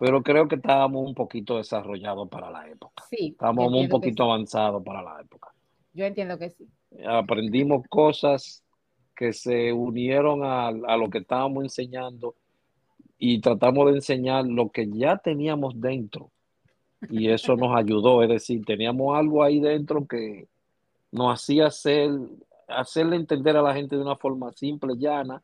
pero 0.00 0.22
creo 0.22 0.48
que 0.48 0.54
estábamos 0.54 1.06
un 1.06 1.14
poquito 1.14 1.58
desarrollados 1.58 2.26
para 2.30 2.50
la 2.50 2.66
época. 2.66 3.04
Sí, 3.10 3.32
Estábamos 3.32 3.70
un 3.70 3.86
poquito 3.86 4.24
sí. 4.24 4.30
avanzados 4.30 4.82
para 4.82 5.02
la 5.02 5.20
época. 5.20 5.52
Yo 5.92 6.06
entiendo 6.06 6.38
que 6.38 6.48
sí. 6.48 6.66
Aprendimos 7.06 7.86
cosas 7.86 8.64
que 9.14 9.34
se 9.34 9.74
unieron 9.74 10.42
a, 10.42 10.68
a 10.68 10.96
lo 10.96 11.10
que 11.10 11.18
estábamos 11.18 11.64
enseñando 11.64 12.34
y 13.18 13.42
tratamos 13.42 13.90
de 13.90 13.96
enseñar 13.96 14.46
lo 14.46 14.70
que 14.70 14.88
ya 14.90 15.18
teníamos 15.18 15.78
dentro. 15.78 16.30
Y 17.10 17.28
eso 17.28 17.54
nos 17.56 17.76
ayudó, 17.76 18.22
es 18.22 18.30
decir, 18.30 18.64
teníamos 18.64 19.14
algo 19.14 19.44
ahí 19.44 19.60
dentro 19.60 20.06
que 20.06 20.48
nos 21.12 21.34
hacía 21.34 21.66
hacer, 21.66 22.10
hacerle 22.68 23.16
entender 23.16 23.54
a 23.54 23.62
la 23.62 23.74
gente 23.74 23.96
de 23.96 24.02
una 24.02 24.16
forma 24.16 24.50
simple, 24.52 24.94
llana, 24.96 25.42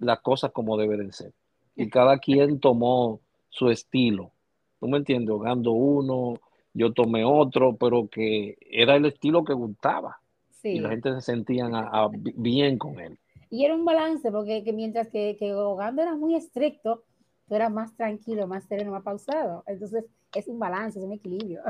las 0.00 0.18
cosas 0.22 0.50
como 0.50 0.76
deben 0.76 1.12
ser. 1.12 1.32
Y 1.76 1.88
cada 1.88 2.18
quien 2.18 2.58
tomó 2.58 3.20
su 3.54 3.70
estilo. 3.70 4.32
¿Tú 4.80 4.88
me 4.88 4.98
entiendes? 4.98 5.30
Hogando 5.34 5.72
uno, 5.72 6.34
yo 6.74 6.92
tomé 6.92 7.24
otro, 7.24 7.76
pero 7.76 8.08
que 8.08 8.56
era 8.60 8.96
el 8.96 9.06
estilo 9.06 9.44
que 9.44 9.54
gustaba. 9.54 10.18
Sí. 10.50 10.70
Y 10.70 10.78
la 10.80 10.90
gente 10.90 11.12
se 11.14 11.20
sentían 11.20 11.74
a- 11.74 11.88
a- 11.88 12.10
bien 12.12 12.78
con 12.78 12.98
él. 12.98 13.18
Y 13.50 13.64
era 13.64 13.74
un 13.74 13.84
balance, 13.84 14.30
porque 14.32 14.64
que 14.64 14.72
mientras 14.72 15.08
que, 15.08 15.36
que 15.38 15.54
Ogando 15.54 16.02
era 16.02 16.16
muy 16.16 16.34
estricto, 16.34 17.04
tú 17.46 17.54
eras 17.54 17.70
más 17.70 17.94
tranquilo, 17.96 18.46
más 18.46 18.64
sereno, 18.64 18.90
más 18.90 19.02
pausado. 19.04 19.62
Entonces, 19.66 20.04
es 20.34 20.48
un 20.48 20.58
balance, 20.58 20.98
es 20.98 21.04
un 21.04 21.12
equilibrio. 21.12 21.60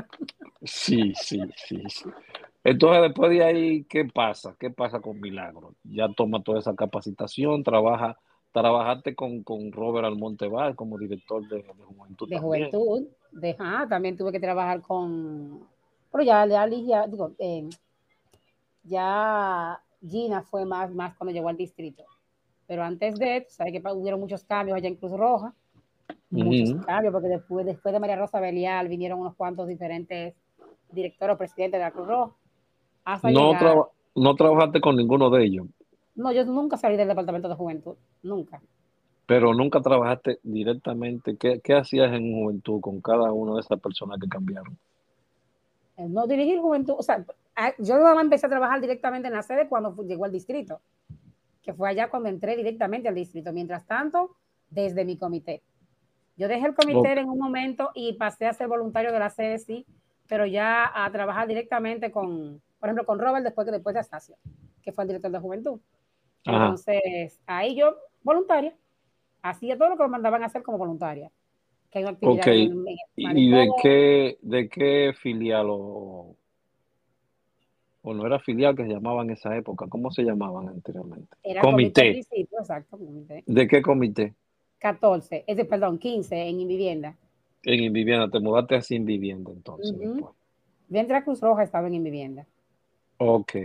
Sí, 0.63 1.13
sí, 1.15 1.39
sí, 1.55 1.81
sí. 1.89 2.05
Entonces, 2.63 3.03
después 3.03 3.29
de 3.29 3.43
ahí, 3.43 3.83
¿qué 3.83 4.05
pasa? 4.05 4.55
¿Qué 4.59 4.71
pasa 4.71 4.99
con 4.99 5.19
Milagro? 5.21 5.75
Ya 5.83 6.09
toma 6.09 6.41
toda 6.41 6.59
esa 6.59 6.75
capacitación, 6.75 7.63
trabaja, 7.63 8.17
trabajaste 8.61 9.15
con, 9.15 9.43
con 9.43 9.71
Robert 9.71 10.05
Almonte 10.05 10.47
Val 10.47 10.75
como 10.75 10.97
director 10.97 11.45
de, 11.49 11.57
de 11.57 11.83
Juventud. 11.83 12.29
De 12.29 12.35
también. 12.35 12.71
juventud, 12.71 13.07
de, 13.31 13.55
ah, 13.59 13.85
también 13.89 14.15
tuve 14.15 14.31
que 14.31 14.39
trabajar 14.39 14.81
con, 14.81 15.59
pero 16.11 16.23
ya, 16.23 16.45
ya, 16.45 16.65
ya 16.67 17.05
digo, 17.07 17.31
eh, 17.37 17.67
ya 18.83 19.81
Gina 20.07 20.41
fue 20.41 20.65
más, 20.65 20.93
más 20.93 21.15
cuando 21.17 21.33
llegó 21.33 21.49
al 21.49 21.57
distrito. 21.57 22.03
Pero 22.67 22.83
antes 22.83 23.15
de, 23.19 23.45
sabes 23.49 23.73
que 23.73 23.91
hubieron 23.91 24.19
muchos 24.19 24.43
cambios 24.43 24.77
allá 24.77 24.87
en 24.87 24.95
Cruz 24.95 25.11
Roja, 25.11 25.53
muchos 26.29 26.85
cambios, 26.85 27.11
porque 27.11 27.27
después, 27.27 27.65
después 27.65 27.91
de 27.93 27.99
María 27.99 28.15
Rosa 28.15 28.39
Belial 28.39 28.87
vinieron 28.87 29.19
unos 29.19 29.35
cuantos 29.35 29.67
diferentes 29.67 30.33
directores 30.91 31.35
o 31.35 31.37
presidentes 31.37 31.79
de 31.79 31.83
la 31.85 31.91
Cruz 31.91 32.07
Roja. 32.07 32.33
Hasta 33.03 33.29
No, 33.31 33.51
llegar- 33.51 33.85
no 34.15 34.35
trabajaste 34.35 34.79
con 34.79 34.95
ninguno 34.95 35.29
de 35.29 35.43
ellos, 35.43 35.67
No, 36.15 36.31
yo 36.31 36.45
nunca 36.45 36.77
salí 36.77 36.97
del 36.97 37.07
departamento 37.09 37.49
de 37.49 37.55
juventud, 37.55 37.97
nunca. 38.23 38.61
pero 39.25 39.53
nunca 39.53 39.81
trabajaste 39.81 40.39
directamente. 40.43 41.35
¿Qué, 41.37 41.59
qué 41.61 41.73
hacías 41.73 42.13
en 42.13 42.31
Juventud 42.33 42.79
con 42.81 43.01
cada 43.01 43.31
una 43.33 43.55
de 43.55 43.61
esas 43.61 43.79
personas 43.79 44.19
que 44.19 44.27
cambiaron? 44.27 44.77
Eh, 45.97 46.07
No 46.07 46.27
dirigir 46.27 46.59
juventud, 46.59 46.95
o 46.97 47.03
sea, 47.03 47.25
yo 47.79 47.97
nada 47.97 48.15
más 48.15 48.23
empecé 48.23 48.45
a 48.45 48.49
trabajar 48.49 48.81
directamente 48.81 49.27
en 49.27 49.33
la 49.33 49.41
sede 49.43 49.67
cuando 49.67 49.95
llegó 50.03 50.25
al 50.25 50.31
distrito, 50.31 50.81
que 51.63 51.73
fue 51.73 51.89
allá 51.89 52.09
cuando 52.09 52.29
entré 52.29 52.55
directamente 52.55 53.07
al 53.07 53.15
distrito. 53.15 53.51
Mientras 53.53 53.85
tanto, 53.85 54.35
desde 54.69 55.05
mi 55.05 55.17
comité. 55.17 55.63
Yo 56.37 56.47
dejé 56.47 56.67
el 56.67 56.75
comité 56.75 57.13
en 57.13 57.29
un 57.29 57.39
momento 57.39 57.91
y 57.95 58.13
pasé 58.13 58.45
a 58.45 58.53
ser 58.53 58.67
voluntario 58.67 59.11
de 59.13 59.19
la 59.19 59.29
sede, 59.29 59.57
sí, 59.57 59.85
pero 60.27 60.45
ya 60.45 60.91
a 60.93 61.09
trabajar 61.11 61.47
directamente 61.47 62.11
con, 62.11 62.61
por 62.79 62.89
ejemplo, 62.89 63.05
con 63.05 63.19
Robert 63.19 63.43
después, 63.43 63.65
que 63.65 63.71
después 63.71 63.93
de 63.93 64.01
Astacio, 64.01 64.35
que 64.81 64.91
fue 64.91 65.05
el 65.05 65.07
director 65.07 65.31
de 65.31 65.39
juventud. 65.39 65.79
Ajá. 66.45 66.65
Entonces, 66.65 67.39
ahí 67.45 67.75
yo, 67.75 67.95
voluntaria, 68.23 68.75
hacía 69.41 69.77
todo 69.77 69.89
lo 69.89 69.97
que 69.97 70.03
me 70.03 70.09
mandaban 70.09 70.43
a 70.43 70.47
hacer 70.47 70.63
como 70.63 70.77
voluntaria. 70.77 71.31
que 71.91 71.99
hay 71.99 72.05
actividad 72.05 72.39
okay. 72.39 72.71
¿Y 73.15 73.51
de 73.51 73.69
qué, 73.81 74.37
de 74.41 74.69
qué 74.69 75.13
filial 75.19 75.67
o, 75.69 76.35
o 78.01 78.13
no 78.13 78.25
era 78.25 78.39
filial 78.39 78.75
que 78.75 78.83
se 78.83 78.89
llamaba 78.89 79.23
en 79.23 79.31
esa 79.31 79.55
época? 79.55 79.87
¿Cómo 79.87 80.11
se 80.11 80.23
llamaban 80.23 80.69
anteriormente? 80.69 81.35
Era 81.43 81.61
comité. 81.61 82.21
exacto, 82.31 82.97
comité. 82.97 83.43
¿De 83.45 83.67
qué 83.67 83.81
comité? 83.81 84.33
14, 84.79 85.45
ese, 85.47 85.65
perdón, 85.65 85.97
15 85.97 86.35
en 86.35 86.59
Invivienda. 86.59 87.15
En 87.63 87.83
Invivienda, 87.83 88.29
te 88.29 88.39
mudaste 88.39 88.75
así 88.75 88.95
en 88.95 89.05
vivienda 89.05 89.51
entonces. 89.51 89.91
Uh 89.97 90.33
-huh. 90.89 91.23
Cruz 91.23 91.41
Roja 91.41 91.63
estaba 91.63 91.87
en 91.87 91.95
Invivienda. 91.95 92.45
Ok. 93.17 93.55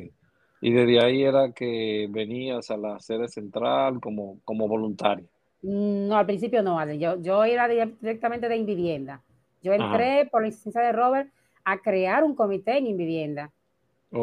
Y 0.60 0.72
desde 0.72 1.02
ahí 1.02 1.22
era 1.22 1.52
que 1.52 2.06
venías 2.10 2.70
a 2.70 2.76
la 2.76 2.98
sede 2.98 3.28
central 3.28 4.00
como, 4.00 4.38
como 4.44 4.68
voluntaria. 4.68 5.24
Mm, 5.62 6.08
no, 6.08 6.16
al 6.16 6.26
principio 6.26 6.62
no, 6.62 6.84
Yo, 6.92 7.20
yo 7.20 7.44
era 7.44 7.66
directamente 7.68 8.48
de 8.48 8.56
Invivienda. 8.56 9.22
Yo 9.62 9.72
entré 9.72 10.28
por 10.30 10.42
la 10.42 10.48
licencia 10.48 10.80
de 10.80 10.92
Robert 10.92 11.30
a 11.64 11.78
crear 11.78 12.24
un 12.24 12.34
comité 12.34 12.78
en 12.78 12.86
Invivienda. 12.86 13.50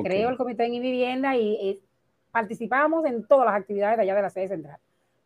Creo 0.04 0.30
el 0.30 0.38
comité 0.38 0.66
en 0.66 0.74
Invivienda 0.74 1.38
y, 1.38 1.54
y 1.54 1.80
participábamos 2.32 3.06
en 3.06 3.26
todas 3.26 3.46
las 3.46 3.56
actividades 3.56 3.98
de 3.98 4.04
allá 4.04 4.16
de 4.16 4.22
la 4.22 4.30
sede 4.30 4.48
central. 4.48 4.80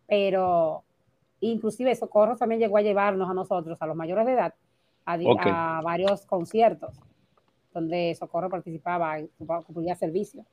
Pero 0.07 0.83
Inclusive 1.41 1.95
Socorro 1.95 2.37
también 2.37 2.61
llegó 2.61 2.77
a 2.77 2.81
llevarnos 2.81 3.27
a 3.29 3.33
nosotros, 3.33 3.81
a 3.81 3.87
los 3.87 3.95
mayores 3.95 4.25
de 4.27 4.33
edad, 4.33 4.53
a, 5.05 5.81
varios 5.83 6.25
conciertos 6.27 6.95
donde 7.73 8.15
Socorro 8.15 8.49
participaba, 8.49 9.17
cumplía 9.65 9.95
servicio. 9.95 10.45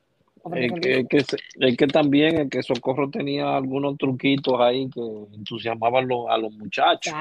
Es 0.55 0.73
que, 0.73 1.07
que, 1.07 1.77
que, 1.77 1.87
también 1.87 2.39
el 2.39 2.49
que 2.49 2.63
Socorro 2.63 3.11
tenía 3.11 3.57
algunos 3.57 3.97
truquitos 3.97 4.61
ahí 4.61 4.89
que 4.91 5.01
entusiasmaban 5.35 6.09
a 6.29 6.39
los 6.39 6.53
muchachos, 6.55 7.15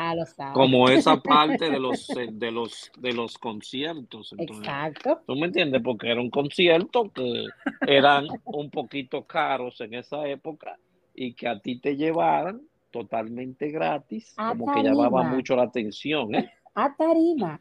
como 0.54 0.90
esa 0.90 1.18
parte 1.22 1.70
de 1.70 1.80
los 1.80 2.08
de 2.08 2.52
los 2.52 2.92
de 2.98 3.14
los 3.14 3.38
conciertos. 3.38 4.34
Exacto. 4.38 5.22
¿Tú 5.26 5.36
me 5.36 5.48
entiendes? 5.48 5.82
Porque 5.84 6.10
era 6.10 6.22
un 6.22 6.30
concierto 6.30 7.12
que 7.12 7.46
eran 7.88 8.28
un 8.46 8.70
poquito 8.70 9.24
caros 9.24 9.80
en 9.82 9.96
esa 9.96 10.28
época 10.28 10.78
y 11.14 11.34
que 11.34 11.48
a 11.48 11.60
ti 11.60 11.80
te 11.80 11.96
llevaran 11.96 12.62
totalmente 12.92 13.70
gratis, 13.70 14.34
como 14.36 14.74
que 14.74 14.84
llamaba 14.84 15.24
mucho 15.24 15.56
la 15.56 15.64
atención. 15.64 16.34
¿eh? 16.36 16.52
A 16.80 16.96
tarima. 16.96 17.60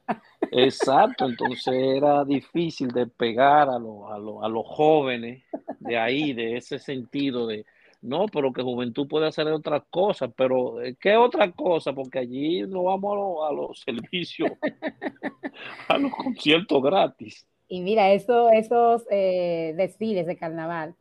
Exacto, 0.52 1.24
entonces 1.24 1.72
era 1.72 2.22
difícil 2.22 2.88
de 2.88 3.06
pegar 3.06 3.66
a, 3.70 3.76
a, 3.76 3.78
los 3.78 4.66
jóvenes 4.66 5.42
de 5.80 5.96
ahí, 5.96 6.34
de 6.34 6.58
ese 6.58 6.78
sentido 6.78 7.46
de, 7.46 7.64
no, 8.02 8.26
pero 8.26 8.52
que 8.52 8.60
juventud 8.60 9.08
puede 9.08 9.26
hacer 9.26 9.46
otras 9.46 9.84
cosas, 9.88 10.30
pero 10.36 10.82
eh, 10.82 10.98
¿qué 11.00 11.16
otra 11.16 11.50
cosa? 11.50 11.94
Porque 11.94 12.18
allí 12.18 12.60
no 12.66 12.82
vamos 12.82 13.38
a, 13.48 13.54
los 13.54 13.80
servicios, 13.86 14.52
a 15.88 15.96
los 15.96 16.12
conciertos 16.12 16.82
gratis. 16.82 17.46
Y 17.68 17.80
mira, 17.80 18.12
eso, 18.12 18.50
esos 18.50 19.06
eh, 19.10 19.72
desfiles 19.78 20.26
de 20.26 20.36
carnaval, 20.36 20.94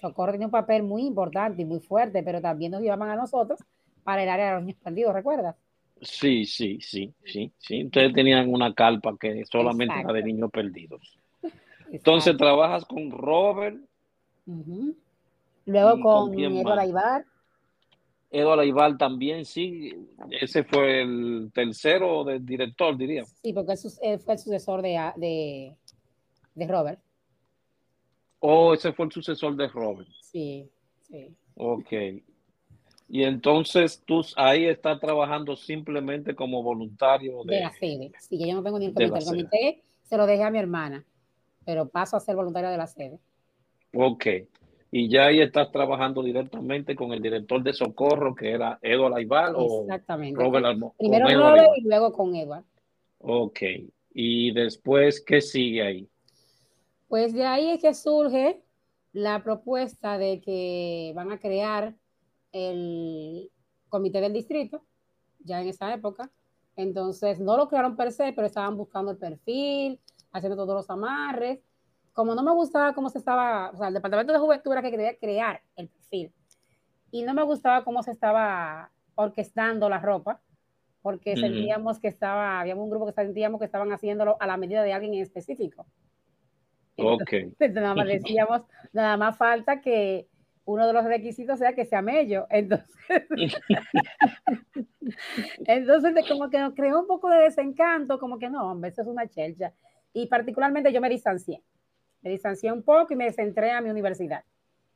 Socorro 0.00 0.32
tiene 0.32 0.46
un 0.46 0.52
papel 0.52 0.84
muy 0.84 1.02
importante 1.04 1.60
y 1.60 1.66
muy 1.66 1.80
fuerte, 1.80 2.22
pero 2.22 2.40
también 2.40 2.72
nos 2.72 2.80
llevaban 2.80 3.10
a 3.10 3.16
nosotros 3.16 3.60
para 4.04 4.22
el 4.22 4.30
área 4.30 4.46
de 4.46 4.52
los 4.54 4.62
niños 4.62 4.80
perdidos, 4.82 5.12
¿recuerdas? 5.12 5.54
Sí, 6.00 6.44
sí, 6.44 6.78
sí, 6.80 7.12
sí, 7.24 7.52
sí. 7.58 7.84
Ustedes 7.84 8.12
tenían 8.12 8.52
una 8.52 8.74
calpa 8.74 9.16
que 9.18 9.44
solamente 9.44 9.98
era 9.98 10.12
de 10.12 10.22
niños 10.22 10.50
perdidos. 10.50 11.18
Entonces 11.90 12.36
trabajas 12.36 12.84
con 12.84 13.10
Robert. 13.10 13.78
Luego 15.66 16.00
con, 16.00 16.38
Eduardo 16.38 16.80
Aibar. 16.80 17.24
Eduardo 18.30 18.62
Aibar 18.62 18.96
también, 18.96 19.44
sí. 19.44 19.92
Ese 20.30 20.64
fue 20.64 21.02
el 21.02 21.50
tercero 21.52 22.24
del 22.24 22.44
director, 22.44 22.96
diría. 22.96 23.24
Sí, 23.24 23.52
porque 23.52 23.72
él 24.02 24.18
fue 24.20 24.34
el 24.34 24.38
sucesor 24.38 24.82
de, 24.82 25.12
de, 25.16 25.76
de 26.54 26.66
Robert. 26.66 27.00
Oh, 28.40 28.74
ese 28.74 28.92
fue 28.92 29.06
el 29.06 29.12
sucesor 29.12 29.56
de 29.56 29.68
Robert. 29.68 30.08
Sí, 30.22 30.68
sí. 31.02 31.34
Ok. 31.56 31.92
Y 33.08 33.22
entonces 33.22 34.02
tú 34.04 34.22
ahí 34.36 34.66
estás 34.66 35.00
trabajando 35.00 35.56
simplemente 35.56 36.34
como 36.34 36.62
voluntario 36.62 37.42
de, 37.44 37.60
la 37.60 37.72
sede. 37.72 38.12
Sí, 38.18 38.38
yo 38.38 38.54
no 38.54 38.62
tengo 38.62 38.78
ni 38.78 38.86
el 38.86 38.94
comité. 38.94 39.18
El 39.18 39.24
comité 39.24 39.82
se 40.02 40.16
lo 40.16 40.26
dejé 40.26 40.42
a 40.42 40.50
mi 40.50 40.58
hermana, 40.58 41.04
pero 41.64 41.88
paso 41.88 42.16
a 42.16 42.20
ser 42.20 42.36
voluntario 42.36 42.68
de 42.68 42.76
la 42.76 42.86
sede. 42.86 43.18
Ok. 43.94 44.26
Y 44.90 45.08
ya 45.08 45.26
ahí 45.26 45.40
estás 45.40 45.70
trabajando 45.70 46.22
directamente 46.22 46.94
con 46.94 47.12
el 47.12 47.20
director 47.22 47.62
de 47.62 47.72
socorro, 47.72 48.34
que 48.34 48.50
era 48.50 48.78
Eduardo 48.82 49.16
Aival 49.16 49.54
o 49.56 49.86
Robert 50.34 50.66
Almo 50.66 50.94
Primero 50.98 51.28
Robert 51.28 51.68
y 51.76 51.82
luego 51.82 52.12
con 52.12 52.34
Eduardo. 52.34 52.66
Ok. 53.20 53.60
Y 54.12 54.52
después, 54.52 55.22
¿qué 55.22 55.40
sigue 55.40 55.82
ahí? 55.82 56.08
Pues 57.08 57.32
de 57.32 57.44
ahí 57.44 57.70
es 57.70 57.80
que 57.80 57.94
surge 57.94 58.60
la 59.12 59.42
propuesta 59.42 60.18
de 60.18 60.40
que 60.40 61.12
van 61.14 61.32
a 61.32 61.38
crear 61.38 61.94
el 62.52 63.50
comité 63.88 64.20
del 64.20 64.32
distrito, 64.32 64.84
ya 65.40 65.60
en 65.60 65.68
esa 65.68 65.92
época. 65.92 66.30
Entonces, 66.76 67.40
no 67.40 67.56
lo 67.56 67.68
crearon 67.68 67.96
per 67.96 68.12
se, 68.12 68.32
pero 68.32 68.46
estaban 68.46 68.76
buscando 68.76 69.10
el 69.10 69.18
perfil, 69.18 70.00
haciendo 70.32 70.56
todos 70.56 70.74
los 70.74 70.90
amarres. 70.90 71.60
Como 72.12 72.34
no 72.34 72.42
me 72.42 72.52
gustaba 72.52 72.94
cómo 72.94 73.08
se 73.10 73.18
estaba, 73.18 73.70
o 73.70 73.76
sea, 73.76 73.88
el 73.88 73.94
departamento 73.94 74.32
de 74.32 74.38
juventud 74.38 74.72
era 74.72 74.82
que 74.82 74.90
quería 74.90 75.16
crear 75.18 75.62
el 75.76 75.88
perfil. 75.88 76.32
Y 77.10 77.22
no 77.22 77.34
me 77.34 77.42
gustaba 77.42 77.84
cómo 77.84 78.02
se 78.02 78.10
estaba 78.10 78.90
orquestando 79.14 79.88
la 79.88 79.98
ropa, 79.98 80.40
porque 81.02 81.36
sentíamos 81.36 81.98
que 81.98 82.08
estaba, 82.08 82.60
había 82.60 82.76
un 82.76 82.90
grupo 82.90 83.06
que 83.06 83.12
sentíamos 83.12 83.58
que 83.58 83.64
estaban 83.64 83.90
haciéndolo 83.92 84.36
a 84.40 84.46
la 84.46 84.56
medida 84.56 84.82
de 84.82 84.92
alguien 84.92 85.14
en 85.14 85.22
específico. 85.22 85.86
ok. 86.96 87.32
nada 87.72 87.94
más 87.94 88.06
decíamos, 88.06 88.62
nada 88.92 89.16
más 89.16 89.36
falta 89.36 89.80
que 89.80 90.28
uno 90.68 90.86
de 90.86 90.92
los 90.92 91.04
requisitos 91.04 91.58
sea 91.58 91.72
que 91.72 91.86
sea 91.86 92.02
mello. 92.02 92.46
Entonces, 92.50 92.86
entonces 95.66 96.28
como 96.28 96.50
que 96.50 96.58
nos 96.58 96.74
creó 96.74 97.00
un 97.00 97.06
poco 97.06 97.30
de 97.30 97.44
desencanto, 97.44 98.18
como 98.18 98.38
que 98.38 98.50
no, 98.50 98.72
hombre, 98.72 98.90
eso 98.90 99.00
es 99.00 99.08
una 99.08 99.26
chelcha. 99.26 99.72
Y 100.12 100.26
particularmente 100.26 100.92
yo 100.92 101.00
me 101.00 101.08
distancié. 101.08 101.62
Me 102.20 102.30
distancié 102.30 102.70
un 102.70 102.82
poco 102.82 103.14
y 103.14 103.16
me 103.16 103.32
centré 103.32 103.70
a 103.70 103.80
mi 103.80 103.88
universidad, 103.88 104.44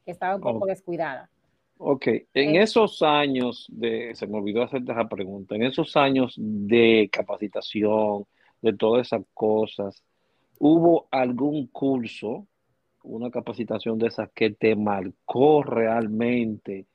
que 0.05 0.11
estaba 0.11 0.37
un 0.37 0.43
poco 0.43 0.67
descuidada. 0.67 1.31
Ok, 1.79 2.07
en 2.07 2.57
eh, 2.57 2.63
esos 2.63 3.01
años 3.01 3.67
de, 3.73 4.15
se 4.15 4.27
me 4.27 4.37
olvidó 4.37 4.63
hacerte 4.63 4.93
esa 4.93 5.09
pregunta, 5.09 5.55
en 5.55 5.63
esos 5.63 5.97
años 5.97 6.35
de 6.37 7.09
capacitación, 7.11 8.27
de 8.61 8.75
todas 8.75 9.07
esas 9.07 9.23
cosas, 9.33 10.05
¿hubo 10.59 11.09
algún 11.11 11.67
curso 11.69 12.47
una 13.05 13.31
capacitación 13.31 13.99
de 13.99 14.09
esas 14.09 14.31
que 14.33 14.51
te 14.51 14.77
marcó 14.77 15.63
realmente 15.63 16.87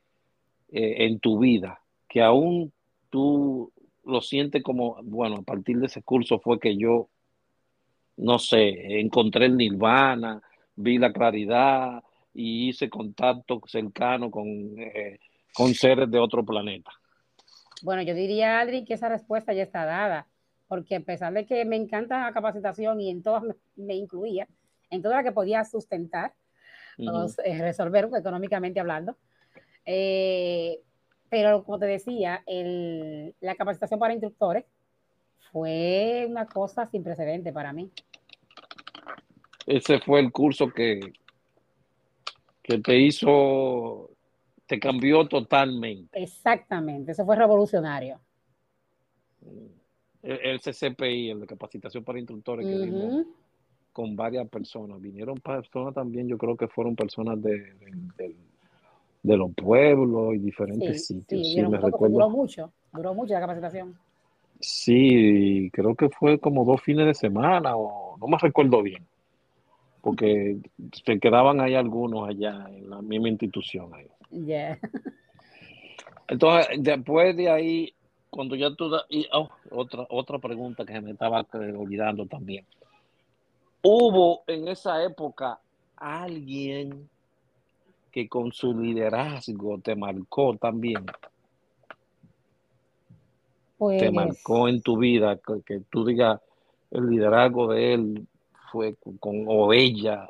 eh, 0.70 1.06
en 1.06 1.20
tu 1.20 1.39
vida, 1.39 1.82
que 2.08 2.22
aún 2.22 2.72
tú 3.10 3.72
lo 4.06 4.22
sientes 4.22 4.63
como, 4.63 4.98
bueno, 5.04 5.38
a 5.38 5.41
partir 5.41 5.78
de 5.80 5.88
ese 5.88 6.02
curso 6.02 6.39
fue 6.39 6.60
que 6.60 6.78
yo, 6.78 7.10
no 8.17 8.39
sé, 8.39 9.00
encontré 9.00 9.46
el 9.46 9.58
nirvana, 9.58 10.41
vi 10.76 10.98
la 10.98 11.12
claridad 11.12 12.04
y 12.34 12.70
hice 12.70 12.89
contacto 12.89 13.62
cercano 13.67 14.32
con, 14.32 14.48
eh, 14.48 15.20
con 15.54 15.74
seres 15.74 16.10
de 16.10 16.20
otro 16.20 16.46
planeta. 16.46 16.91
Bueno, 17.82 18.02
yo 18.02 18.13
diría, 18.13 18.60
Adri, 18.60 18.86
que 18.86 18.93
esa 18.93 19.10
respuesta 19.10 19.54
ya 19.54 19.63
está 19.63 19.86
dada, 19.86 20.28
porque 20.67 20.96
a 20.96 21.00
pesar 21.00 21.34
de 21.34 21.46
que 21.46 21.65
me 21.65 21.76
encanta 21.76 22.20
la 22.20 22.34
capacitación 22.34 23.00
y 23.02 23.10
en 23.10 23.24
todas 23.24 23.43
me 23.76 23.96
incluía, 23.96 24.48
en 24.89 25.02
toda 25.02 25.17
la 25.17 25.23
que 25.23 25.32
podía 25.32 25.63
sustentar, 25.63 26.34
eh, 26.97 27.58
resolver 27.60 28.10
económicamente 28.17 28.80
hablando. 28.80 29.17
Eh, 29.86 30.80
pero 31.30 31.63
como 31.63 31.80
te 31.80 31.86
decía, 31.86 32.43
la 32.45 33.56
capacitación 33.56 34.00
para 34.00 34.13
instructores 34.13 34.65
fue 35.52 36.26
una 36.30 36.45
cosa 36.45 36.86
sin 36.86 37.04
precedente 37.04 37.52
para 37.52 37.73
mí. 37.73 37.91
Ese 39.65 40.00
fue 40.00 40.21
el 40.21 40.32
curso 40.32 40.69
que, 40.69 41.00
que 42.63 42.80
te 42.80 42.97
hizo, 42.97 44.12
te 44.65 44.80
cambió 44.80 45.28
totalmente. 45.28 46.21
Exactamente, 46.21 47.12
eso 47.12 47.26
fue 47.26 47.36
revolucionario. 47.36 48.21
El, 50.21 50.60
CCPI, 50.60 51.30
el 51.30 51.39
de 51.41 51.47
capacitación 51.47 52.04
para 52.04 52.19
instructores, 52.19 52.65
que 52.65 53.26
con 53.98 54.16
varias 54.16 54.48
personas. 54.48 55.02
Vinieron 55.02 55.40
personas 55.40 55.92
también, 55.92 56.28
yo 56.28 56.38
creo 56.38 56.56
que 56.56 56.68
fueron 56.68 56.96
personas 56.96 57.42
de, 57.42 57.74
de, 59.24 59.38
los 59.38 59.52
pueblos 59.56 60.36
y 60.36 60.38
diferentes 60.38 61.08
sitios. 61.08 61.48
Sí, 61.48 61.60
me 61.64 61.80
recuerdo. 61.80 62.14
Duró 62.14 62.30
mucho, 62.30 62.72
duró 62.94 63.16
mucho 63.16 63.34
la 63.34 63.40
capacitación. 63.40 63.98
Sí, 64.60 65.72
creo 65.74 65.96
que 65.96 66.10
fue 66.10 66.38
como 66.38 66.64
dos 66.64 66.80
fines 66.80 67.08
de 67.08 67.16
semana 67.16 67.76
o 67.76 68.20
no 68.20 68.28
me 68.28 68.38
recuerdo 68.38 68.84
bien, 68.84 69.04
porque 70.02 70.58
se 71.04 71.20
quedaban 71.20 71.60
ahí 71.60 71.74
algunos 71.74 72.30
allá 72.30 72.70
en 72.70 72.92
la 72.92 73.02
misma 73.02 73.30
institución. 73.30 73.90
Ahí. 73.96 74.78
Entonces, 76.28 76.68
después 76.84 77.36
de 77.36 77.50
ahí, 77.50 77.94
cuando 78.30 78.56
ya 78.56 78.70
tú 78.76 78.90
da, 78.92 79.06
y 79.10 79.26
oh, 79.34 79.50
otra, 79.72 80.06
otra 80.12 80.38
pregunta 80.38 80.86
que 80.86 81.02
me 81.02 81.14
estaba 81.14 81.44
olvidando 81.52 82.28
también. 82.28 82.64
¿Hubo 83.89 84.43
en 84.47 84.67
esa 84.67 85.02
época 85.02 85.62
alguien 85.95 87.10
que 88.12 88.28
con 88.28 88.52
su 88.52 88.78
liderazgo 88.78 89.80
te 89.80 89.95
marcó 89.95 90.58
también? 90.58 91.06
Pues, 93.78 94.00
te 94.00 94.12
marcó 94.12 94.67
en 94.67 94.82
tu 94.82 94.97
vida, 94.97 95.38
que, 95.38 95.62
que 95.65 95.80
tú 95.89 96.04
digas, 96.04 96.41
el 96.91 97.10
liderazgo 97.10 97.71
de 97.71 97.93
él 97.93 98.28
fue 98.73 98.93
con, 99.21 99.45
o 99.47 99.71
ella 99.71 100.30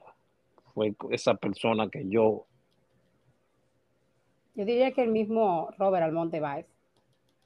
fue 0.76 0.94
esa 1.10 1.34
persona 1.34 1.90
que 1.90 2.08
yo. 2.08 2.46
Yo 4.54 4.66
diría 4.66 4.92
que 4.92 5.02
el 5.02 5.10
mismo 5.10 5.72
Robert 5.80 6.04
Almonte 6.04 6.40
Baez, 6.40 6.68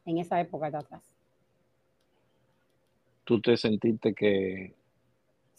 en 0.06 0.18
esa 0.18 0.42
época 0.42 0.72
de 0.72 0.78
atrás. 0.78 1.04
Tú 3.24 3.40
te 3.40 3.56
sentiste 3.56 4.14
que. 4.14 4.81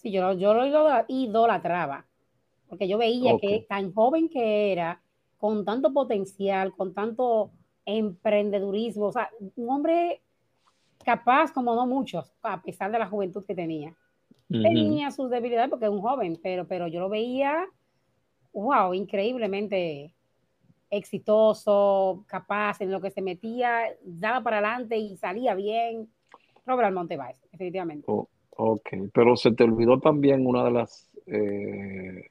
Sí, 0.02 0.10
yo, 0.10 0.32
yo 0.32 0.52
lo 0.52 0.66
idolatraba, 1.08 2.06
porque 2.68 2.88
yo 2.88 2.98
veía 2.98 3.34
Ok. 3.34 3.40
que 3.40 3.66
tan 3.68 3.92
joven 3.94 4.28
que 4.28 4.72
era, 4.72 5.00
con 5.38 5.64
tanto 5.64 5.92
potencial, 5.92 6.72
con 6.72 6.92
tanto 6.92 7.52
emprendedurismo, 7.84 9.06
o 9.06 9.12
sea, 9.12 9.30
un 9.56 9.70
hombre 9.70 10.22
capaz 11.04 11.52
como 11.52 11.74
no 11.74 11.86
muchos, 11.86 12.32
a 12.42 12.62
pesar 12.62 12.90
de 12.90 12.98
la 12.98 13.06
juventud 13.06 13.44
que 13.44 13.54
tenía. 13.54 13.94
Tenía 14.48 15.10
sus 15.10 15.30
debilidades 15.30 15.70
porque 15.70 15.86
es 15.86 15.90
un 15.90 16.02
joven, 16.02 16.38
pero, 16.42 16.66
pero 16.66 16.86
yo 16.86 17.00
lo 17.00 17.08
veía, 17.08 17.66
wow, 18.52 18.92
increíblemente 18.92 20.14
exitoso, 20.90 22.24
capaz 22.26 22.80
en 22.80 22.90
lo 22.90 23.00
que 23.00 23.10
se 23.10 23.22
metía, 23.22 23.84
daba 24.04 24.42
para 24.42 24.58
adelante 24.58 24.96
y 24.96 25.16
salía 25.16 25.54
bien. 25.54 26.12
Robert 26.66 26.86
Almonte 26.86 27.16
Baez, 27.16 27.36
definitivamente. 27.50 28.04
Oh, 28.10 28.28
ok, 28.56 28.88
pero 29.12 29.36
se 29.36 29.52
te 29.52 29.64
olvidó 29.64 29.98
también 30.00 30.46
una 30.46 30.64
de 30.64 30.70
las 30.70 31.10
eh, 31.26 32.26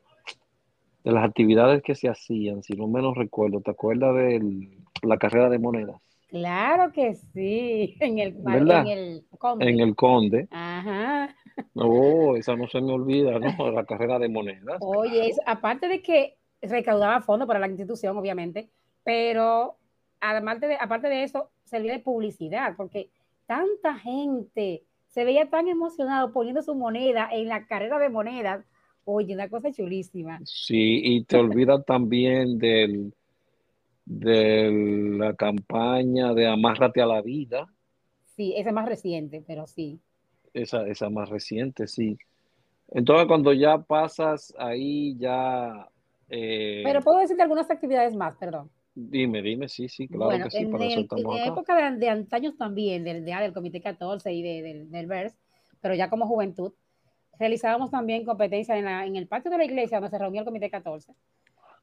de 1.04 1.12
las 1.12 1.24
actividades 1.26 1.82
que 1.82 1.96
se 1.96 2.10
hacían, 2.10 2.62
si 2.64 2.74
no 2.74 2.88
menos 2.88 3.16
recuerdo, 3.16 3.62
¿te 3.62 3.72
acuerdas 3.72 4.16
de 4.16 4.70
la 5.04 5.18
carrera 5.18 5.50
de 5.50 5.58
monedas 5.60 6.00
Claro 6.30 6.92
que 6.92 7.16
sí, 7.16 7.98
en 8.00 8.20
el, 8.20 8.36
¿Verdad? 8.38 8.82
en 8.82 8.88
el 8.88 9.26
Conde. 9.38 9.70
en 9.70 9.80
el 9.80 9.96
Conde? 9.96 10.48
Ajá. 10.52 11.36
Oh, 11.74 12.36
esa 12.36 12.56
no 12.58 12.68
se 12.68 12.82
me 12.82 12.92
olvida, 12.92 13.40
¿no? 13.40 13.72
La 13.72 13.86
carrera 13.86 14.20
de 14.20 14.28
monedas. 14.28 14.78
Oye, 14.82 15.30
es- 15.30 15.40
aparte 15.46 15.88
de 15.88 16.02
que 16.02 16.36
recaudaba 16.62 17.22
fondos 17.22 17.48
para 17.48 17.60
la 17.60 17.68
institución, 17.68 18.18
obviamente, 18.18 18.70
pero 19.06 19.78
además 20.20 20.60
de, 20.60 20.76
aparte 20.76 21.08
de 21.08 21.24
eso, 21.24 21.50
servía 21.64 21.94
de 21.94 22.00
publicidad, 22.00 22.76
porque 22.76 23.10
tanta 23.46 23.96
gente 23.96 24.84
se 25.12 25.26
veía 25.26 25.50
tan 25.50 25.68
emocionado 25.70 26.34
poniendo 26.34 26.62
su 26.64 26.76
moneda 26.76 27.30
en 27.32 27.48
la 27.50 27.68
carrera 27.68 28.00
de 28.00 28.10
monedas. 28.10 28.66
Oye, 29.06 29.34
una 29.36 29.50
cosa 29.50 29.72
chulísima. 29.72 30.44
Sí, 30.46 31.02
y 31.04 31.26
te 31.26 31.38
olvidas 31.38 31.86
también 31.86 32.58
del, 32.58 33.14
de 34.06 34.72
la 35.20 35.36
campaña 35.36 36.34
de 36.34 36.48
Amárrate 36.48 37.02
a 37.02 37.08
la 37.08 37.22
vida, 37.22 37.68
Sí, 38.36 38.56
esa 38.58 38.70
es 38.70 38.74
más 38.76 38.88
reciente, 38.90 39.44
pero 39.46 39.68
sí. 39.68 40.02
esa, 40.54 40.88
esa 40.88 41.10
más 41.10 41.30
reciente, 41.30 41.88
sí. 41.88 42.18
Entonces, 42.90 43.28
cuando 43.28 43.54
ya 43.54 43.80
pasas 43.80 44.54
ahí, 44.58 45.18
ya, 45.18 45.90
eh, 46.30 46.84
Pero 46.84 47.02
puedo 47.02 47.20
decirte 47.20 47.42
algunas 47.44 47.70
actividades 47.72 48.16
más, 48.16 48.36
perdón. 48.38 48.70
Dime, 48.94 49.42
dime, 49.42 49.68
sí, 49.68 49.88
sí, 49.90 50.08
claro 50.08 50.26
Bueno, 50.26 50.46
que 50.46 50.52
sí, 50.52 50.58
en, 50.64 50.72
para 50.72 50.86
eso 50.86 50.96
el- 51.00 51.04
estamos 51.04 51.26
en 51.26 51.42
la 51.42 51.46
época 51.48 51.76
de, 51.92 51.98
de 51.98 52.10
antaños 52.10 52.58
también, 52.58 53.04
del, 53.04 53.24
de- 53.26 53.34
del 53.36 53.54
Comité 53.54 53.82
14 53.82 54.32
y 54.34 54.42
de- 54.42 54.62
del, 54.62 54.92
del 54.92 55.08
VERS, 55.08 55.36
pero 55.82 55.94
ya 55.96 56.10
como 56.10 56.28
juventud, 56.28 56.74
realizábamos 57.40 57.90
también 57.92 58.24
competencias 58.26 58.78
en, 58.78 58.86
la- 58.86 59.06
en 59.06 59.16
el 59.16 59.28
patio 59.28 59.50
de 59.52 59.58
la 59.58 59.66
iglesia 59.66 60.00
donde 60.00 60.10
se 60.12 60.18
reunía 60.22 60.42
el 60.42 60.46
Comité 60.46 60.70
14. 60.70 61.14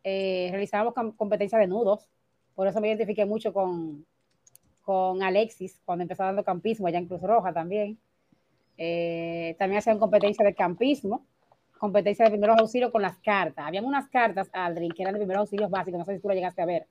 Eh, 0.04 0.48
realizábamos 0.50 0.94
com- 0.94 1.12
competencias 1.12 1.60
de 1.60 1.66
nudos, 1.66 2.08
por 2.54 2.66
eso 2.68 2.80
me 2.80 2.88
identifiqué 2.88 3.24
mucho 3.24 3.52
con, 3.52 4.04
con 4.82 5.22
Alexis 5.22 5.80
cuando 5.84 6.02
empezó 6.02 6.22
dando 6.24 6.44
campismo 6.44 6.86
allá 6.86 6.98
en 6.98 7.06
Cruz 7.06 7.20
Roja 7.22 7.52
también. 7.52 7.98
Eh, 8.76 9.56
también 9.58 9.78
hacían 9.78 9.98
competencias 9.98 10.44
de 10.46 10.54
campismo, 10.54 11.24
competencias 11.78 12.26
de 12.28 12.30
primeros 12.32 12.58
auxilios 12.58 12.90
con 12.92 13.02
las 13.02 13.18
cartas. 13.18 13.66
Habían 13.66 13.84
unas 13.84 14.08
cartas, 14.08 14.48
Aldrin, 14.52 14.92
que 14.92 15.02
eran 15.02 15.14
de 15.14 15.20
primeros 15.20 15.40
auxilios 15.42 15.70
básicos, 15.70 15.98
no 15.98 16.04
sé 16.04 16.14
si 16.16 16.22
tú 16.22 16.28
lo 16.28 16.34
llegaste 16.34 16.62
a 16.62 16.66
ver. 16.66 16.86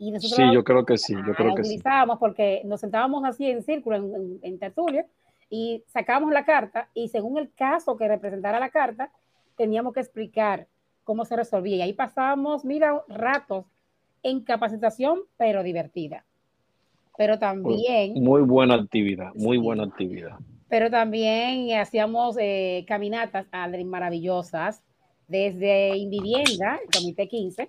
Y 0.00 0.10
nosotros 0.10 0.36
Sí, 0.36 0.54
yo 0.54 0.64
creo 0.64 0.84
que 0.86 0.96
sí, 0.96 1.14
yo 1.14 1.34
creo 1.34 1.54
que 1.54 1.62
sí. 1.62 1.68
utilizábamos 1.70 2.18
porque 2.18 2.62
nos 2.64 2.80
sentábamos 2.80 3.22
así 3.24 3.48
en 3.50 3.62
círculo, 3.62 3.96
en, 3.96 4.14
en, 4.14 4.38
en 4.42 4.58
tertulia, 4.58 5.04
y 5.50 5.84
sacábamos 5.88 6.32
la 6.32 6.44
carta, 6.44 6.88
y 6.94 7.08
según 7.08 7.36
el 7.38 7.52
caso 7.52 7.96
que 7.96 8.08
representara 8.08 8.58
la 8.58 8.70
carta, 8.70 9.12
teníamos 9.56 9.92
que 9.92 10.00
explicar 10.00 10.66
cómo 11.04 11.24
se 11.26 11.36
resolvía. 11.36 11.76
Y 11.76 11.82
ahí 11.82 11.92
pasábamos, 11.92 12.64
mira, 12.64 13.02
ratos 13.08 13.66
en 14.22 14.40
capacitación, 14.40 15.20
pero 15.36 15.62
divertida. 15.62 16.24
Pero 17.18 17.38
también, 17.38 18.14
Muy 18.14 18.40
buena 18.42 18.76
actividad, 18.76 19.34
muy 19.34 19.58
Sí. 19.58 19.62
buena 19.62 19.84
actividad. 19.84 20.38
pero 20.70 20.88
también 20.90 21.76
hacíamos 21.78 22.36
eh, 22.40 22.84
caminatas, 22.88 23.46
maravillosas, 23.84 24.82
desde 25.28 25.96
Invivienda, 25.98 26.78
el 26.82 26.90
Comité 26.98 27.28
15, 27.28 27.68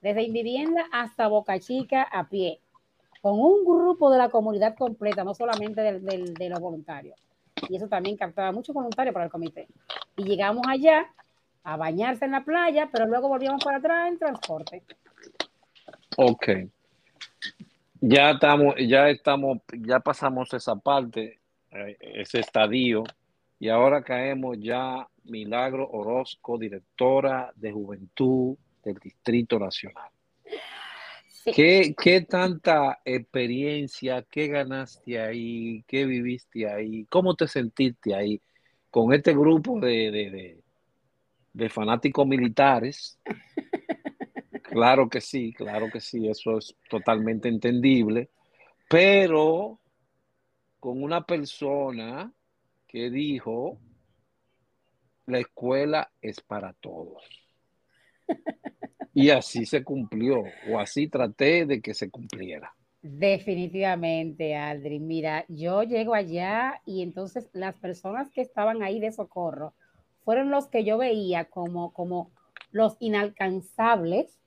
desde 0.00 0.22
Invivienda 0.22 0.86
hasta 0.92 1.28
Boca 1.28 1.58
Chica 1.58 2.02
a 2.02 2.28
pie, 2.28 2.60
con 3.20 3.38
un 3.38 3.64
grupo 3.64 4.10
de 4.10 4.18
la 4.18 4.28
comunidad 4.28 4.76
completa, 4.76 5.24
no 5.24 5.34
solamente 5.34 5.80
de 5.82 6.48
los 6.48 6.60
voluntarios. 6.60 7.18
Y 7.68 7.76
eso 7.76 7.88
también 7.88 8.16
captaba 8.16 8.52
muchos 8.52 8.74
voluntarios 8.74 9.12
para 9.12 9.24
el 9.24 9.30
comité. 9.30 9.66
Y 10.16 10.24
llegamos 10.24 10.64
allá 10.68 11.06
a 11.64 11.76
bañarse 11.76 12.24
en 12.24 12.32
la 12.32 12.44
playa, 12.44 12.88
pero 12.92 13.06
luego 13.06 13.28
volvíamos 13.28 13.64
para 13.64 13.78
atrás 13.78 14.08
en 14.08 14.18
transporte. 14.18 14.82
Ok. 16.16 16.48
Ya 18.00 18.30
estamos, 18.30 18.74
ya 18.78 19.08
estamos, 19.08 19.58
ya 19.72 19.98
pasamos 19.98 20.54
esa 20.54 20.76
parte, 20.76 21.40
eh, 21.72 21.96
ese 22.00 22.40
estadio, 22.40 23.02
y 23.58 23.68
ahora 23.68 24.02
caemos 24.02 24.56
ya 24.60 25.08
Milagro 25.24 25.88
Orozco, 25.90 26.58
directora 26.58 27.52
de 27.56 27.72
Juventud 27.72 28.56
del 28.88 28.98
Distrito 28.98 29.58
Nacional. 29.58 30.10
Sí. 31.28 31.52
¿Qué, 31.52 31.94
qué 32.00 32.20
tanta 32.22 33.00
experiencia, 33.04 34.22
qué 34.30 34.48
ganaste 34.48 35.20
ahí, 35.20 35.84
qué 35.86 36.04
viviste 36.04 36.68
ahí, 36.68 37.06
cómo 37.06 37.34
te 37.34 37.46
sentiste 37.46 38.14
ahí 38.14 38.40
con 38.90 39.12
este 39.14 39.32
grupo 39.32 39.78
de, 39.80 40.10
de, 40.10 40.30
de, 40.30 40.62
de 41.52 41.68
fanáticos 41.68 42.26
militares? 42.26 43.18
Claro 44.68 45.08
que 45.08 45.22
sí, 45.22 45.54
claro 45.54 45.88
que 45.90 45.98
sí, 45.98 46.28
eso 46.28 46.58
es 46.58 46.76
totalmente 46.90 47.48
entendible, 47.48 48.28
pero 48.86 49.80
con 50.78 51.02
una 51.02 51.24
persona 51.24 52.30
que 52.86 53.08
dijo, 53.08 53.80
la 55.26 55.38
escuela 55.38 56.10
es 56.20 56.40
para 56.40 56.74
todos. 56.74 57.22
Y 59.20 59.30
así 59.30 59.66
se 59.66 59.82
cumplió, 59.82 60.44
o 60.70 60.78
así 60.78 61.08
traté 61.08 61.66
de 61.66 61.80
que 61.80 61.92
se 61.92 62.08
cumpliera. 62.08 62.72
Definitivamente, 63.02 64.54
Aldrin. 64.54 65.06
Mira, 65.06 65.44
yo 65.48 65.82
llego 65.82 66.14
allá 66.14 66.80
y 66.86 67.02
entonces 67.02 67.48
las 67.52 67.74
personas 67.76 68.30
que 68.30 68.42
estaban 68.42 68.82
ahí 68.82 69.00
de 69.00 69.10
socorro 69.10 69.74
fueron 70.24 70.50
los 70.50 70.68
que 70.68 70.84
yo 70.84 70.98
veía 70.98 71.46
como, 71.46 71.92
como 71.92 72.30
los 72.70 72.96
inalcanzables, 73.00 74.38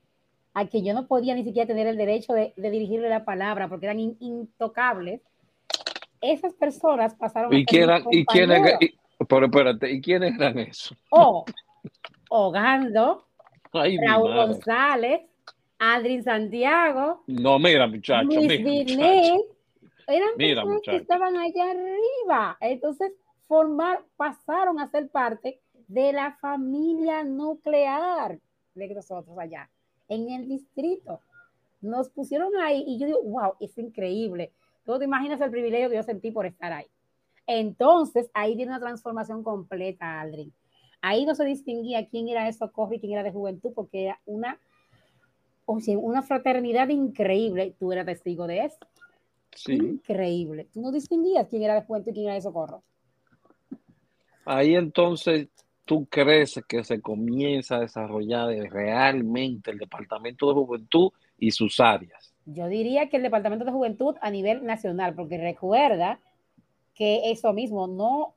a 0.53 0.67
que 0.67 0.83
yo 0.83 0.93
no 0.93 1.07
podía 1.07 1.33
ni 1.35 1.43
siquiera 1.43 1.67
tener 1.67 1.87
el 1.87 1.97
derecho 1.97 2.33
de, 2.33 2.53
de 2.55 2.69
dirigirle 2.71 3.09
la 3.09 3.25
palabra 3.25 3.67
porque 3.67 3.87
eran 3.87 3.99
in- 3.99 4.17
intocables. 4.19 5.21
Esas 6.21 6.53
personas 6.53 7.15
pasaron 7.15 7.53
¿Y 7.53 7.63
a 7.63 7.65
quién, 7.65 7.89
mis 7.89 7.99
y 8.11 8.25
quiénes, 8.25 8.57
compañeros. 8.57 8.81
y- 8.81 9.25
pero 9.27 9.45
espérate, 9.47 9.91
¿y 9.91 10.01
quiénes 10.01 10.35
eran 10.35 10.59
esos? 10.59 10.97
O 11.09 11.45
Ogando, 12.29 13.27
Ay, 13.73 13.97
Raúl. 13.97 14.33
González, 14.33 15.21
Adrin 15.79 16.23
Santiago, 16.23 17.23
No, 17.27 17.57
mira, 17.57 17.87
muchacho, 17.87 18.23
Luis 18.25 18.47
mira, 18.61 18.83
muchacho. 18.83 19.45
eran 20.07 20.29
Mira, 20.37 20.61
personas 20.61 20.81
que 20.83 20.95
estaban 20.97 21.37
allá 21.37 21.71
arriba. 21.71 22.57
Entonces, 22.59 23.13
formar, 23.47 24.03
pasaron 24.15 24.79
a 24.79 24.89
ser 24.89 25.09
parte 25.09 25.59
de 25.87 26.13
la 26.13 26.33
familia 26.39 27.23
nuclear 27.23 28.39
de 28.75 28.93
nosotros 28.93 29.37
allá, 29.39 29.69
en 30.07 30.29
el 30.29 30.47
distrito. 30.47 31.19
Nos 31.81 32.09
pusieron 32.09 32.55
ahí 32.61 32.83
y 32.85 32.99
yo 32.99 33.07
digo, 33.07 33.23
wow, 33.23 33.55
es 33.59 33.77
increíble. 33.77 34.51
Tú 34.85 34.97
te 34.99 35.05
imaginas 35.05 35.41
el 35.41 35.49
privilegio 35.51 35.89
que 35.89 35.95
yo 35.95 36.03
sentí 36.03 36.31
por 36.31 36.45
estar 36.45 36.71
ahí. 36.71 36.85
Entonces, 37.47 38.29
ahí 38.33 38.55
viene 38.55 38.71
una 38.71 38.79
transformación 38.79 39.43
completa, 39.43 40.21
Aldrin. 40.21 40.53
Ahí 41.01 41.25
no 41.25 41.35
se 41.35 41.45
distinguía 41.45 42.07
quién 42.07 42.29
era 42.29 42.45
de 42.45 42.53
socorro 42.53 42.93
y 42.93 42.99
quién 42.99 43.13
era 43.13 43.23
de 43.23 43.31
juventud, 43.31 43.71
porque 43.73 44.05
era 44.05 44.19
una, 44.25 44.59
o 45.65 45.79
sea, 45.79 45.97
una 45.97 46.21
fraternidad 46.21 46.89
increíble. 46.89 47.75
Tú 47.79 47.91
eras 47.91 48.05
testigo 48.05 48.47
de 48.47 48.65
eso. 48.65 48.77
Increíble. 49.67 50.67
Tú 50.73 50.81
no 50.81 50.91
distinguías 50.91 51.47
quién 51.49 51.63
era 51.63 51.75
de 51.75 51.81
Juventud 51.81 52.11
y 52.11 52.13
quién 52.13 52.25
era 52.25 52.35
de 52.35 52.41
Socorro. 52.41 52.83
Ahí 54.45 54.75
entonces 54.75 55.49
tú 55.85 56.05
crees 56.09 56.59
que 56.67 56.83
se 56.83 57.01
comienza 57.01 57.75
a 57.75 57.81
desarrollar 57.81 58.49
realmente 58.71 59.71
el 59.71 59.77
Departamento 59.77 60.47
de 60.47 60.53
Juventud 60.53 61.11
y 61.37 61.51
sus 61.51 61.79
áreas. 61.79 62.33
Yo 62.45 62.67
diría 62.67 63.09
que 63.09 63.17
el 63.17 63.23
Departamento 63.23 63.65
de 63.65 63.71
Juventud 63.71 64.15
a 64.21 64.31
nivel 64.31 64.65
nacional, 64.65 65.13
porque 65.13 65.37
recuerda 65.37 66.19
que 66.95 67.31
eso 67.31 67.53
mismo 67.53 67.87
no 67.87 68.35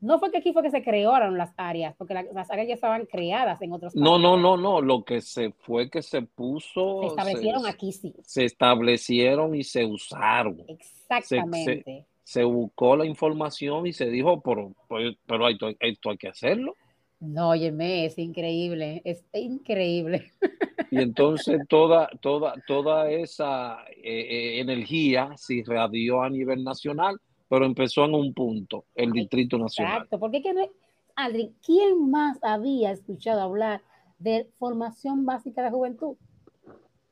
no 0.00 0.18
fue 0.18 0.30
que 0.30 0.38
aquí 0.38 0.52
fue 0.52 0.62
que 0.62 0.70
se 0.70 0.82
crearon 0.82 1.36
las 1.36 1.52
áreas, 1.56 1.94
porque 1.96 2.14
las 2.14 2.50
áreas 2.50 2.68
ya 2.68 2.74
estaban 2.74 3.04
creadas 3.04 3.60
en 3.60 3.72
otros 3.72 3.92
países. 3.92 4.02
No, 4.02 4.18
no, 4.18 4.36
no, 4.36 4.56
no. 4.56 4.80
Lo 4.80 5.04
que 5.04 5.20
se 5.20 5.52
fue 5.52 5.90
que 5.90 6.00
se 6.00 6.22
puso. 6.22 7.00
Se 7.02 7.06
establecieron 7.08 7.66
aquí, 7.66 7.92
sí. 7.92 8.14
Se 8.22 8.44
establecieron 8.44 9.54
y 9.54 9.62
se 9.62 9.84
usaron. 9.84 10.64
Exactamente. 10.68 12.06
Se, 12.24 12.44
buscó 12.44 12.96
la 12.96 13.04
información 13.04 13.86
y 13.86 13.92
se 13.92 14.08
dijo, 14.08 14.40
pero, 14.40 14.72
pero 15.26 15.48
esto, 15.48 15.66
hay 16.10 16.16
que 16.16 16.28
hacerlo. 16.28 16.74
No, 17.18 17.50
óyeme, 17.50 18.06
es 18.06 18.16
increíble, 18.18 19.02
es 19.04 19.22
increíble. 19.34 20.30
Y 20.90 20.98
entonces 21.02 21.60
toda, 21.68 22.08
toda, 22.20 22.54
toda 22.66 23.10
esa 23.10 23.84
eh, 23.90 24.00
eh, 24.02 24.60
energía 24.60 25.30
se 25.36 25.56
irradió 25.56 26.22
a 26.22 26.30
nivel 26.30 26.64
nacional 26.64 27.20
pero 27.50 27.66
empezó 27.66 28.04
en 28.04 28.14
un 28.14 28.32
punto, 28.32 28.84
el 28.94 29.10
Distrito 29.10 29.58
Nacional. 29.58 29.94
Exacto, 29.94 30.20
porque 30.20 30.40
que 30.40 30.54
no, 30.54 30.62
Adri, 31.16 31.52
¿quién 31.66 32.08
más 32.08 32.38
había 32.42 32.92
escuchado 32.92 33.40
hablar 33.40 33.82
de 34.20 34.48
formación 34.60 35.26
básica 35.26 35.64
de 35.64 35.70
juventud? 35.70 36.16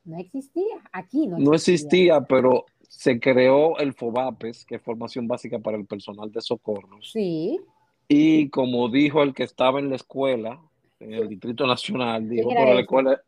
No 0.05 0.16
existía, 0.16 0.76
aquí 0.93 1.26
no 1.26 1.36
existía. 1.36 1.45
No 1.45 1.55
existía, 1.55 2.20
pero 2.20 2.66
se 2.82 3.18
creó 3.18 3.78
el 3.78 3.95
FOBAPES, 3.95 4.64
que 4.64 4.76
es 4.76 4.82
formación 4.82 5.26
básica 5.26 5.59
para 5.59 5.76
el 5.76 5.86
personal 5.86 6.30
de 6.30 6.41
socorro. 6.41 7.03
Sí. 7.03 7.59
Y 8.07 8.49
como 8.51 8.89
dijo 8.89 9.24
el 9.24 9.34
que 9.34 9.43
estaba 9.43 9.80
en 9.80 9.91
la 9.91 9.97
escuela, 9.97 10.62
en 11.01 11.14
el 11.14 11.28
Distrito 11.28 11.66
Nacional, 11.66 12.28
dijo, 12.28 12.51
pero 12.51 12.74
la 12.74 12.80
escuela, 12.80 13.20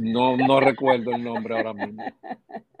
no, 0.00 0.38
no 0.38 0.58
recuerdo 0.60 1.12
el 1.12 1.22
nombre 1.22 1.54
ahora 1.54 1.74
mismo. 1.74 2.02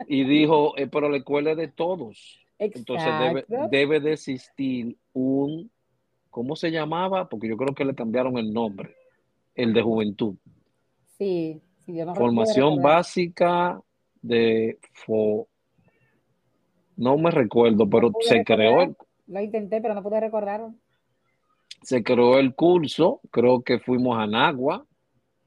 Y 0.08 0.24
dijo, 0.24 0.72
eh, 0.78 0.86
pero 0.86 1.10
la 1.10 1.18
escuela 1.18 1.50
es 1.50 1.58
de 1.58 1.68
todos. 1.68 2.45
Entonces 2.58 3.12
debe, 3.20 3.44
debe 3.70 4.00
de 4.00 4.12
existir 4.14 4.96
un, 5.12 5.70
¿cómo 6.30 6.56
se 6.56 6.70
llamaba? 6.70 7.28
Porque 7.28 7.48
yo 7.48 7.56
creo 7.56 7.74
que 7.74 7.84
le 7.84 7.94
cambiaron 7.94 8.38
el 8.38 8.52
nombre, 8.52 8.96
el 9.54 9.72
de 9.72 9.82
juventud. 9.82 10.36
Sí, 11.18 11.60
Formación 12.14 12.82
básica 12.82 13.80
de 14.20 14.78
fo, 14.92 15.46
no 16.96 17.16
me 17.16 17.30
recuerdo, 17.30 17.88
pero 17.88 18.10
se 18.20 18.42
creó. 18.42 18.96
Lo 19.28 19.40
intenté, 19.40 19.80
pero 19.80 19.94
no 19.94 20.02
pude 20.02 20.18
recordar. 20.18 20.68
Se 21.82 22.02
creó 22.02 22.38
el 22.38 22.54
curso, 22.54 23.20
creo 23.30 23.62
que 23.62 23.78
fuimos 23.78 24.18
a 24.18 24.26
Nagua, 24.26 24.84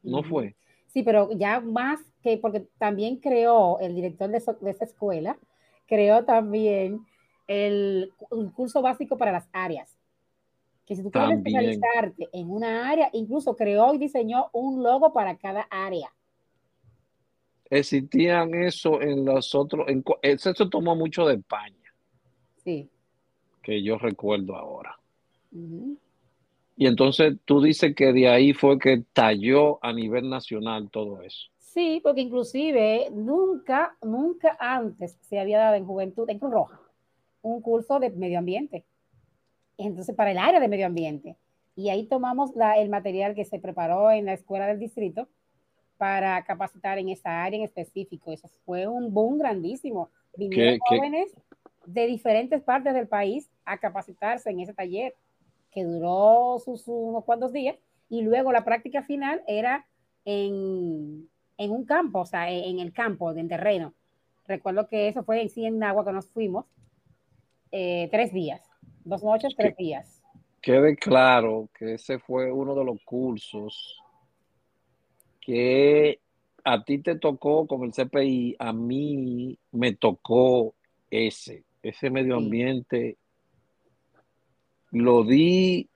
¿no 0.04 0.24
fue? 0.24 0.56
Sí, 0.88 1.04
pero 1.04 1.30
ya 1.34 1.60
más 1.60 2.00
que, 2.24 2.38
porque 2.38 2.68
también 2.78 3.18
creó 3.18 3.80
el 3.80 3.96
director 3.96 4.30
de, 4.30 4.42
de 4.62 4.72
esa 4.72 4.86
escuela, 4.86 5.38
creó 5.90 6.24
también 6.24 7.06
el, 7.48 8.14
curso 8.54 8.82
básico 8.82 9.18
para 9.18 9.32
las 9.32 9.50
áreas. 9.52 9.98
Que 10.86 10.96
si 10.96 11.04
tú 11.04 11.12
quieres 11.12 11.38
especializarte 11.38 12.30
en 12.32 12.50
una 12.50 12.90
área, 12.90 13.10
incluso 13.12 13.56
creó 13.56 13.94
y 13.94 13.98
diseñó 13.98 14.50
un 14.54 14.82
logo 14.82 15.12
para 15.12 15.36
cada 15.38 15.62
área. 15.70 16.14
Existían 17.70 18.56
eso 18.56 19.02
en 19.02 19.26
los 19.26 19.54
otros, 19.54 19.88
en, 19.88 20.04
eso 20.22 20.70
tomó 20.70 20.96
mucho 20.96 21.26
de 21.26 21.36
España. 21.36 21.94
Sí. 22.64 22.90
Que 23.62 23.84
yo 23.84 23.98
recuerdo 23.98 24.56
ahora. 24.56 24.98
Y 26.76 26.88
entonces 26.88 27.36
tú 27.46 27.62
dices 27.62 27.96
que 27.96 28.14
de 28.14 28.28
ahí 28.28 28.54
fue 28.54 28.80
que 28.80 29.04
talló 29.14 29.84
a 29.84 29.94
nivel 29.94 30.30
nacional 30.30 30.90
todo 30.90 31.22
eso. 31.22 31.50
Sí, 31.74 32.00
porque 32.04 32.22
inclusive 32.22 33.10
nunca, 33.12 33.96
nunca 34.02 34.58
antes 34.60 35.18
se 35.22 35.40
había 35.40 35.60
dado 35.60 35.76
en 35.76 35.86
juventud, 35.86 36.28
en 36.28 36.40
Cruz 36.40 36.52
Roja, 36.52 36.82
un 37.44 37.62
curso 37.62 38.00
de 38.00 38.10
medio 38.10 38.40
ambiente. 38.40 38.86
Entonces, 39.78 40.16
para 40.16 40.32
el 40.32 40.40
área 40.40 40.60
de 40.60 40.68
medio 40.68 40.88
ambiente. 40.88 41.38
Y 41.76 41.90
ahí 41.90 42.08
tomamos 42.08 42.52
el 42.76 42.90
material 42.90 43.36
que 43.36 43.46
se 43.46 43.60
preparó 43.60 44.10
en 44.10 44.26
la 44.26 44.34
escuela 44.34 44.66
del 44.66 44.80
distrito 44.80 45.28
para 45.98 46.44
capacitar 46.44 46.98
en 46.98 47.10
esa 47.10 47.44
área 47.44 47.60
en 47.60 47.66
específico. 47.66 48.32
Eso 48.32 48.50
fue 48.66 48.88
un 48.88 49.14
boom 49.14 49.38
grandísimo. 49.38 50.10
Vinieron 50.36 50.80
jóvenes 50.80 51.32
de 51.86 52.08
diferentes 52.08 52.64
partes 52.64 52.96
del 52.96 53.08
país 53.08 53.48
a 53.64 53.78
capacitarse 53.78 54.50
en 54.50 54.60
ese 54.60 54.74
taller 54.74 55.14
que 55.72 55.84
duró 55.84 56.58
sus 56.66 56.88
unos 56.88 57.24
cuantos 57.26 57.54
días 57.54 57.78
y 58.10 58.24
luego 58.24 58.52
la 58.52 58.66
práctica 58.66 59.04
final 59.04 59.44
era 59.48 59.86
en, 60.26 61.30
en 61.60 61.72
un 61.72 61.86
campo, 61.86 62.22
o 62.22 62.26
sea, 62.26 62.50
en 62.50 62.80
el 62.80 62.94
campo, 62.94 63.32
en 63.34 63.50
terreno. 63.50 63.94
Recuerdo 64.48 64.88
que 64.88 65.10
eso 65.10 65.24
fue 65.24 65.42
en 65.42 65.50
sí 65.50 65.66
en 65.66 65.84
agua 65.84 66.06
que 66.06 66.14
nos 66.14 66.28
fuimos, 66.30 66.66
eh, 67.72 68.08
tres 68.10 68.34
días, 68.34 68.62
dos 69.04 69.22
noches, 69.22 69.54
tres 69.56 69.76
días. 69.76 70.24
Quede 70.62 70.96
claro 70.96 71.70
que 71.78 71.96
ese 71.96 72.18
fue 72.18 72.50
uno 72.52 72.74
de 72.76 72.86
los 72.86 73.04
cursos 73.04 74.02
que 75.42 76.20
a 76.64 76.84
ti 76.84 77.00
te 77.00 77.18
tocó 77.18 77.68
con 77.68 77.84
el 77.84 77.92
CPI, 77.92 78.56
a 78.58 78.72
mí 78.72 79.58
me 79.74 79.94
tocó 79.96 80.76
ese, 81.12 81.66
ese 81.84 82.10
medio 82.10 82.38
ambiente. 82.38 83.18
Lo 84.92 85.24
di 85.24 85.90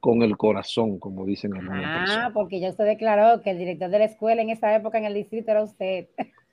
con 0.00 0.22
el 0.22 0.36
corazón, 0.36 0.98
como 0.98 1.26
dicen 1.26 1.54
algunas 1.54 2.10
Ah, 2.10 2.30
porque 2.32 2.60
ya 2.60 2.70
usted 2.70 2.84
declaró 2.84 3.42
que 3.42 3.50
el 3.50 3.58
director 3.58 3.90
de 3.90 3.98
la 3.98 4.04
escuela 4.04 4.42
en 4.42 4.50
esa 4.50 4.74
época 4.74 4.98
en 4.98 5.04
el 5.04 5.14
distrito 5.14 5.50
era 5.50 5.62
usted. 5.62 6.08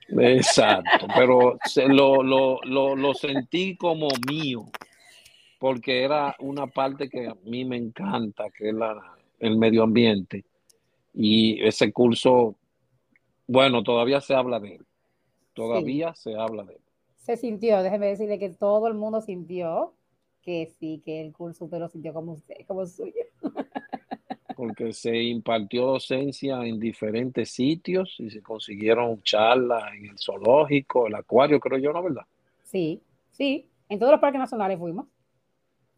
Exacto, 0.07 1.07
pero 1.15 1.57
lo, 1.87 2.23
lo, 2.23 2.95
lo, 2.95 3.13
sentí 3.13 3.75
como 3.75 4.07
mío, 4.29 4.65
porque 5.59 6.03
era 6.03 6.35
una 6.39 6.67
parte 6.67 7.09
que 7.09 7.27
a 7.27 7.35
mí 7.43 7.65
me 7.65 7.77
encanta, 7.77 8.45
que 8.49 8.69
es 8.69 8.75
la, 8.75 8.95
el 9.39 9.57
medio 9.57 9.83
ambiente. 9.83 10.45
Y 11.13 11.63
ese 11.63 11.91
curso, 11.91 12.55
bueno, 13.47 13.83
todavía 13.83 14.21
se 14.21 14.35
habla 14.35 14.59
de 14.59 14.75
él. 14.75 14.85
Todavía 15.53 16.13
se 16.15 16.35
habla 16.35 16.63
de 16.63 16.73
él. 16.73 16.81
Se 17.17 17.37
sintió, 17.37 17.81
déjeme 17.81 18.07
decirle 18.07 18.37
que 18.37 18.49
todo 18.49 18.87
el 18.87 18.93
mundo 18.93 19.21
sintió 19.21 19.93
que 20.45 20.71
sí, 20.79 21.01
que 21.03 21.19
el 21.21 21.33
curso 21.33 21.65
usted 21.65 21.79
lo 21.79 21.89
sintió 21.89 22.13
como 22.13 22.33
usted, 22.33 22.55
como 22.67 22.85
suyo. 22.85 23.13
Porque 24.55 24.93
se 24.93 25.21
impartió 25.23 25.87
docencia 25.87 26.63
en 26.65 26.79
diferentes 26.79 27.49
sitios 27.49 28.15
y 28.19 28.29
se 28.29 28.41
consiguieron 28.41 29.21
charlas 29.23 29.83
en 29.95 30.05
el 30.05 30.17
zoológico, 30.17 31.07
el 31.07 31.15
acuario, 31.15 31.59
creo 31.59 31.79
yo, 31.79 31.91
¿no 31.91 32.03
verdad? 32.03 32.25
Sí, 32.63 33.01
sí, 33.31 33.67
en 33.89 33.99
todos 33.99 34.13
los 34.13 34.21
parques 34.21 34.39
nacionales 34.39 34.79
fuimos. 34.79 35.07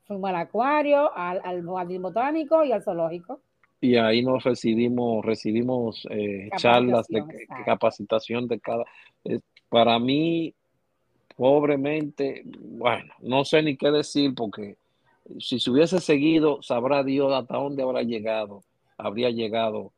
Fuimos 0.05 0.29
al 0.29 0.37
acuario, 0.37 1.15
al, 1.15 1.41
al 1.43 1.65
jardín 1.67 2.01
botánico 2.01 2.63
y 2.63 2.71
al 2.71 2.81
zoológico. 2.81 3.41
Y 3.79 3.97
ahí 3.97 4.23
nos 4.23 4.43
recibimos, 4.43 5.23
recibimos 5.23 6.07
eh, 6.09 6.49
charlas 6.57 7.07
de 7.07 7.23
capacitación 7.65 8.47
de 8.47 8.59
cada. 8.59 8.85
Eh, 9.23 9.39
para 9.69 9.99
mí, 9.99 10.55
pobremente, 11.37 12.41
bueno, 12.45 13.13
no 13.19 13.45
sé 13.45 13.61
ni 13.61 13.77
qué 13.77 13.91
decir 13.91 14.33
porque 14.35 14.75
si 15.39 15.59
se 15.59 15.69
hubiese 15.69 16.01
seguido, 16.01 16.61
sabrá 16.63 17.03
Dios 17.03 17.31
hasta 17.31 17.57
dónde 17.57 17.83
habrá 17.83 18.01
llegado, 18.01 18.63
habría 18.97 19.29
llegado 19.29 19.93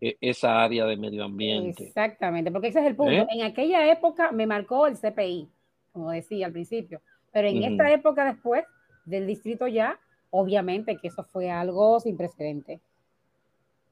e, 0.00 0.16
esa 0.20 0.62
área 0.62 0.86
de 0.86 0.96
medio 0.96 1.24
ambiente. 1.24 1.84
Exactamente, 1.84 2.50
porque 2.50 2.68
ese 2.68 2.80
es 2.80 2.86
el 2.86 2.96
punto. 2.96 3.12
¿Eh? 3.12 3.26
En 3.30 3.42
aquella 3.42 3.92
época 3.92 4.32
me 4.32 4.46
marcó 4.46 4.86
el 4.86 4.96
CPI, 4.96 5.48
como 5.92 6.10
decía 6.10 6.46
al 6.46 6.52
principio, 6.52 7.02
pero 7.30 7.48
en 7.48 7.62
esta 7.62 7.92
época 7.92 8.24
después 8.24 8.64
del 9.04 9.26
distrito 9.26 9.66
ya, 9.66 10.00
obviamente 10.30 10.96
que 10.96 11.08
eso 11.08 11.24
fue 11.24 11.50
algo 11.50 12.00
sin 12.00 12.16
precedente. 12.16 12.80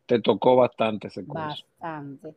Te 0.07 0.21
tocó 0.21 0.57
bastante 0.57 1.09
ese 1.09 1.25
curso. 1.25 1.65
Bastante. 1.79 2.35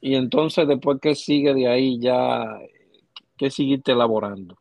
Y 0.00 0.14
entonces, 0.14 0.66
después 0.68 1.00
que 1.00 1.14
sigue 1.14 1.54
de 1.54 1.68
ahí, 1.68 1.98
ya, 1.98 2.58
¿qué 3.36 3.50
seguiste 3.50 3.92
elaborando? 3.92 4.56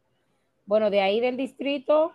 Bueno, 0.65 0.89
de 0.89 1.01
ahí 1.01 1.19
del 1.19 1.37
distrito, 1.37 2.11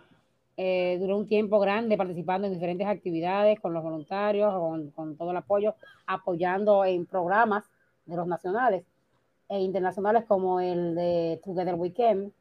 eh, 0.57 0.97
duró 0.99 1.17
un 1.17 1.27
tiempo 1.27 1.59
grande 1.59 1.97
participando 1.97 2.47
en 2.47 2.53
diferentes 2.53 2.85
actividades 2.85 3.59
con 3.59 3.73
los 3.73 3.81
voluntarios, 3.81 4.53
con, 4.93 5.15
todo 5.15 5.31
el 5.31 5.37
apoyo, 5.37 5.75
apoyando 6.05 6.85
en 6.85 7.05
programas 7.05 7.65
de 8.05 8.15
los 8.15 8.27
nacionales 8.27 8.83
e 9.49 9.59
internacionales 9.61 10.25
como 10.27 10.59
el 10.59 10.93
de 10.95 11.41
Together 11.43 11.75
Weekend, 11.75 12.31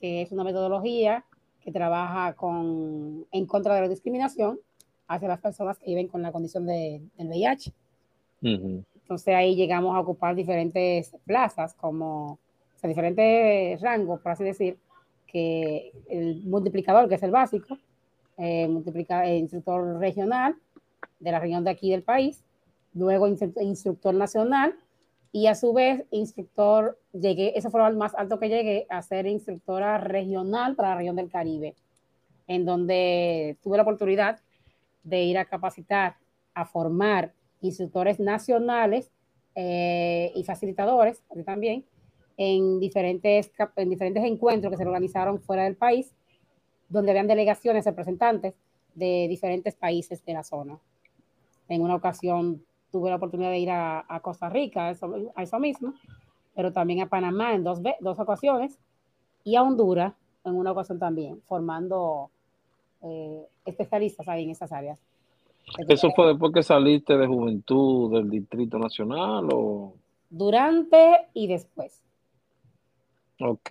que 0.00 0.22
es 0.22 0.32
una 0.32 0.44
metodología 0.44 1.24
que 1.60 1.70
trabaja 1.70 2.34
con, 2.34 3.26
en 3.30 3.46
contra 3.46 3.74
de 3.74 3.82
la 3.82 3.88
discriminación 3.88 4.58
hacia 5.06 5.28
las 5.28 5.40
personas 5.40 5.78
que 5.78 5.86
viven 5.86 6.08
con 6.08 6.22
la 6.22 6.32
condición 6.32 6.66
de, 6.66 7.02
del 7.16 7.28
VIH 7.28 7.72
Entonces 9.10 9.34
ahí 9.34 9.56
llegamos 9.56 9.96
a 9.96 9.98
ocupar 9.98 10.36
diferentes 10.36 11.16
plazas, 11.26 11.74
como, 11.74 12.34
o 12.34 12.38
sea, 12.76 12.86
diferentes 12.86 13.80
rangos, 13.80 14.20
por 14.20 14.30
así 14.30 14.44
decir, 14.44 14.78
que 15.26 15.90
el 16.08 16.44
multiplicador, 16.44 17.08
que 17.08 17.16
es 17.16 17.22
el 17.24 17.32
básico, 17.32 17.76
eh, 18.38 18.68
multiplica, 18.68 19.26
el 19.26 19.38
instructor 19.38 19.98
regional 19.98 20.54
de 21.18 21.32
la 21.32 21.40
región 21.40 21.64
de 21.64 21.72
aquí 21.72 21.90
del 21.90 22.04
país, 22.04 22.44
luego 22.94 23.26
instructor 23.26 24.14
nacional 24.14 24.76
y 25.32 25.48
a 25.48 25.56
su 25.56 25.72
vez 25.72 26.04
instructor, 26.12 26.96
llegué, 27.12 27.58
eso 27.58 27.68
fue 27.68 27.80
lo 27.80 27.98
más 27.98 28.14
alto 28.14 28.38
que 28.38 28.48
llegué, 28.48 28.86
a 28.90 29.02
ser 29.02 29.26
instructora 29.26 29.98
regional 29.98 30.76
para 30.76 30.90
la 30.90 30.98
región 30.98 31.16
del 31.16 31.32
Caribe, 31.32 31.74
en 32.46 32.64
donde 32.64 33.58
tuve 33.60 33.76
la 33.76 33.82
oportunidad 33.82 34.38
de 35.02 35.24
ir 35.24 35.36
a 35.36 35.46
capacitar, 35.46 36.14
a 36.54 36.64
formar 36.64 37.32
instructores 37.60 38.20
nacionales 38.20 39.10
eh, 39.54 40.32
y 40.34 40.44
facilitadores 40.44 41.22
también 41.44 41.84
en 42.36 42.80
diferentes, 42.80 43.52
en 43.76 43.90
diferentes 43.90 44.24
encuentros 44.24 44.70
que 44.70 44.78
se 44.78 44.86
organizaron 44.86 45.40
fuera 45.40 45.64
del 45.64 45.76
país, 45.76 46.14
donde 46.88 47.10
habían 47.10 47.26
delegaciones, 47.26 47.84
representantes 47.84 48.54
de 48.94 49.26
diferentes 49.28 49.76
países 49.76 50.24
de 50.24 50.32
la 50.32 50.42
zona. 50.42 50.78
En 51.68 51.82
una 51.82 51.96
ocasión 51.96 52.64
tuve 52.90 53.10
la 53.10 53.16
oportunidad 53.16 53.50
de 53.50 53.58
ir 53.58 53.70
a, 53.70 54.20
Costa 54.22 54.48
Rica, 54.48 54.86
a 54.86 55.42
eso, 55.42 55.58
mismo, 55.58 55.92
pero 56.54 56.72
también 56.72 57.02
a 57.02 57.08
Panamá 57.08 57.54
en 57.54 57.62
dos, 57.62 57.80
dos 58.00 58.18
ocasiones 58.18 58.78
y 59.44 59.56
a 59.56 59.62
Honduras 59.62 60.14
en 60.44 60.54
una 60.54 60.72
ocasión 60.72 60.98
también, 60.98 61.42
formando 61.42 62.30
eh, 63.02 63.46
especialistas 63.66 64.26
ahí 64.28 64.44
en 64.44 64.50
esas 64.50 64.72
áreas. 64.72 64.98
¿Eso 65.88 66.10
fue 66.12 66.28
después 66.28 66.52
que 66.52 66.62
saliste 66.62 67.16
de 67.16 67.26
Juventud 67.26 68.12
del 68.12 68.30
Distrito 68.30 68.78
Nacional 68.78 69.48
o...? 69.52 69.94
Durante 70.28 71.28
y 71.34 71.48
después. 71.48 72.02
Ok. 73.40 73.70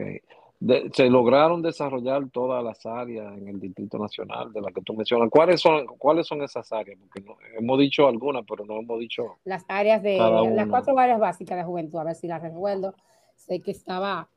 se 0.93 1.09
lograron 1.09 1.61
desarrollar 1.61 2.29
todas 2.29 2.63
las 2.63 2.85
áreas 2.85 3.37
en 3.37 3.47
el 3.47 3.59
Distrito 3.59 3.97
Nacional 3.97 4.51
de 4.51 4.61
las 4.61 4.73
que 4.73 4.81
tú 4.81 4.93
mencionas. 4.93 5.29
¿Cuáles 5.29 5.61
son, 5.61 5.85
cuáles 5.97 6.27
son 6.27 6.41
esas 6.41 6.71
áreas? 6.73 6.97
Porque 6.99 7.23
hemos 7.57 7.79
dicho 7.79 8.07
algunas, 8.07 8.43
pero 8.47 8.65
no 8.65 8.79
hemos 8.79 8.99
dicho. 8.99 9.37
Las 9.45 9.63
áreas 9.69 10.03
de 10.03 10.17
las 10.17 10.67
cuatro 10.67 10.97
áreas 10.97 11.19
básicas 11.19 11.57
de 11.57 11.63
juventud, 11.63 11.99
a 11.99 12.03
ver 12.03 12.15
si 12.15 12.27
las 12.27 12.41
recuerdo. 12.41 12.93
Sé 13.35 13.61
que 13.61 13.71
estaba 13.71 14.27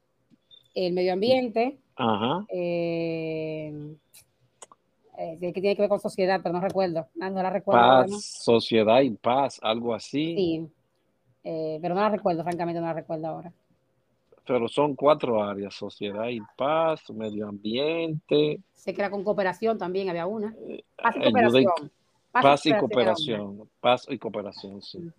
el 0.75 0.93
medio 0.93 1.13
ambiente, 1.13 1.79
Ajá. 1.97 2.45
Eh, 2.49 3.73
eh, 5.23 5.39
que 5.41 5.53
tiene 5.53 5.77
que 5.77 5.83
ver 5.83 5.89
con 5.89 6.01
sociedad, 6.01 6.41
pero 6.43 6.55
no 6.55 6.61
recuerdo. 6.61 7.07
No, 7.15 7.31
la 7.31 7.51
recuerdo. 7.51 7.81
Paz, 7.81 8.25
sociedad 8.43 9.01
y 9.03 9.11
paz, 9.11 9.61
algo 9.63 9.95
así. 9.95 10.35
Sí, 10.35 10.69
eh, 11.45 11.79
pero 11.81 11.95
no 11.95 12.01
la 12.01 12.09
recuerdo, 12.09 12.43
francamente 12.43 12.81
no 12.81 12.87
la 12.87 12.93
recuerdo 12.93 13.29
ahora. 13.29 13.53
Pero 14.45 14.67
son 14.67 14.97
cuatro 14.97 15.43
áreas, 15.43 15.75
sociedad 15.75 16.27
y 16.29 16.41
paz, 16.57 17.09
medio 17.11 17.49
ambiente. 17.49 18.59
Sé 18.73 18.93
que 18.93 19.01
era 19.01 19.11
con 19.11 19.23
cooperación 19.23 19.79
también, 19.79 20.09
había 20.09 20.27
una. 20.27 20.55
Eh, 20.69 20.83
paz 20.97 21.15
y 21.17 21.23
cooperación. 21.23 21.93
Paz, 22.33 22.67
y 22.67 22.73
cooperación, 22.73 23.71
paz 23.81 24.07
y 24.09 24.19
cooperación, 24.19 24.81
sí. 24.81 25.13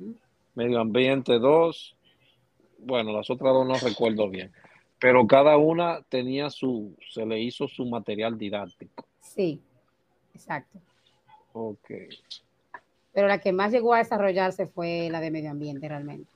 Medio 0.55 0.79
ambiente 0.79 1.37
dos, 1.37 1.95
bueno, 2.79 3.13
las 3.13 3.29
otras 3.29 3.53
dos 3.53 3.67
no 3.67 3.75
recuerdo 3.75 4.29
bien, 4.29 4.51
pero 4.99 5.25
cada 5.27 5.57
una 5.57 6.01
tenía 6.09 6.49
su, 6.49 6.95
se 7.11 7.23
le 7.25 7.39
hizo 7.39 7.67
su 7.67 7.85
material 7.85 8.35
didáctico. 8.37 9.05
Sí, 9.19 9.61
Exacto. 10.33 10.79
Ok. 11.53 11.91
Pero 13.13 13.27
la 13.27 13.39
que 13.39 13.53
más 13.53 13.71
llegó 13.71 13.93
a 13.93 13.99
desarrollarse 13.99 14.67
fue 14.67 15.09
la 15.11 15.21
de 15.21 15.31
medio 15.31 15.51
ambiente 15.51 15.87
realmente. 15.87 16.27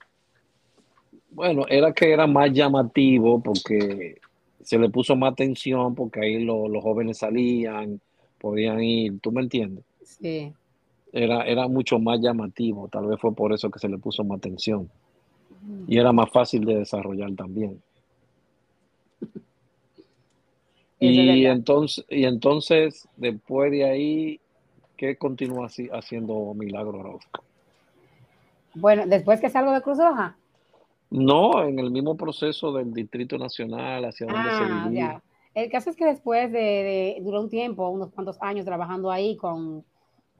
Bueno, 1.32 1.66
era 1.68 1.92
que 1.94 2.12
era 2.12 2.28
más 2.28 2.52
llamativo 2.52 3.42
porque 3.42 4.20
se 4.62 4.78
le 4.78 4.90
puso 4.90 5.16
más 5.16 5.34
atención 5.34 5.96
porque 5.96 6.22
ahí 6.22 6.44
los 6.44 6.84
jóvenes 6.84 7.18
salían, 7.20 8.00
podían 8.38 8.82
ir, 8.82 9.20
¿tú 9.20 9.32
me 9.32 9.42
entiendes? 9.42 9.84
Sí. 10.04 10.54
Era, 11.12 11.44
era 11.46 11.68
mucho 11.68 12.00
más 12.00 12.20
llamativo, 12.20 12.88
tal 12.90 13.08
vez 13.08 13.20
fue 13.20 13.34
por 13.34 13.54
eso 13.54 13.70
que 13.72 13.80
se 13.80 13.90
le 13.90 13.98
puso 13.98 14.24
más 14.24 14.38
atención. 14.38 14.90
Y 15.88 15.98
era 15.98 16.12
más 16.12 16.30
fácil 16.32 16.64
de 16.66 16.76
desarrollar 16.76 17.34
también. 17.36 17.82
Y 21.00 21.46
entonces, 21.46 22.06
y 22.10 22.26
entonces, 22.26 23.08
después 23.18 23.72
de 23.72 23.84
ahí, 23.84 24.40
¿qué 24.96 25.16
continúa 25.16 25.68
así, 25.68 25.90
haciendo 25.92 26.54
Milagro 26.56 27.20
Bueno, 28.74 29.06
después 29.06 29.40
que 29.40 29.50
salgo 29.50 29.72
de 29.74 29.82
Cruz 29.82 30.00
Roja. 30.00 30.36
No, 31.10 31.64
en 31.64 31.80
el 31.80 31.92
mismo 31.92 32.18
proceso 32.18 32.74
del 32.74 32.94
Distrito 32.94 33.38
Nacional, 33.38 34.06
hacia 34.06 34.26
donde 34.26 34.50
se 34.50 34.64
ah, 34.64 34.88
dirige. 34.90 35.20
El 35.54 35.72
caso 35.72 35.90
es 35.90 35.96
que 35.96 36.06
después 36.06 36.52
de, 36.52 37.18
duró 37.22 37.42
un 37.42 37.50
tiempo, 37.50 37.88
unos 37.90 38.12
cuantos 38.12 38.38
años 38.42 38.66
trabajando 38.66 39.10
ahí 39.12 39.38
con, 39.38 39.86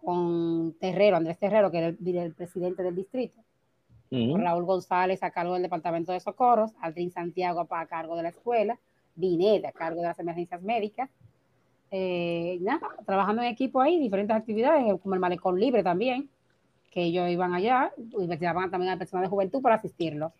con 0.04 0.74
Terrero, 0.80 1.18
Andrés 1.18 1.38
Terrero, 1.38 1.72
que 1.72 1.78
era 1.78 1.88
el, 1.88 2.34
presidente 2.34 2.84
del 2.84 2.96
distrito. 2.96 3.42
Raúl 4.10 4.64
González 4.64 5.22
a 5.22 5.32
cargo 5.32 5.54
del 5.54 5.64
Departamento 5.64 6.14
de 6.14 6.20
Socorros, 6.20 6.72
Aldrin 6.82 7.12
Santiago 7.12 7.68
a 7.70 7.86
cargo 7.88 8.16
de 8.16 8.24
la 8.24 8.30
escuela 8.30 8.80
Binet, 9.18 9.66
a 9.66 9.74
cargo 9.74 10.02
de 10.02 10.08
las 10.08 10.20
emergencias 10.20 10.62
médicas. 10.62 11.10
Eh, 11.92 12.58
nada, 12.62 12.88
trabajando 13.06 13.42
en 13.42 13.50
equipo 13.50 13.82
ahí, 13.82 14.00
diferentes 14.00 14.36
actividades, 14.36 15.00
como 15.02 15.16
el 15.16 15.20
malecón 15.20 15.60
libre 15.60 15.84
también, 15.84 16.30
que 16.92 17.04
ellos 17.04 17.30
iban 17.30 17.54
allá, 17.54 17.92
y 17.98 18.28
llevaban 18.28 18.72
también 18.72 18.94
al 18.94 18.98
personal 18.98 19.26
de 19.26 19.30
juventud 19.30 19.62
para 19.62 19.76
asistirlos. 19.76 20.32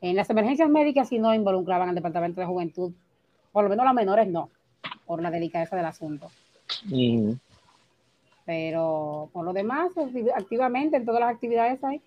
En 0.00 0.16
las 0.16 0.28
emergencias 0.30 0.68
médicas 0.68 1.08
sí 1.08 1.18
no 1.18 1.34
involucraban 1.34 1.88
al 1.88 1.94
departamento 1.94 2.40
de 2.40 2.46
juventud, 2.46 2.92
por 3.52 3.64
lo 3.64 3.70
menos 3.70 3.84
las 3.84 3.94
menores 3.94 4.28
no, 4.28 4.50
por 5.06 5.22
la 5.22 5.30
delicadeza 5.30 5.76
del 5.76 5.86
asunto. 5.86 6.30
Pero 8.44 9.28
por 9.32 9.44
lo 9.44 9.52
demás, 9.52 9.90
activamente 10.34 10.96
en 10.96 11.04
todas 11.04 11.20
las 11.20 11.34
actividades 11.34 11.82
hay. 11.84 12.00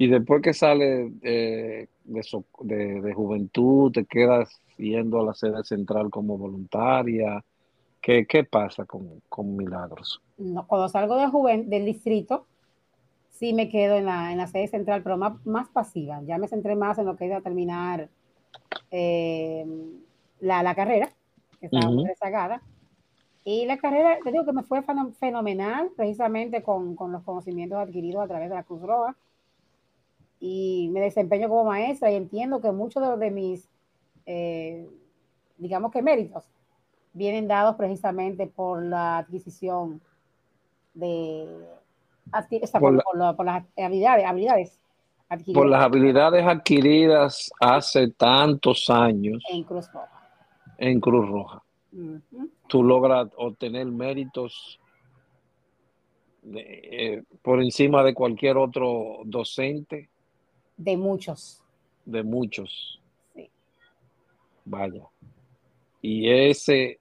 Y 0.00 0.06
después 0.06 0.40
que 0.40 0.54
sale 0.54 1.12
eh, 1.20 1.86
de, 2.04 3.12
juventud, 3.12 3.92
te 3.92 4.06
quedas 4.06 4.62
yendo 4.78 5.20
a 5.20 5.24
la 5.24 5.34
sede 5.34 5.62
central 5.62 6.08
como 6.08 6.38
voluntaria. 6.38 7.44
¿Qué, 8.00 8.48
pasa 8.50 8.86
con, 8.86 9.56
Milagros? 9.58 10.22
No, 10.38 10.66
cuando 10.66 10.88
salgo 10.88 11.18
de 11.18 11.64
del 11.64 11.84
distrito, 11.84 12.46
sí 13.28 13.52
me 13.52 13.68
quedo 13.68 13.96
en 13.96 14.06
la, 14.06 14.32
en 14.32 14.38
la 14.38 14.46
sede 14.46 14.68
central, 14.68 15.02
pero 15.02 15.18
más, 15.18 15.34
más 15.44 15.68
pasiva. 15.68 16.22
Ya 16.22 16.38
me 16.38 16.48
centré 16.48 16.76
más 16.76 16.96
en 16.96 17.04
lo 17.04 17.18
que 17.18 17.26
iba 17.26 17.36
a 17.36 17.42
terminar 17.42 18.08
eh, 18.90 19.66
la, 20.40 20.74
carrera, 20.74 21.10
que 21.60 21.66
estaba 21.66 21.90
muy 21.90 22.06
rezagada. 22.06 22.62
Y 23.44 23.66
la 23.66 23.76
carrera, 23.76 24.16
te 24.24 24.32
digo 24.32 24.46
que 24.46 24.54
me 24.54 24.62
fue 24.62 24.80
fenomenal, 25.18 25.90
precisamente 25.94 26.62
con, 26.62 26.96
con 26.96 27.12
los 27.12 27.22
conocimientos 27.22 27.78
adquiridos 27.78 28.24
a 28.24 28.28
través 28.28 28.48
de 28.48 28.54
la 28.54 28.62
Cruz 28.62 28.80
Roja 28.80 29.14
y 30.40 30.88
me 30.90 31.00
desempeño 31.00 31.48
como 31.48 31.64
maestra 31.64 32.10
y 32.10 32.16
entiendo 32.16 32.60
que 32.60 32.72
muchos 32.72 33.18
de, 33.18 33.30
mis, 33.30 33.68
eh, 34.24 34.88
digamos 35.58 35.92
que 35.92 36.00
méritos, 36.00 36.44
vienen 37.12 37.46
dados 37.46 37.76
precisamente 37.76 38.46
por 38.46 38.82
la 38.82 39.18
adquisición 39.18 40.00
de 40.94 41.46
por, 42.78 43.44
las 43.44 43.64
habilidades, 43.76 44.24
habilidades 44.24 44.80
adquiridas. 45.28 45.60
Por 45.60 45.68
las 45.68 45.82
habilidades 45.82 46.46
adquiridas 46.46 47.50
hace 47.60 48.08
tantos 48.12 48.88
años. 48.88 49.42
En 49.50 49.64
Cruz 49.64 49.92
Roja. 49.92 50.30
En 50.78 51.00
Cruz 51.00 51.28
Roja. 51.28 51.62
Tú 52.68 52.82
logras 52.84 53.28
obtener 53.36 53.86
méritos 53.86 54.80
eh, 56.54 57.22
por 57.42 57.60
encima 57.60 58.02
de 58.04 58.14
cualquier 58.14 58.56
otro 58.56 59.18
docente 59.24 60.08
de 60.80 60.96
muchos. 60.96 61.62
De 62.06 62.22
muchos. 62.22 63.00
Sí. 63.34 63.50
Vaya. 64.64 65.02
Y 66.00 66.30
ese 66.30 66.98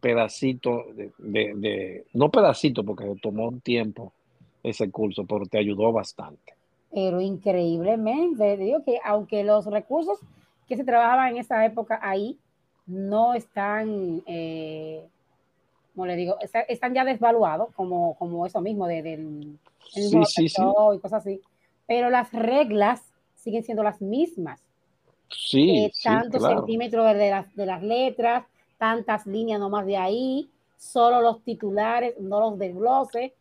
pedacito 0.00 0.86
de, 1.18 2.04
no 2.12 2.30
pedacito 2.30 2.84
porque 2.84 3.14
tomó 3.22 3.48
un 3.48 3.60
tiempo 3.60 4.12
ese 4.64 4.90
curso, 4.90 5.24
pero 5.24 5.46
te 5.46 5.58
ayudó 5.58 5.92
bastante. 5.92 6.54
Pero 6.92 7.20
increíblemente, 7.20 8.56
digo 8.56 8.82
que 8.84 8.98
aunque 9.04 9.44
los 9.44 9.66
recursos 9.66 10.18
que 10.66 10.76
se 10.76 10.84
trabajaban 10.84 11.30
en 11.30 11.36
esa 11.38 11.64
época 11.64 12.00
ahí 12.02 12.36
no 12.86 13.34
están, 13.34 14.22
eh, 14.26 15.06
como 15.94 16.06
le 16.06 16.16
digo, 16.16 16.36
están 16.68 16.94
ya 16.94 17.04
desvaluados, 17.04 17.72
como, 17.74 18.16
como 18.18 18.44
eso 18.44 18.60
mismo 18.60 18.88
de, 18.88 19.02
del 19.02 19.58
sí, 19.88 20.10
sí, 20.26 20.48
sí. 20.48 20.62
y 20.94 20.98
cosas 20.98 21.24
así. 21.24 21.40
Pero 21.86 22.10
las 22.10 22.32
reglas 22.32 23.11
siguen 23.42 23.64
siendo 23.64 23.82
las 23.82 24.00
mismas. 24.00 24.60
Sí, 25.28 25.84
eh, 25.84 25.92
tantos 26.02 26.42
centímetros 26.42 27.14
de 27.14 27.30
las, 27.30 27.54
de 27.54 27.66
las 27.66 27.82
letras, 27.82 28.44
tantas 28.78 29.26
líneas 29.26 29.58
nomás 29.58 29.86
de 29.86 29.96
ahí, 29.96 30.50
solo 30.76 31.20
los 31.20 31.42
titulares, 31.42 32.18
no 32.20 32.40
los 32.40 32.58
desgloses. 32.58 33.32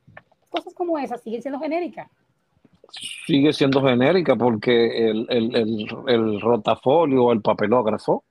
cosas 0.49 0.73
como 0.73 0.97
esas 0.97 1.21
siguen 1.21 1.41
siendo 1.41 1.59
genéricas. 1.59 2.09
Sigue 3.25 3.53
siendo 3.53 3.81
genérica 3.81 4.35
porque 4.35 5.09
el, 5.09 5.25
el, 5.29 5.55
el, 5.55 5.87
el 6.07 6.41
rotafolio, 6.41 7.31
el 7.31 7.41
papelógrafo, 7.41 8.23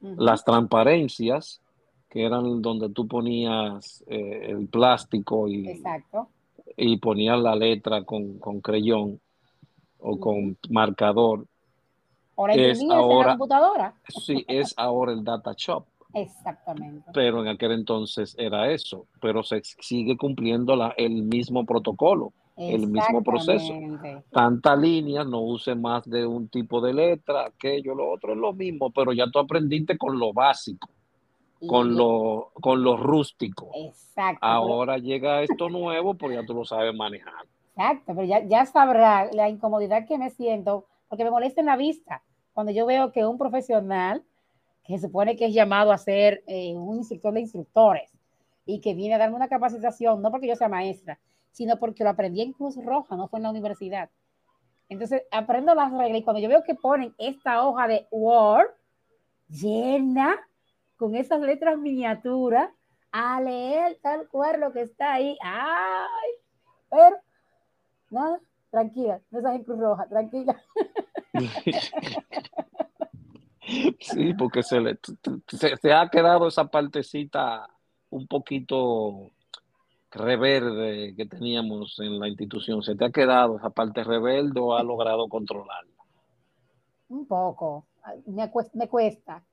las 0.00 0.44
transparencias, 0.44 1.60
que 2.08 2.24
eran 2.24 2.62
donde 2.62 2.88
tú 2.90 3.08
ponías 3.08 4.04
eh, 4.06 4.46
el 4.50 4.68
plástico 4.68 5.48
y, 5.48 5.68
Exacto. 5.68 6.28
y 6.76 6.96
ponías 6.98 7.38
la 7.40 7.56
letra 7.56 8.04
con, 8.04 8.38
con 8.38 8.60
creyón 8.60 9.20
o 9.98 10.18
con 10.18 10.56
marcador. 10.70 11.46
Ahora 12.36 12.54
Es 12.54 12.78
imprimías 12.80 12.82
en 12.82 12.92
ahora- 12.92 13.26
la 13.28 13.32
computadora. 13.38 13.94
Sí, 14.08 14.44
es 14.46 14.74
ahora 14.76 15.12
el 15.12 15.24
data 15.24 15.54
shop, 15.56 15.86
Exactamente. 16.12 17.10
pero 17.14 17.40
en 17.40 17.48
aquel 17.48 17.72
entonces 17.72 18.34
era 18.38 18.70
eso, 18.70 19.06
pero 19.20 19.42
se 19.42 19.62
sigue 19.62 20.16
cumpliendo 20.16 20.76
la, 20.76 20.94
el 20.98 21.22
mismo 21.22 21.64
protocolo, 21.64 22.32
el 22.58 22.88
mismo 22.88 23.22
proceso. 23.22 23.72
Tanta 24.30 24.76
línea, 24.76 25.24
no 25.24 25.40
use 25.40 25.74
más 25.74 26.04
de 26.08 26.26
un 26.26 26.48
tipo 26.48 26.80
de 26.80 26.92
letra, 26.94 27.46
aquello, 27.46 27.94
lo 27.94 28.10
otro 28.10 28.32
es 28.32 28.38
lo 28.38 28.52
mismo, 28.52 28.90
pero 28.90 29.12
ya 29.12 29.26
tú 29.30 29.38
aprendiste 29.38 29.96
con 29.98 30.18
lo 30.18 30.32
básico, 30.34 30.88
Y- 31.60 31.66
con 31.66 31.94
lo, 31.96 32.50
con 32.60 32.82
lo 32.82 32.96
rústico. 32.98 33.70
Exacto. 33.74 34.38
Ahora 34.44 34.98
llega 34.98 35.42
esto 35.42 35.68
nuevo, 35.70 36.14
pues 36.14 36.34
ya 36.34 36.44
tú 36.44 36.52
lo 36.54 36.64
sabes 36.66 36.94
manejar. 36.94 37.46
Exacto, 37.76 38.14
pero 38.14 38.24
ya, 38.24 38.42
ya 38.46 38.64
sabrá 38.64 39.30
la 39.32 39.50
incomodidad 39.50 40.06
que 40.06 40.16
me 40.16 40.30
siento, 40.30 40.86
porque 41.08 41.24
me 41.24 41.30
molesta 41.30 41.60
en 41.60 41.66
la 41.66 41.76
vista 41.76 42.22
cuando 42.54 42.72
yo 42.72 42.86
veo 42.86 43.12
que 43.12 43.26
un 43.26 43.36
profesional 43.36 44.24
que 44.82 44.96
se 44.96 45.08
supone 45.08 45.36
que 45.36 45.46
es 45.46 45.52
llamado 45.54 45.92
a 45.92 45.98
ser 45.98 46.42
eh, 46.46 46.74
un 46.74 46.96
instructor 46.96 47.34
de 47.34 47.40
instructores 47.40 48.10
y 48.64 48.80
que 48.80 48.94
viene 48.94 49.14
a 49.14 49.18
darme 49.18 49.36
una 49.36 49.48
capacitación, 49.48 50.22
no 50.22 50.30
porque 50.30 50.48
yo 50.48 50.56
sea 50.56 50.68
maestra, 50.68 51.18
sino 51.52 51.78
porque 51.78 52.02
lo 52.02 52.10
aprendí 52.10 52.40
en 52.40 52.54
Cruz 52.54 52.82
Roja, 52.82 53.14
no 53.14 53.28
fue 53.28 53.40
en 53.40 53.42
la 53.42 53.50
universidad. 53.50 54.08
Entonces 54.88 55.24
aprendo 55.30 55.74
las 55.74 55.92
reglas 55.92 56.20
y 56.20 56.24
cuando 56.24 56.40
yo 56.40 56.48
veo 56.48 56.62
que 56.62 56.74
ponen 56.74 57.14
esta 57.18 57.66
hoja 57.66 57.88
de 57.88 58.06
Word 58.10 58.70
llena 59.48 60.36
con 60.96 61.14
esas 61.14 61.40
letras 61.40 61.76
miniaturas 61.76 62.70
a 63.12 63.38
leer 63.42 63.98
tal 64.02 64.28
cual 64.28 64.60
lo 64.60 64.72
que 64.72 64.80
está 64.80 65.12
ahí. 65.12 65.36
¡Ay! 65.42 66.30
Pero 66.88 67.16
Nada, 68.10 68.40
tranquila, 68.70 69.20
no 69.30 69.38
estás 69.38 69.54
en 69.54 69.64
Cruz 69.64 69.78
Roja, 69.78 70.06
tranquila. 70.08 70.60
Sí, 73.98 74.32
porque 74.34 74.62
se, 74.62 74.80
le, 74.80 74.96
se, 75.48 75.76
se 75.76 75.92
ha 75.92 76.08
quedado 76.08 76.46
esa 76.46 76.66
partecita 76.66 77.68
un 78.10 78.28
poquito 78.28 79.32
reverde 80.10 81.14
que 81.16 81.26
teníamos 81.26 81.98
en 82.00 82.18
la 82.18 82.28
institución. 82.28 82.82
¿Se 82.82 82.94
te 82.94 83.04
ha 83.04 83.10
quedado 83.10 83.58
esa 83.58 83.70
parte 83.70 84.04
rebelde 84.04 84.60
o 84.60 84.74
ha 84.74 84.82
logrado 84.82 85.28
controlarla? 85.28 85.92
Un 87.08 87.26
poco, 87.26 87.86
me 88.26 88.50
cuesta, 88.50 88.78
me 88.78 88.88
cuesta, 88.88 89.44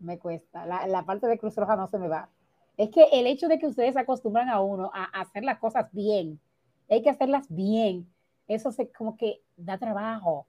me 0.00 0.18
cuesta. 0.18 0.66
La, 0.66 0.86
la, 0.86 1.04
parte 1.04 1.26
de 1.26 1.38
Cruz 1.38 1.56
Roja 1.56 1.76
no 1.76 1.86
se 1.86 1.98
me 1.98 2.08
va. 2.08 2.28
Es 2.76 2.90
que 2.90 3.04
el 3.12 3.26
hecho 3.26 3.48
de 3.48 3.58
que 3.58 3.66
ustedes 3.66 3.96
acostumbran 3.96 4.48
a 4.48 4.60
uno 4.60 4.90
a, 4.92 5.04
a 5.04 5.22
hacer 5.22 5.44
las 5.44 5.58
cosas 5.58 5.88
bien, 5.92 6.40
hay 6.88 7.02
que 7.02 7.10
hacerlas 7.10 7.46
bien, 7.48 8.06
eso 8.48 8.72
se 8.72 8.90
como 8.92 9.16
que 9.16 9.40
da 9.56 9.78
trabajo. 9.78 10.46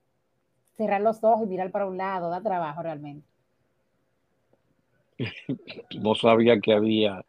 Cerrar 0.75 1.01
los 1.01 1.23
ojos 1.23 1.45
y 1.45 1.49
mirar 1.49 1.71
para 1.71 1.87
un 1.87 1.97
lado, 1.97 2.29
da 2.29 2.41
trabajo 2.41 2.81
realmente. 2.83 3.27
No 5.99 6.13
sabía 6.13 6.59
que 6.59 6.73
había 6.73 7.25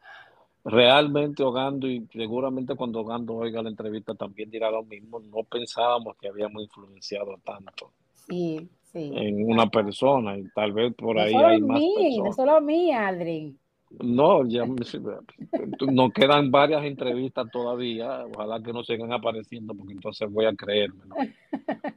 realmente 0.63 1.41
Ogando 1.43 1.87
y 1.87 2.07
seguramente 2.11 2.75
cuando 2.75 2.99
Ogando 3.01 3.35
oiga 3.35 3.63
la 3.63 3.69
entrevista 3.69 4.13
también 4.13 4.51
dirá 4.51 4.69
lo 4.69 4.83
mismo. 4.83 5.19
No 5.19 5.43
pensábamos 5.43 6.15
que 6.17 6.27
habíamos 6.27 6.61
influenciado 6.61 7.39
tanto 7.43 7.91
sí, 8.27 8.69
sí. 8.91 9.11
en 9.15 9.49
una 9.49 9.67
persona 9.69 10.37
y 10.37 10.47
tal 10.49 10.73
vez 10.73 10.93
por 10.93 11.15
no 11.15 11.21
ahí 11.21 11.31
solo 11.31 11.47
hay 11.47 11.61
mí, 11.61 11.67
más 11.67 11.79
personas. 11.79 12.25
No 12.25 12.33
solo 12.33 12.55
a 12.55 12.61
mí, 12.61 12.91
Aldrin. 12.91 13.59
No, 13.97 14.45
ya 14.45 14.65
nos 14.67 16.13
quedan 16.13 16.51
varias 16.51 16.83
entrevistas 16.85 17.49
todavía. 17.51 18.25
Ojalá 18.27 18.61
que 18.61 18.71
no 18.71 18.83
sigan 18.83 19.11
apareciendo 19.11 19.73
porque 19.73 19.93
entonces 19.93 20.31
voy 20.31 20.45
a 20.45 20.53
creérmelo. 20.53 21.15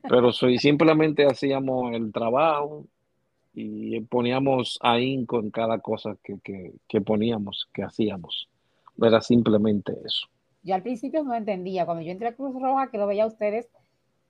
Pero 0.09 0.33
soy, 0.33 0.59
simplemente 0.59 1.27
hacíamos 1.27 1.93
el 1.95 2.11
trabajo 2.11 2.87
y 3.55 4.01
poníamos 4.01 4.79
ahínco 4.81 5.39
en 5.41 5.51
cada 5.51 5.81
cosa 5.81 6.17
que, 6.25 6.39
que, 6.41 6.73
que, 6.89 7.01
poníamos, 7.03 7.69
que 7.75 7.83
hacíamos. 7.83 8.49
Era 9.01 9.21
simplemente 9.21 9.93
eso. 10.05 10.29
Yo 10.63 10.75
al 10.75 10.83
principio 10.83 11.23
no 11.25 11.35
entendía. 11.35 11.85
Cuando 11.85 12.03
yo 12.03 12.11
entré 12.11 12.29
a 12.29 12.35
Cruz 12.35 12.55
Roja, 12.55 12.91
que 12.91 12.97
lo 12.97 13.07
veía 13.07 13.25
a 13.25 13.29
ustedes 13.29 13.69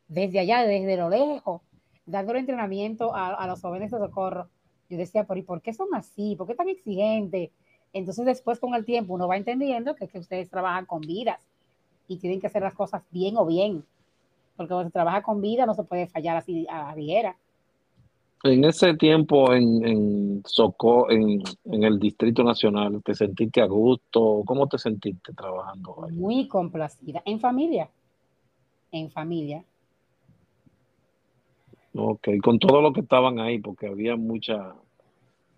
desde 0.08 0.40
allá, 0.40 0.62
desde 0.64 0.96
lo 0.96 1.08
lejos, 1.08 1.62
dándole 2.06 2.40
entrenamiento 2.40 3.14
a, 3.14 3.34
a 3.34 3.46
los 3.46 3.60
jóvenes 3.60 3.92
de 3.92 3.98
socorro 3.98 4.48
yo 4.92 4.98
decía, 4.98 5.24
pero 5.24 5.40
¿y 5.40 5.42
por 5.42 5.62
qué 5.62 5.72
son 5.72 5.88
así? 5.94 6.36
¿Por 6.36 6.46
qué 6.46 6.54
tan 6.54 6.68
exigentes? 6.68 7.50
Entonces 7.94 8.26
después 8.26 8.60
con 8.60 8.74
el 8.74 8.84
tiempo 8.84 9.14
uno 9.14 9.26
va 9.26 9.38
entendiendo 9.38 9.94
que 9.94 10.04
es 10.04 10.10
que 10.10 10.18
ustedes 10.18 10.50
trabajan 10.50 10.84
con 10.84 11.00
vidas 11.00 11.40
y 12.08 12.18
tienen 12.18 12.40
que 12.40 12.46
hacer 12.46 12.62
las 12.62 12.74
cosas 12.74 13.02
bien 13.10 13.36
o 13.38 13.46
bien. 13.46 13.84
Porque 14.56 14.68
cuando 14.68 14.88
se 14.88 14.92
trabaja 14.92 15.22
con 15.22 15.40
vida 15.40 15.64
no 15.64 15.74
se 15.74 15.84
puede 15.84 16.06
fallar 16.06 16.36
así 16.36 16.66
a 16.68 16.88
la 16.88 16.94
ligera. 16.94 17.36
En 18.44 18.64
ese 18.64 18.94
tiempo 18.94 19.54
en, 19.54 19.86
en, 19.86 20.42
Soco, 20.44 21.10
en, 21.10 21.42
en 21.64 21.84
el 21.84 21.98
Distrito 21.98 22.44
Nacional, 22.44 23.00
¿te 23.02 23.14
sentiste 23.14 23.62
a 23.62 23.66
gusto? 23.66 24.42
¿Cómo 24.44 24.66
te 24.66 24.76
sentiste 24.76 25.32
trabajando 25.32 26.04
ahí? 26.04 26.12
Muy 26.14 26.48
complacida. 26.48 27.22
En 27.24 27.40
familia. 27.40 27.88
En 28.90 29.10
familia. 29.10 29.64
Ok, 31.94 32.28
con 32.42 32.58
todo 32.58 32.80
lo 32.80 32.92
que 32.92 33.00
estaban 33.00 33.38
ahí, 33.38 33.58
porque 33.58 33.86
había 33.86 34.16
mucha, 34.16 34.74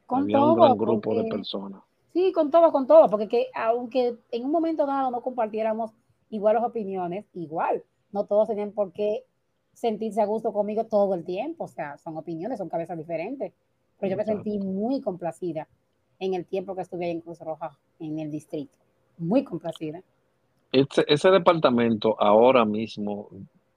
con 0.07 0.23
había 0.23 0.39
todo, 0.39 0.55
un 0.55 0.61
gran 0.61 0.79
grupo 0.79 1.11
porque, 1.11 1.23
de 1.23 1.31
personas. 1.31 1.83
Sí, 2.13 2.33
con 2.33 2.51
todo, 2.51 2.71
con 2.71 2.87
todo, 2.87 3.09
porque 3.09 3.29
que, 3.29 3.47
aunque 3.55 4.17
en 4.31 4.45
un 4.45 4.51
momento 4.51 4.87
dado 4.87 5.11
no 5.11 5.21
compartiéramos 5.21 5.93
igual 6.31 6.57
las 6.57 6.65
opiniones, 6.65 7.27
igual, 7.35 7.83
no 8.13 8.25
todos 8.25 8.49
tenían 8.49 8.73
por 8.73 8.93
qué 8.93 9.25
sentirse 9.73 10.21
a 10.21 10.27
gusto 10.27 10.53
conmigo 10.53 10.85
todo 10.85 11.15
el 11.15 11.25
tiempo, 11.25 11.65
o 11.65 11.69
sea, 11.69 11.99
son 11.99 12.17
opiniones, 12.17 12.59
son 12.59 12.69
cabezas 12.69 12.97
diferentes, 12.97 13.53
pero 13.99 14.11
yo 14.11 14.17
me 14.17 14.25
sentí 14.25 14.59
muy 14.59 15.01
complacida 15.01 15.67
en 16.21 16.35
el 16.35 16.45
tiempo 16.45 16.75
que 16.75 16.83
estuve 16.83 17.07
ahí 17.07 17.11
en 17.11 17.21
Cruz 17.21 17.41
Roja, 17.41 17.77
en 17.99 18.19
el 18.21 18.31
distrito, 18.31 18.79
muy 19.19 19.43
complacida. 19.43 20.01
Ese, 20.71 21.05
ese 21.09 21.31
departamento 21.31 22.17
ahora 22.21 22.65
mismo 22.65 23.29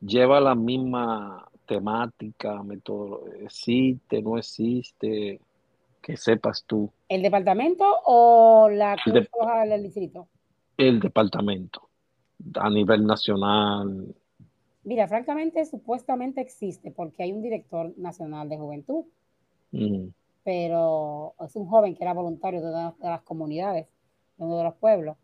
lleva 0.01 0.39
la 0.39 0.55
misma 0.55 1.47
temática, 1.65 2.63
método, 2.63 3.25
existe, 3.41 4.21
no 4.21 4.37
existe, 4.37 5.41
que 6.07 6.15
sepas 6.15 6.63
tú. 6.63 6.89
¿El 7.09 7.21
departamento 7.21 7.83
o 8.05 8.69
la 8.69 8.95
Cruz 9.03 9.27
Roja 9.37 9.65
del 9.65 9.83
distrito? 9.83 10.29
El 10.77 11.01
departamento 11.01 11.89
a 12.55 12.69
nivel 12.69 13.05
nacional. 13.05 14.15
Mira, 14.85 15.05
francamente, 15.09 15.65
supuestamente 15.65 16.39
existe 16.39 16.91
porque 16.91 17.23
hay 17.23 17.33
un 17.33 17.41
director 17.41 17.93
nacional 17.97 18.47
de 18.47 18.57
juventud, 18.57 19.03
mm, 19.71 20.05
pero 20.45 21.33
es 21.45 21.53
un 21.57 21.67
joven 21.67 21.93
que 21.93 22.05
era 22.05 22.13
voluntario 22.13 22.61
de 22.61 22.69
una 22.69 22.95
de 22.97 23.09
las 23.09 23.21
comunidades, 23.23 23.87
de 24.37 24.45
uno 24.45 24.57
de 24.59 24.63
los 24.63 24.75
pueblos, 24.75 25.17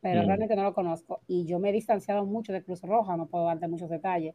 pero 0.00 0.22
Mm. 0.24 0.26
realmente 0.26 0.56
no 0.56 0.64
lo 0.64 0.74
conozco 0.74 1.20
y 1.28 1.46
yo 1.46 1.60
me 1.60 1.68
he 1.68 1.72
distanciado 1.72 2.26
mucho 2.26 2.52
de 2.52 2.64
Cruz 2.64 2.82
Roja, 2.82 3.16
no 3.16 3.26
puedo 3.26 3.44
darte 3.44 3.68
muchos 3.68 3.88
detalles, 3.88 4.34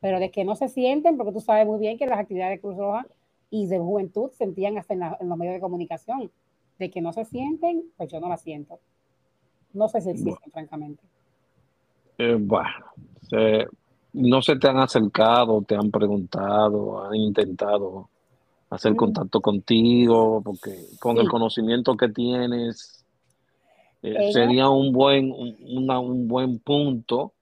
pero 0.00 0.18
de 0.18 0.32
que 0.32 0.44
no 0.44 0.56
se 0.56 0.66
sienten, 0.68 1.16
porque 1.16 1.30
tú 1.32 1.40
sabes 1.40 1.68
muy 1.68 1.78
bien 1.78 1.96
que 1.98 2.06
las 2.06 2.18
actividades 2.18 2.56
de 2.56 2.60
Cruz 2.60 2.76
Roja 2.76 3.06
y 3.50 3.66
de 3.66 3.78
juventud 3.78 4.30
sentían 4.32 4.78
hasta 4.78 4.94
en, 4.94 5.00
la- 5.00 5.18
en 5.20 5.28
los 5.28 5.36
medios 5.38 5.54
de 5.54 5.60
comunicación, 5.60 6.30
de 6.78 6.90
que 6.90 7.00
no 7.00 7.12
se 7.12 7.24
sienten, 7.24 7.84
pues 7.96 8.10
yo 8.10 8.20
no 8.20 8.28
la 8.28 8.36
siento. 8.36 8.78
No 9.72 9.88
sé 9.88 10.00
si 10.00 10.10
existen, 10.10 10.34
Bueno. 10.34 10.52
francamente. 10.52 11.02
eh, 12.18 12.36
bueno, 12.38 12.68
se- 13.22 13.66
no 14.12 14.42
se 14.42 14.56
te 14.56 14.68
han 14.68 14.76
acercado, 14.78 15.62
te 15.62 15.74
han 15.74 15.90
preguntado, 15.90 17.02
han 17.04 17.14
intentado 17.14 18.08
hacer 18.68 18.92
Mm. 18.92 18.96
contacto 18.96 19.40
contigo, 19.40 20.42
porque 20.44 20.84
con 21.00 21.16
Sí. 21.16 21.22
el 21.22 21.28
conocimiento 21.30 21.96
que 21.96 22.08
tienes, 22.10 23.04
eh, 24.02 24.14
Ella- 24.18 24.32
sería 24.32 24.68
un 24.68 24.92
buen, 24.92 25.32
un, 25.32 25.56
una- 25.78 25.98
un 25.98 26.28
buen 26.28 26.58
punto 26.58 27.32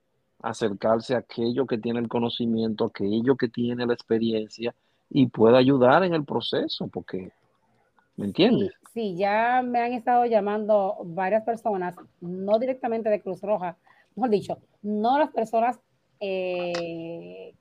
acercarse 0.41 1.15
a 1.17 1.19
aquello 1.19 1.67
que 1.67 1.79
tiene 1.79 1.99
el 1.99 2.09
conocimiento, 2.09 2.85
aquello 2.85 3.37
que 3.37 3.49
tiene 3.49 3.85
la 3.85 3.95
experiencia 3.95 4.75
y 5.11 5.27
puede 5.27 5.57
ayudar 5.57 6.05
en 6.05 6.15
el 6.15 6.25
proceso, 6.25 6.89
porque, 6.89 7.33
¿me 8.17 8.27
entiendes? 8.27 8.73
Sí, 8.93 9.13
sí, 9.13 9.17
ya 9.17 9.63
me 9.63 9.81
han 9.81 9.93
estado 9.93 10.27
llamando 10.27 10.99
varias 11.05 11.45
personas, 11.45 11.95
no 12.21 12.59
directamente 12.59 13.09
de 13.09 13.21
Cruz 13.21 13.41
Roja, 13.43 13.77
mejor 14.17 14.31
dicho, 14.31 14.59
no 14.83 15.19
las 15.19 15.31
personas 15.31 15.79
eh, 16.21 17.55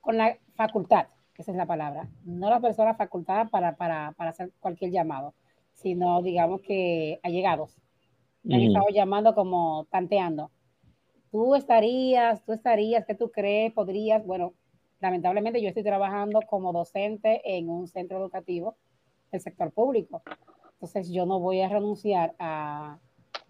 con 0.00 0.16
la 0.16 0.36
facultad, 0.54 1.06
esa 1.36 1.52
es 1.52 1.56
la 1.56 1.66
palabra, 1.66 2.08
no 2.24 2.50
las 2.50 2.60
personas 2.60 2.96
facultadas 2.96 3.50
para, 3.50 3.76
para, 3.76 4.12
para 4.12 4.30
hacer 4.30 4.50
cualquier 4.60 4.90
llamado, 4.90 5.34
sino 5.74 6.22
digamos 6.22 6.60
que 6.62 7.20
allegados. 7.22 7.76
Me 8.42 8.56
han 8.56 8.62
estado 8.62 8.86
llamando 8.90 9.34
como 9.34 9.86
tanteando. 9.90 10.50
tú 11.30 11.54
estarías, 11.54 12.42
tú 12.44 12.52
estarías, 12.52 13.04
¿qué 13.04 13.14
tú 13.14 13.30
crees? 13.30 13.72
¿Podrías? 13.72 14.24
Bueno, 14.24 14.54
lamentablemente 15.00 15.62
yo 15.62 15.68
estoy 15.68 15.82
trabajando 15.82 16.40
como 16.42 16.72
docente 16.72 17.40
en 17.44 17.68
un 17.68 17.86
centro 17.88 18.18
educativo 18.18 18.76
del 19.30 19.40
sector 19.40 19.72
público. 19.72 20.22
Entonces 20.74 21.10
yo 21.10 21.26
no 21.26 21.40
voy 21.40 21.60
a 21.60 21.68
renunciar 21.68 22.34
a, 22.38 22.98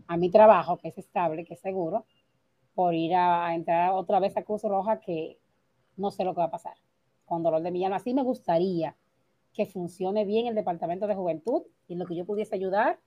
a 0.07 0.17
mi 0.17 0.31
trabajo, 0.31 0.79
que 0.79 0.89
es 0.89 0.99
estable, 0.99 1.45
que 1.45 1.55
es 1.55 1.61
seguro, 1.61 2.05
por 2.75 2.95
ir 2.95 3.15
a, 3.15 3.55
entrar 3.55 3.93
otra 3.93 4.21
vez 4.21 4.37
a 4.37 4.43
Cruz 4.43 4.63
Roja, 4.63 5.01
que 5.01 5.39
no 5.97 6.11
sé 6.11 6.25
lo 6.25 6.33
que 6.35 6.39
va 6.39 6.47
a 6.47 6.51
pasar 6.51 6.75
con 7.25 7.43
dolor 7.43 7.63
de 7.63 7.71
mi 7.71 7.85
alma. 7.85 7.97
Así 7.97 8.15
me 8.15 8.23
gustaría 8.23 8.97
que 9.53 9.67
funcione 9.67 10.25
bien 10.25 10.47
el 10.47 10.55
Departamento 10.55 11.07
de 11.07 11.15
Juventud 11.15 11.63
y 11.89 11.97
lo 11.97 12.07
que 12.07 12.15
yo 12.15 12.25
pudiese 12.25 12.55
ayudar, 12.55 12.99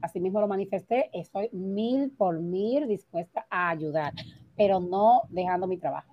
así 0.00 0.20
mismo 0.20 0.40
lo 0.40 0.48
manifesté, 0.48 1.08
estoy 1.12 1.48
mil 1.52 2.10
por 2.10 2.40
mil 2.40 2.88
dispuesta 2.88 3.46
a 3.48 3.70
ayudar, 3.70 4.12
pero 4.56 4.80
no 4.80 5.22
dejando 5.28 5.66
mi 5.66 5.78
trabajo. 5.78 6.11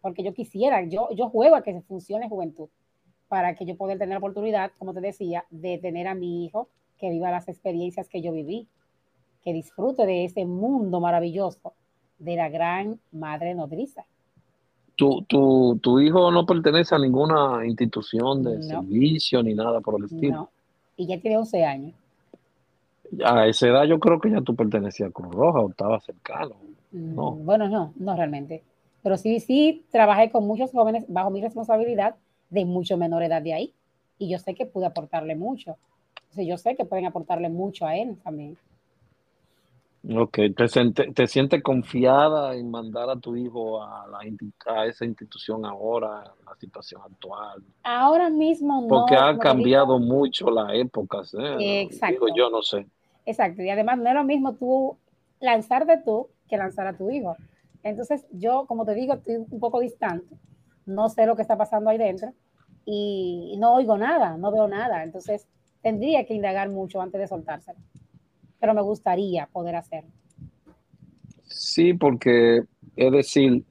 Porque 0.00 0.22
yo 0.22 0.32
quisiera, 0.32 0.82
yo, 0.84 1.08
yo 1.14 1.28
juego 1.28 1.56
a 1.56 1.62
que 1.62 1.72
se 1.72 1.82
funcione 1.82 2.28
Juventud, 2.28 2.68
para 3.28 3.54
que 3.54 3.64
yo 3.64 3.76
pueda 3.76 3.94
tener 3.94 4.10
la 4.10 4.18
oportunidad, 4.18 4.72
como 4.78 4.94
te 4.94 5.00
decía, 5.00 5.44
de 5.50 5.78
tener 5.78 6.08
a 6.08 6.14
mi 6.14 6.44
hijo 6.44 6.68
que 6.98 7.10
viva 7.10 7.30
las 7.30 7.48
experiencias 7.48 8.08
que 8.08 8.22
yo 8.22 8.32
viví 8.32 8.68
que 9.42 9.52
disfrute 9.52 10.06
de 10.06 10.24
ese 10.24 10.44
mundo 10.44 11.00
maravilloso 11.00 11.74
de 12.18 12.36
la 12.36 12.48
gran 12.48 13.00
madre 13.12 13.54
nodriza. 13.54 14.04
Tu, 14.96 15.22
tu, 15.22 15.78
tu 15.80 15.98
hijo 15.98 16.30
no 16.30 16.44
pertenece 16.44 16.94
a 16.94 16.98
ninguna 16.98 17.66
institución 17.66 18.44
de 18.44 18.62
servicio 18.62 19.42
ni 19.42 19.54
nada 19.54 19.80
por 19.80 19.98
el 19.98 20.04
estilo. 20.04 20.34
No, 20.34 20.50
y 20.96 21.06
ya 21.06 21.18
tiene 21.18 21.38
11 21.38 21.64
años. 21.64 21.94
A 23.24 23.46
esa 23.46 23.68
edad 23.68 23.84
yo 23.84 23.98
creo 23.98 24.20
que 24.20 24.30
ya 24.30 24.42
tú 24.42 24.54
pertenecías 24.54 25.08
a 25.08 25.12
Cruz 25.12 25.34
Roja 25.34 25.60
o 25.60 25.70
estaba 25.70 25.98
cercano. 26.00 26.56
Mm, 26.92 27.14
no. 27.14 27.32
Bueno, 27.32 27.68
no, 27.68 27.94
no 27.96 28.14
realmente. 28.14 28.62
Pero 29.02 29.16
sí, 29.16 29.40
sí, 29.40 29.84
trabajé 29.90 30.30
con 30.30 30.46
muchos 30.46 30.70
jóvenes 30.70 31.04
bajo 31.08 31.30
mi 31.30 31.40
responsabilidad 31.40 32.16
de 32.50 32.64
mucho 32.64 32.96
menor 32.96 33.22
edad 33.22 33.42
de 33.42 33.54
ahí. 33.54 33.74
Y 34.18 34.28
yo 34.28 34.38
sé 34.38 34.54
que 34.54 34.66
pude 34.66 34.86
aportarle 34.86 35.34
mucho. 35.34 35.76
O 36.36 36.42
yo 36.42 36.58
sé 36.58 36.76
que 36.76 36.84
pueden 36.84 37.06
aportarle 37.06 37.48
mucho 37.48 37.86
a 37.86 37.96
él 37.96 38.16
también. 38.22 38.56
Ok, 40.08 40.38
¿Te, 40.56 41.12
te 41.12 41.26
sientes 41.26 41.62
confiada 41.62 42.54
en 42.54 42.70
mandar 42.70 43.10
a 43.10 43.16
tu 43.16 43.36
hijo 43.36 43.82
a, 43.82 44.06
la, 44.08 44.20
a 44.74 44.86
esa 44.86 45.04
institución 45.04 45.66
ahora, 45.66 46.24
en 46.38 46.46
la 46.46 46.54
situación 46.56 47.02
actual? 47.04 47.62
Ahora 47.82 48.30
mismo 48.30 48.80
no. 48.80 48.88
Porque 48.88 49.14
ha 49.14 49.36
cambiado 49.36 49.98
mucho 49.98 50.50
la 50.50 50.74
época, 50.74 51.20
¿eh? 51.38 51.82
Exacto. 51.82 52.26
Digo, 52.26 52.34
yo 52.34 52.48
no 52.48 52.62
sé. 52.62 52.86
Exacto, 53.26 53.62
y 53.62 53.68
además 53.68 53.98
no 53.98 54.08
es 54.08 54.14
lo 54.14 54.24
mismo 54.24 54.54
tú 54.54 54.96
lanzarte 55.38 55.98
tú 55.98 56.28
que 56.48 56.56
lanzar 56.56 56.86
a 56.86 56.96
tu 56.96 57.10
hijo. 57.10 57.36
Entonces 57.82 58.26
yo, 58.32 58.66
como 58.66 58.84
te 58.84 58.94
digo, 58.94 59.14
estoy 59.14 59.36
un 59.36 59.60
poco 59.60 59.80
distante, 59.80 60.36
no 60.86 61.08
sé 61.08 61.26
lo 61.26 61.36
que 61.36 61.42
está 61.42 61.56
pasando 61.56 61.90
ahí 61.90 61.98
dentro 61.98 62.32
y 62.84 63.56
no 63.58 63.74
oigo 63.74 63.96
nada, 63.96 64.36
no 64.36 64.50
veo 64.52 64.66
nada, 64.68 65.02
entonces 65.02 65.46
tendría 65.82 66.26
que 66.26 66.34
indagar 66.34 66.68
mucho 66.68 67.00
antes 67.00 67.20
de 67.20 67.28
soltárselo 67.28 67.78
pero 68.60 68.74
me 68.74 68.82
gustaría 68.82 69.46
poder 69.46 69.74
hacerlo. 69.76 70.10
Sí, 71.42 71.94
porque 71.94 72.62
es 72.94 73.12
decir, 73.12 73.64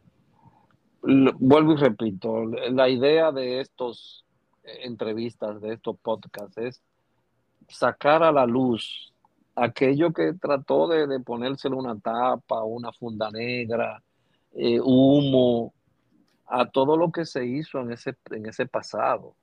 vuelvo 1.01 1.73
y 1.73 1.77
repito, 1.77 2.45
la 2.45 2.89
idea 2.89 3.31
de 3.31 3.61
estos 3.61 4.25
eh, 4.63 4.79
entrevistas, 4.83 5.61
de 5.61 5.73
estos 5.73 5.97
podcasts, 5.99 6.57
es 6.57 6.81
sacar 7.69 8.23
a 8.23 8.31
la 8.31 8.45
luz 8.45 9.13
aquello 9.63 10.11
que 10.13 10.33
trató 10.33 10.87
de, 10.87 11.07
de 11.07 11.19
ponérselo 11.19 11.77
una 11.77 11.97
tapa, 11.99 12.63
una 12.63 12.91
funda 12.91 13.29
negra, 13.31 14.01
eh, 14.53 14.79
humo, 14.81 15.73
a 16.47 16.65
todo 16.65 16.97
lo 16.97 17.11
que 17.11 17.25
se 17.25 17.45
hizo 17.45 17.79
en 17.79 17.91
ese, 17.91 18.15
en 18.31 18.47
ese 18.47 18.65
pasado. 18.65 19.35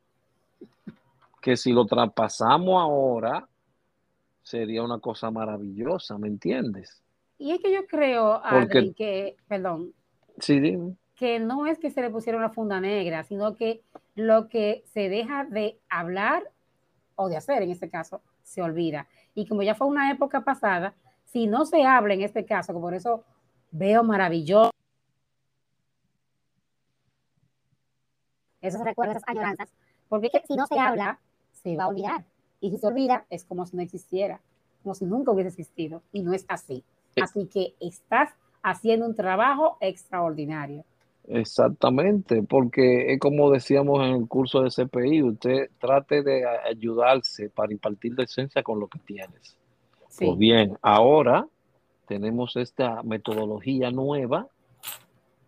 Que 1.40 1.56
si 1.56 1.72
lo 1.72 1.86
traspasamos 1.86 2.82
ahora, 2.82 3.48
sería 4.42 4.82
una 4.82 4.98
cosa 4.98 5.30
maravillosa, 5.30 6.18
¿me 6.18 6.28
entiendes? 6.28 7.02
Y 7.38 7.52
es 7.52 7.60
que 7.60 7.72
yo 7.72 7.86
creo, 7.86 8.40
Adri, 8.44 8.92
que, 8.94 9.36
perdón, 9.46 9.92
sí, 10.38 10.58
dime. 10.58 10.96
que 11.14 11.38
no 11.38 11.66
es 11.66 11.78
que 11.78 11.90
se 11.90 12.00
le 12.00 12.10
pusiera 12.10 12.38
una 12.38 12.50
funda 12.50 12.80
negra, 12.80 13.22
sino 13.24 13.54
que 13.54 13.82
lo 14.14 14.48
que 14.48 14.82
se 14.92 15.08
deja 15.08 15.44
de 15.44 15.78
hablar 15.88 16.42
o 17.14 17.28
de 17.28 17.36
hacer 17.36 17.62
en 17.62 17.70
este 17.70 17.90
caso, 17.90 18.22
se 18.42 18.62
olvida. 18.62 19.06
Y 19.36 19.46
como 19.46 19.62
ya 19.62 19.74
fue 19.74 19.86
una 19.86 20.10
época 20.10 20.40
pasada, 20.40 20.94
si 21.26 21.46
no 21.46 21.66
se 21.66 21.84
habla 21.84 22.14
en 22.14 22.22
este 22.22 22.46
caso, 22.46 22.72
que 22.72 22.80
por 22.80 22.94
eso 22.94 23.22
veo 23.70 24.02
maravilloso 24.02 24.70
esos 28.62 28.80
recuerdos, 28.82 29.16
esas 29.16 29.28
añoranzas, 29.28 29.68
porque 30.08 30.30
si 30.48 30.56
no 30.56 30.66
se 30.66 30.78
habla, 30.78 31.20
se 31.52 31.76
va 31.76 31.84
a 31.84 31.88
olvidar. 31.88 32.24
Y 32.60 32.70
si 32.70 32.78
se 32.78 32.86
olvida, 32.86 33.26
es 33.28 33.44
como 33.44 33.66
si 33.66 33.76
no 33.76 33.82
existiera, 33.82 34.40
como 34.82 34.94
si 34.94 35.04
nunca 35.04 35.32
hubiese 35.32 35.50
existido. 35.50 36.02
Y 36.12 36.22
no 36.22 36.32
es 36.32 36.46
así. 36.48 36.82
Así 37.22 37.46
que 37.46 37.74
estás 37.78 38.30
haciendo 38.62 39.04
un 39.04 39.14
trabajo 39.14 39.76
extraordinario. 39.80 40.86
Exactamente, 41.28 42.42
porque 42.42 43.12
es 43.12 43.18
como 43.18 43.50
decíamos 43.50 44.04
en 44.06 44.14
el 44.14 44.28
curso 44.28 44.62
de 44.62 44.70
CPI, 44.70 45.22
usted 45.22 45.70
trate 45.78 46.22
de 46.22 46.44
ayudarse 46.46 47.50
para 47.50 47.72
impartir 47.72 48.14
esencia 48.18 48.62
con 48.62 48.78
lo 48.78 48.86
que 48.86 48.98
tienes. 49.00 49.56
Pues 50.18 50.38
bien, 50.38 50.78
ahora 50.82 51.46
tenemos 52.06 52.56
esta 52.56 53.02
metodología 53.02 53.90
nueva 53.90 54.46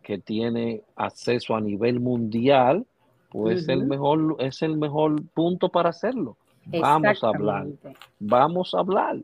que 0.03 0.19
tiene 0.19 0.83
acceso 0.97 1.55
a 1.55 1.61
nivel 1.61 2.01
mundial, 2.01 2.87
pues 3.31 3.69
el 3.69 3.85
mejor, 3.87 4.37
es 4.39 4.63
el 4.63 4.77
mejor 4.77 5.23
punto 5.35 5.69
para 5.69 5.91
hacerlo. 5.91 6.37
Vamos 6.67 7.23
a 7.23 7.29
hablar. 7.29 7.67
Vamos 8.19 8.75
a 8.75 8.79
hablar. 8.81 9.19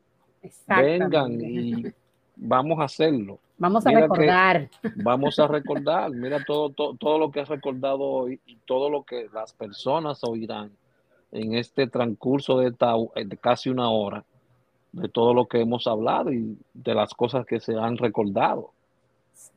Vengan 0.69 1.41
y 1.41 1.87
vamos 2.37 2.79
a 2.81 2.85
hacerlo. 2.85 3.39
Vamos 3.57 3.87
a 3.87 3.91
recordar. 3.91 4.69
Vamos 4.97 5.39
a 5.39 5.47
recordar. 5.47 6.11
Mira 6.11 6.43
todo, 6.45 6.71
todo, 6.71 7.19
lo 7.19 7.31
que 7.31 7.41
has 7.41 7.49
recordado 7.49 8.01
hoy 8.01 8.41
y 8.47 8.57
todo 8.65 8.91
lo 8.91 9.05
que 9.05 9.29
las 9.33 9.53
personas 9.53 10.25
oirán 10.25 10.71
en 11.33 11.55
este 11.55 11.87
transcurso 11.87 12.59
de, 12.59 12.75
de 13.25 13.37
casi 13.37 13.71
una 13.71 13.91
hora, 13.91 14.25
de 14.93 15.09
todo 15.09 15.35
lo 15.35 15.47
que 15.47 15.61
hemos 15.61 15.87
hablado 15.87 16.33
y 16.33 16.57
de 16.73 16.95
las 16.95 17.15
cosas 17.15 17.47
que 17.47 17.61
se 17.61 17.77
han 17.77 17.97
recordado, 17.97 18.71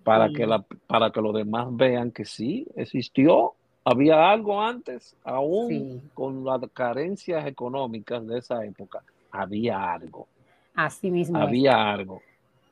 para, 0.04 0.30
que 0.30 0.46
la, 0.46 0.64
para 0.88 1.12
que 1.12 1.22
los 1.22 1.34
demás 1.34 1.68
vean 1.72 2.12
que 2.12 2.26
sí, 2.26 2.68
existió 2.76 3.54
había 3.90 4.30
algo 4.30 4.62
antes, 4.62 5.16
aún 5.24 6.12
con 6.14 6.44
las 6.44 6.60
carencias 6.74 7.48
económicas 7.48 8.28
de 8.28 8.40
esa 8.40 8.66
época, 8.66 9.02
había 9.32 9.94
algo. 9.94 10.28
Así 10.76 11.10
mismo. 11.10 11.38
Había 11.38 11.92
algo. 11.92 12.22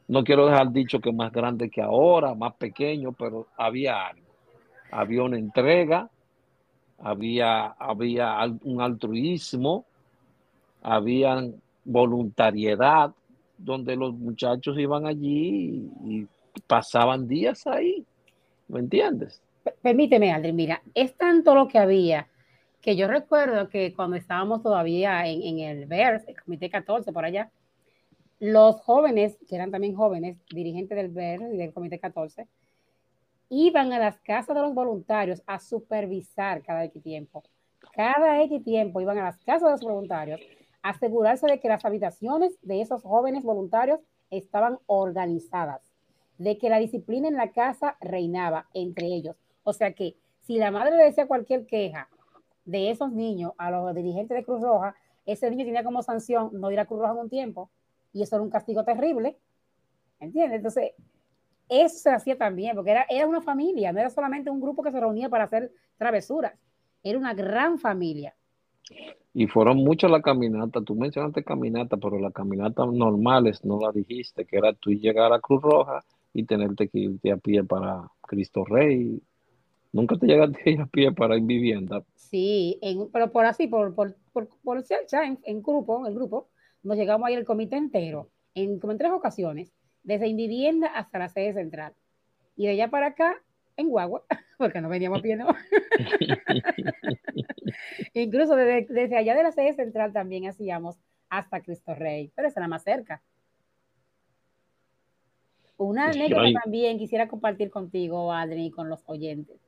No 0.08 0.24
quiero 0.24 0.45
dejar 0.45 0.72
dicho 0.72 0.99
que 0.99 1.12
más 1.12 1.32
grande 1.32 1.70
que 1.70 1.82
ahora, 1.82 2.34
más 2.36 2.53
pequeño, 2.56 3.12
pero 3.12 3.47
había 3.58 4.08
algo. 4.08 4.26
Había 4.91 5.24
una 5.24 5.38
entrega, 5.38 6.10
había, 6.99 7.68
había 7.68 8.38
un 8.64 8.82
altruismo, 8.82 9.86
había 10.84 11.43
voluntariedad, 11.84 13.12
donde 13.58 13.95
los 13.95 14.14
muchachos 14.14 14.78
iban 14.78 15.08
allí 15.08 15.89
y 16.06 16.28
pasaban 16.68 17.28
días 17.28 17.66
ahí. 17.68 18.06
¿Me 18.68 18.80
entiendes? 18.80 19.41
permíteme, 19.82 20.32
Aldri, 20.32 20.53
mira, 20.53 20.82
es 20.93 21.16
tanto 21.16 21.56
lo 21.56 21.68
que 21.68 21.80
había 21.80 22.28
que 22.86 22.95
yo 22.95 23.08
recuerdo 23.08 23.68
que 23.68 23.95
cuando 23.95 24.16
estábamos 24.16 24.62
todavía 24.62 25.26
en, 25.26 25.58
el 25.58 25.88
BERS, 25.88 26.28
el 26.28 26.39
Comité 26.39 26.70
14, 26.70 27.12
por 27.12 27.26
allá, 27.26 27.49
los 28.40 28.82
jóvenes, 28.82 29.38
que 29.48 29.56
eran 29.56 29.72
también 29.72 29.96
jóvenes, 29.96 30.38
dirigentes 30.50 30.98
del 30.98 31.10
BERS 31.10 31.54
y 31.54 31.58
del 31.58 31.74
Comité 31.74 32.00
14, 32.00 32.48
iban 33.50 33.94
a 33.94 34.00
las 34.00 34.20
casas 34.20 34.56
de 34.56 34.62
los 34.62 34.74
voluntarios 34.74 35.42
a 35.46 35.60
supervisar 35.60 36.62
cada 36.64 36.84
X 36.86 37.02
tiempo. 37.02 37.44
Cada 37.94 38.42
X 38.44 38.64
tiempo 38.64 39.00
iban 39.00 39.18
a 39.20 39.26
las 39.26 39.38
casas 39.38 39.64
de 39.64 39.72
los 39.72 39.82
voluntarios 39.82 40.42
a 40.82 40.90
asegurarse 40.90 41.48
de 41.48 41.60
que 41.60 41.70
las 41.70 41.86
habitaciones 41.86 42.58
de 42.62 42.82
esos 42.82 43.04
jóvenes 43.04 43.44
voluntarios 43.44 44.00
estaban 44.30 44.80
organizadas, 44.88 45.82
de 46.38 46.58
que 46.58 46.70
la 46.70 46.80
disciplina 46.80 47.28
en 47.28 47.36
la 47.36 47.52
casa 47.52 47.96
reinaba 48.02 48.68
entre 48.74 49.08
ellos, 49.08 49.38
o 49.64 49.72
sea 49.72 49.94
que 49.94 50.16
si 50.42 50.58
la 50.58 50.72
madre 50.72 50.98
le 50.98 51.06
decía 51.06 51.28
cualquier 51.28 51.66
queja 51.66 52.10
de 52.66 52.90
esos 52.90 53.12
niños 53.12 53.54
a 53.58 53.72
los 53.72 53.96
dirigentes 53.96 54.36
de 54.36 54.44
Cruz 54.44 54.62
Roja, 54.62 54.96
ese 55.26 55.50
niño 55.50 55.66
tenía 55.66 55.84
como 55.84 56.04
sanción 56.04 56.50
no 56.54 56.70
ir 56.72 56.80
a 56.80 56.86
Cruz 56.86 57.00
Roja 57.00 57.14
en 57.14 57.20
un 57.20 57.30
tiempo 57.30 57.70
y 58.16 58.24
eso 58.24 58.38
era 58.38 58.43
un 58.43 58.49
castigo 58.49 58.86
terrible. 58.86 59.38
¿Entiendes? 60.22 60.57
Entonces, 60.57 60.93
eso 61.68 61.97
se 61.97 62.09
hacía 62.09 62.38
también, 62.38 62.74
porque 62.74 62.91
era, 62.91 63.05
era 63.09 63.28
una 63.28 63.41
familia, 63.41 63.91
no 63.91 63.99
era 63.99 64.09
solamente 64.09 64.49
un 64.49 64.61
grupo 64.61 64.82
que 64.82 64.91
se 64.91 64.99
reunía 64.99 65.28
para 65.28 65.43
hacer 65.43 65.72
travesuras, 65.97 66.53
era 67.03 67.20
una 67.20 67.34
gran 67.34 67.78
familia. 67.78 68.34
Y 69.34 69.47
fueron 69.47 69.78
muchas 69.78 70.09
las 70.09 70.22
caminatas, 70.22 70.86
tú 70.86 70.95
mencionaste 70.95 71.43
caminata, 71.43 71.97
pero 71.97 72.18
las 72.18 72.32
caminatas 72.32 72.88
normales 72.88 73.66
no 73.66 73.82
las 73.82 73.93
dijiste, 73.93 74.45
que 74.45 74.57
era 74.57 74.72
tú 74.72 74.91
llegar 74.91 75.34
a 75.34 75.41
Cruz 75.41 75.61
Roja 75.61 76.05
y 76.34 76.43
tenerte 76.43 76.88
que 76.88 76.99
irte 76.99 77.32
a 77.34 77.38
pie 77.38 77.66
para 77.66 78.09
Cristo 78.22 78.63
Rey. 78.63 79.22
Nunca 79.91 80.16
te 80.16 80.28
llegaste 80.28 80.80
a 80.80 80.86
pie 80.86 81.11
para 81.11 81.36
ir 81.36 81.43
vivienda. 81.43 82.01
Sí, 82.16 82.80
pero 83.11 83.32
por 83.34 83.45
así, 83.45 83.68
por, 83.68 83.93
por, 83.93 84.16
por, 84.32 84.47
por 84.63 84.84
en, 84.89 85.39
en, 85.43 85.61
grupo, 85.61 86.07
el 86.07 86.13
grupo, 86.13 86.47
nos 86.86 86.98
llegamos 86.98 87.28
a 87.28 87.32
ir 87.32 87.40
el 87.40 87.46
comité 87.46 87.78
entero, 87.78 88.30
en, 88.54 88.80
como 88.80 88.94
en 88.94 89.00
tres 89.00 89.12
ocasiones, 89.12 89.74
desde 90.04 90.28
Invivienda 90.28 90.88
hasta 90.88 91.20
la 91.20 91.30
sede 91.30 91.54
central. 91.54 91.94
Y 92.56 92.68
de 92.68 92.74
allá 92.74 92.90
para 92.90 93.08
acá, 93.08 93.42
en 93.76 93.90
Guagua, 93.90 94.24
porque 94.58 94.82
no 94.82 94.90
veníamos 94.90 95.20
a 95.20 95.22
pie, 95.22 95.36
¿no? 95.36 95.48
Incluso 98.14 98.56
desde, 98.56 98.94
desde, 98.94 99.18
allá 99.18 99.36
de 99.36 99.44
la 99.44 99.52
sede 99.52 99.74
central 99.74 100.14
también 100.14 100.48
hacíamos 100.48 100.98
hasta 101.30 101.62
Cristo 101.62 101.96
Rey, 101.96 102.32
pero 102.36 102.48
esa 102.48 102.60
era 102.60 102.68
más 102.68 102.84
cerca. 102.84 103.22
Una 105.78 106.10
anécdota 106.10 106.62
también 106.64 106.98
quisiera 106.98 107.28
compartir 107.28 107.70
contigo, 107.70 108.32
Adri, 108.32 108.68
y 108.68 108.72
con 108.72 108.90
los 108.90 109.04
oyentes, 109.08 109.60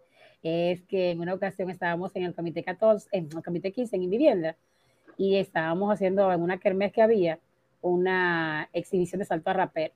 es 0.41 0.81
que 0.83 1.11
en 1.11 1.19
una 1.19 1.33
ocasión 1.33 1.69
estábamos 1.69 2.15
en 2.15 2.23
el 2.23 2.33
comité 2.33 2.63
14, 2.63 3.09
en 3.11 3.27
el 3.35 3.43
comité 3.43 3.73
15 3.73 3.97
en 3.97 4.09
vivienda, 4.09 4.55
y 5.17 5.37
estábamos 5.37 5.91
haciendo 5.91 6.31
en 6.31 6.41
una 6.41 6.59
kermés 6.59 6.93
que 6.93 7.01
había 7.01 7.39
una 7.81 8.69
exhibición 8.73 9.19
de 9.19 9.25
salto 9.25 9.49
a 9.49 9.53
rapper. 9.53 9.93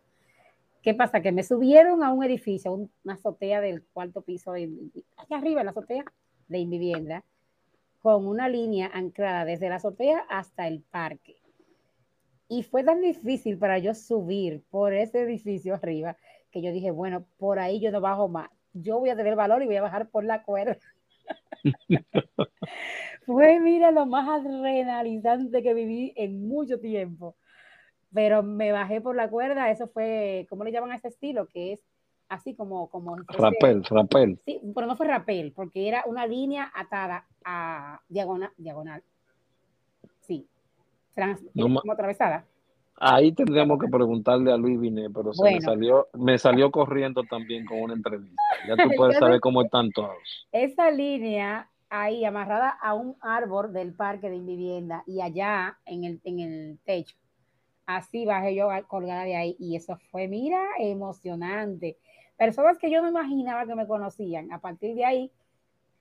¿Qué 0.81 0.95
pasa? 0.95 1.21
Que 1.21 1.31
me 1.31 1.43
subieron 1.43 2.03
a 2.03 2.11
un 2.11 2.23
edificio, 2.23 2.71
a 2.71 2.73
una 2.73 3.13
azotea 3.13 3.61
del 3.61 3.83
cuarto 3.83 4.21
piso, 4.21 4.53
aquí 4.53 5.33
arriba 5.33 5.61
en 5.61 5.65
la 5.65 5.71
azotea 5.71 6.05
de 6.47 6.57
Invivienda, 6.57 7.23
con 8.01 8.27
una 8.27 8.49
línea 8.49 8.89
anclada 8.91 9.45
desde 9.45 9.69
la 9.69 9.75
azotea 9.75 10.25
hasta 10.27 10.67
el 10.67 10.81
parque. 10.81 11.35
Y 12.47 12.63
fue 12.63 12.83
tan 12.83 12.99
difícil 12.99 13.57
para 13.57 13.77
yo 13.77 13.93
subir 13.93 14.63
por 14.71 14.93
ese 14.93 15.21
edificio 15.21 15.75
arriba 15.75 16.17
que 16.51 16.61
yo 16.61 16.71
dije, 16.71 16.91
bueno, 16.91 17.25
por 17.37 17.59
ahí 17.59 17.79
yo 17.79 17.91
no 17.91 18.01
bajo 18.01 18.27
más. 18.27 18.49
Yo 18.73 18.99
voy 18.99 19.09
a 19.09 19.15
tener 19.15 19.35
valor 19.35 19.61
y 19.61 19.67
voy 19.67 19.75
a 19.77 19.81
bajar 19.81 20.09
por 20.09 20.23
la 20.23 20.43
cuerda. 20.43 20.77
Fue, 23.25 23.59
mira, 23.59 23.91
lo 23.91 24.05
más 24.05 24.27
adrenalizante 24.27 25.61
que 25.61 25.73
viví 25.73 26.13
en 26.15 26.47
mucho 26.47 26.79
tiempo. 26.79 27.35
Pero 28.13 28.43
me 28.43 28.71
bajé 28.71 28.99
por 28.99 29.15
la 29.15 29.29
cuerda, 29.29 29.69
eso 29.71 29.87
fue, 29.87 30.45
¿cómo 30.49 30.63
le 30.63 30.71
llaman 30.71 30.91
a 30.91 30.97
ese 30.97 31.07
estilo? 31.07 31.47
Que 31.47 31.73
es 31.73 31.79
así 32.27 32.55
como... 32.55 32.89
como 32.89 33.15
rapel, 33.15 33.83
rapel. 33.85 34.37
Sí, 34.45 34.59
pero 34.75 34.87
no 34.87 34.95
fue 34.95 35.07
rapel, 35.07 35.53
porque 35.55 35.87
era 35.87 36.03
una 36.05 36.27
línea 36.27 36.71
atada 36.75 37.25
a 37.45 38.01
diagonal. 38.09 38.51
diagonal. 38.57 39.03
Sí, 40.21 40.47
como 41.55 41.91
atravesada. 41.91 42.45
Ahí 43.03 43.31
tendríamos 43.31 43.79
que 43.79 43.87
preguntarle 43.87 44.51
a 44.51 44.57
Luis 44.57 44.79
Vine, 44.79 45.09
pero 45.09 45.33
se 45.33 45.43
me 45.43 45.59
salió, 45.59 46.07
me 46.13 46.37
salió 46.37 46.69
corriendo 46.69 47.23
también 47.23 47.65
con 47.65 47.81
una 47.81 47.95
entrevista. 47.95 48.39
Ya 48.67 48.75
tú 48.75 48.89
puedes 48.95 49.17
saber 49.17 49.39
cómo 49.39 49.63
están 49.63 49.89
todos. 49.89 50.47
Esa 50.51 50.91
línea 50.91 51.67
ahí 51.89 52.23
amarrada 52.25 52.69
a 52.69 52.93
un 52.93 53.15
árbol 53.21 53.73
del 53.73 53.95
parque 53.95 54.29
de 54.29 54.39
vivienda 54.39 55.03
y 55.07 55.19
allá 55.21 55.79
en 55.87 56.03
el, 56.03 56.21
en 56.25 56.39
el 56.41 56.79
techo. 56.85 57.17
Así 57.87 58.23
bajé 58.27 58.53
yo 58.53 58.69
colgada 58.87 59.23
de 59.23 59.35
ahí 59.35 59.55
y 59.57 59.75
eso 59.75 59.97
fue, 60.11 60.27
mira, 60.27 60.61
emocionante. 60.77 61.97
Personas 62.37 62.77
que 62.77 62.91
yo 62.91 63.01
no 63.01 63.09
imaginaba 63.09 63.65
que 63.65 63.73
me 63.73 63.87
conocían. 63.87 64.51
A 64.51 64.59
partir 64.59 64.93
de 64.93 65.05
ahí 65.05 65.31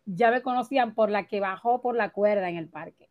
ya 0.04 0.30
me 0.30 0.42
conocían 0.42 0.94
por 0.94 1.10
la 1.10 1.26
que 1.26 1.40
bajó 1.40 1.80
por 1.80 1.96
la 1.96 2.10
cuerda 2.10 2.50
en 2.50 2.56
el 2.56 2.68
parque 2.68 3.08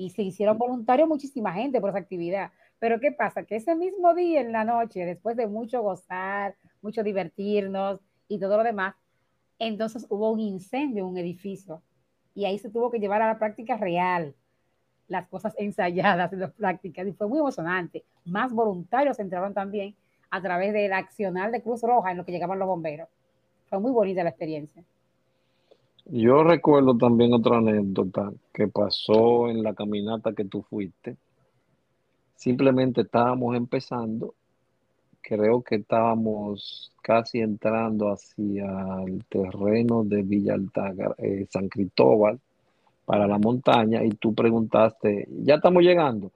y 0.00 0.10
se 0.10 0.22
hicieron 0.22 0.56
voluntarios 0.56 1.08
muchísima 1.08 1.52
gente 1.52 1.80
por 1.80 1.90
esa 1.90 1.98
actividad. 1.98 2.52
Pero 2.80 2.98
¿qué 2.98 3.12
pasa? 3.12 3.44
Que 3.44 3.56
ese 3.56 3.76
mismo 3.76 4.14
día 4.14 4.40
en 4.40 4.52
la 4.52 4.64
noche, 4.64 5.04
después 5.04 5.36
de 5.36 5.46
mucho 5.46 5.82
gozar, 5.82 6.56
mucho 6.82 7.02
divertirnos 7.04 8.00
y 8.26 8.40
todo 8.40 8.56
lo 8.56 8.64
demás, 8.64 8.96
entonces 9.58 10.06
hubo 10.08 10.30
un 10.30 10.40
incendio 10.40 11.04
en 11.04 11.10
un 11.10 11.18
edificio 11.18 11.82
y 12.34 12.46
ahí 12.46 12.58
se 12.58 12.70
tuvo 12.70 12.90
que 12.90 12.98
llevar 12.98 13.20
a 13.22 13.28
la 13.28 13.38
práctica 13.38 13.76
real 13.76 14.34
las 15.08 15.28
cosas 15.28 15.54
ensayadas 15.58 16.32
en 16.32 16.40
las 16.40 16.52
prácticas 16.52 17.06
y 17.06 17.12
fue 17.12 17.28
muy 17.28 17.38
emocionante. 17.38 18.02
Más 18.24 18.52
voluntarios 18.52 19.18
entraron 19.18 19.52
también 19.52 19.94
a 20.30 20.40
través 20.40 20.72
del 20.72 20.92
accional 20.94 21.52
de 21.52 21.62
Cruz 21.62 21.82
Roja 21.82 22.12
en 22.12 22.16
lo 22.16 22.24
que 22.24 22.32
llegaban 22.32 22.58
los 22.58 22.68
bomberos. 22.68 23.08
Fue 23.68 23.78
muy 23.78 23.92
bonita 23.92 24.24
la 24.24 24.30
experiencia. 24.30 24.82
Yo 26.06 26.42
recuerdo 26.42 26.96
también 26.96 27.34
otra 27.34 27.58
anécdota 27.58 28.32
que 28.52 28.68
pasó 28.68 29.48
en 29.48 29.62
la 29.62 29.74
caminata 29.74 30.32
que 30.32 30.44
tú 30.44 30.62
fuiste. 30.62 31.16
Simplemente 32.40 33.02
estábamos 33.02 33.54
empezando, 33.54 34.32
creo 35.20 35.60
que 35.62 35.74
estábamos 35.74 36.90
casi 37.02 37.40
entrando 37.40 38.10
hacia 38.10 38.64
el 39.06 39.22
terreno 39.26 40.04
de 40.04 40.22
Villa 40.22 40.54
Alta, 40.54 40.90
eh, 41.18 41.46
San 41.50 41.68
Cristóbal, 41.68 42.40
para 43.04 43.26
la 43.26 43.36
montaña, 43.36 44.02
y 44.02 44.12
tú 44.12 44.34
preguntaste, 44.34 45.28
¿ya 45.42 45.56
estamos 45.56 45.82
llegando? 45.82 46.32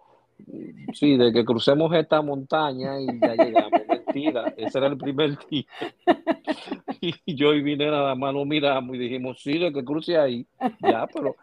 Sí, 0.92 1.16
de 1.16 1.32
que 1.32 1.42
crucemos 1.42 1.90
esta 1.94 2.20
montaña 2.20 3.00
y 3.00 3.06
ya 3.18 3.34
llegamos. 3.34 3.80
Mentira, 3.88 4.52
ese 4.58 4.76
era 4.76 4.88
el 4.88 4.98
primer 4.98 5.38
día. 5.48 5.64
Y 7.26 7.34
yo 7.34 7.54
y 7.54 7.62
vine 7.62 7.90
nada 7.90 8.14
más 8.14 8.34
lo 8.34 8.44
miramos 8.44 8.94
y 8.96 8.98
dijimos, 8.98 9.40
sí, 9.40 9.58
de 9.58 9.72
que 9.72 9.82
cruce 9.84 10.18
ahí. 10.18 10.46
Ya, 10.80 11.06
pero 11.12 11.36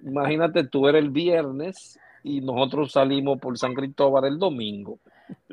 imagínate, 0.00 0.64
tú 0.64 0.88
eres 0.88 1.02
el 1.02 1.10
viernes 1.10 1.98
y 2.26 2.40
nosotros 2.40 2.90
salimos 2.90 3.38
por 3.38 3.56
San 3.56 3.72
Cristóbal 3.72 4.24
el 4.24 4.36
domingo. 4.36 4.98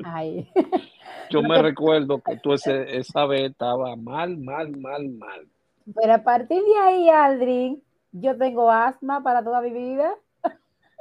Ay. 0.04 0.50
Yo 1.30 1.40
me 1.40 1.62
recuerdo 1.62 2.20
que 2.20 2.36
tú 2.38 2.52
ese, 2.52 2.98
esa 2.98 3.26
vez 3.26 3.52
estaba 3.52 3.94
mal, 3.94 4.36
mal, 4.38 4.76
mal, 4.76 5.08
mal. 5.08 5.46
Pero 5.94 6.14
a 6.14 6.18
partir 6.18 6.60
de 6.62 6.76
ahí, 6.78 7.08
Aldrin, 7.08 7.82
yo 8.10 8.36
tengo 8.36 8.70
asma 8.70 9.22
para 9.22 9.42
toda 9.44 9.60
mi 9.60 9.70
vida. 9.70 10.14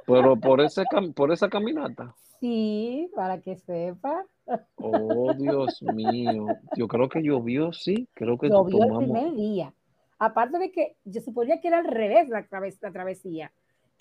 Pero 0.06 0.36
por, 0.36 0.62
ese, 0.62 0.84
por 1.16 1.32
esa 1.32 1.50
caminata. 1.50 2.14
Sí, 2.40 3.10
para 3.16 3.40
que 3.40 3.56
sepa. 3.56 4.26
Oh, 4.76 5.34
Dios 5.34 5.82
mío. 5.82 6.48
Yo 6.76 6.88
creo 6.88 7.10
que 7.10 7.22
llovió, 7.22 7.74
sí. 7.74 8.08
Creo 8.14 8.38
que 8.38 8.50
llovió 8.50 8.84
el 8.84 9.06
primer 9.06 9.34
día. 9.34 9.74
Aparte 10.20 10.60
de 10.60 10.72
que 10.72 10.96
yo 11.06 11.22
suponía 11.22 11.60
que 11.60 11.70
era 11.70 11.80
al 11.80 11.86
revés 11.86 12.30
la, 12.30 12.46
la 12.50 12.92
travesía, 12.92 13.52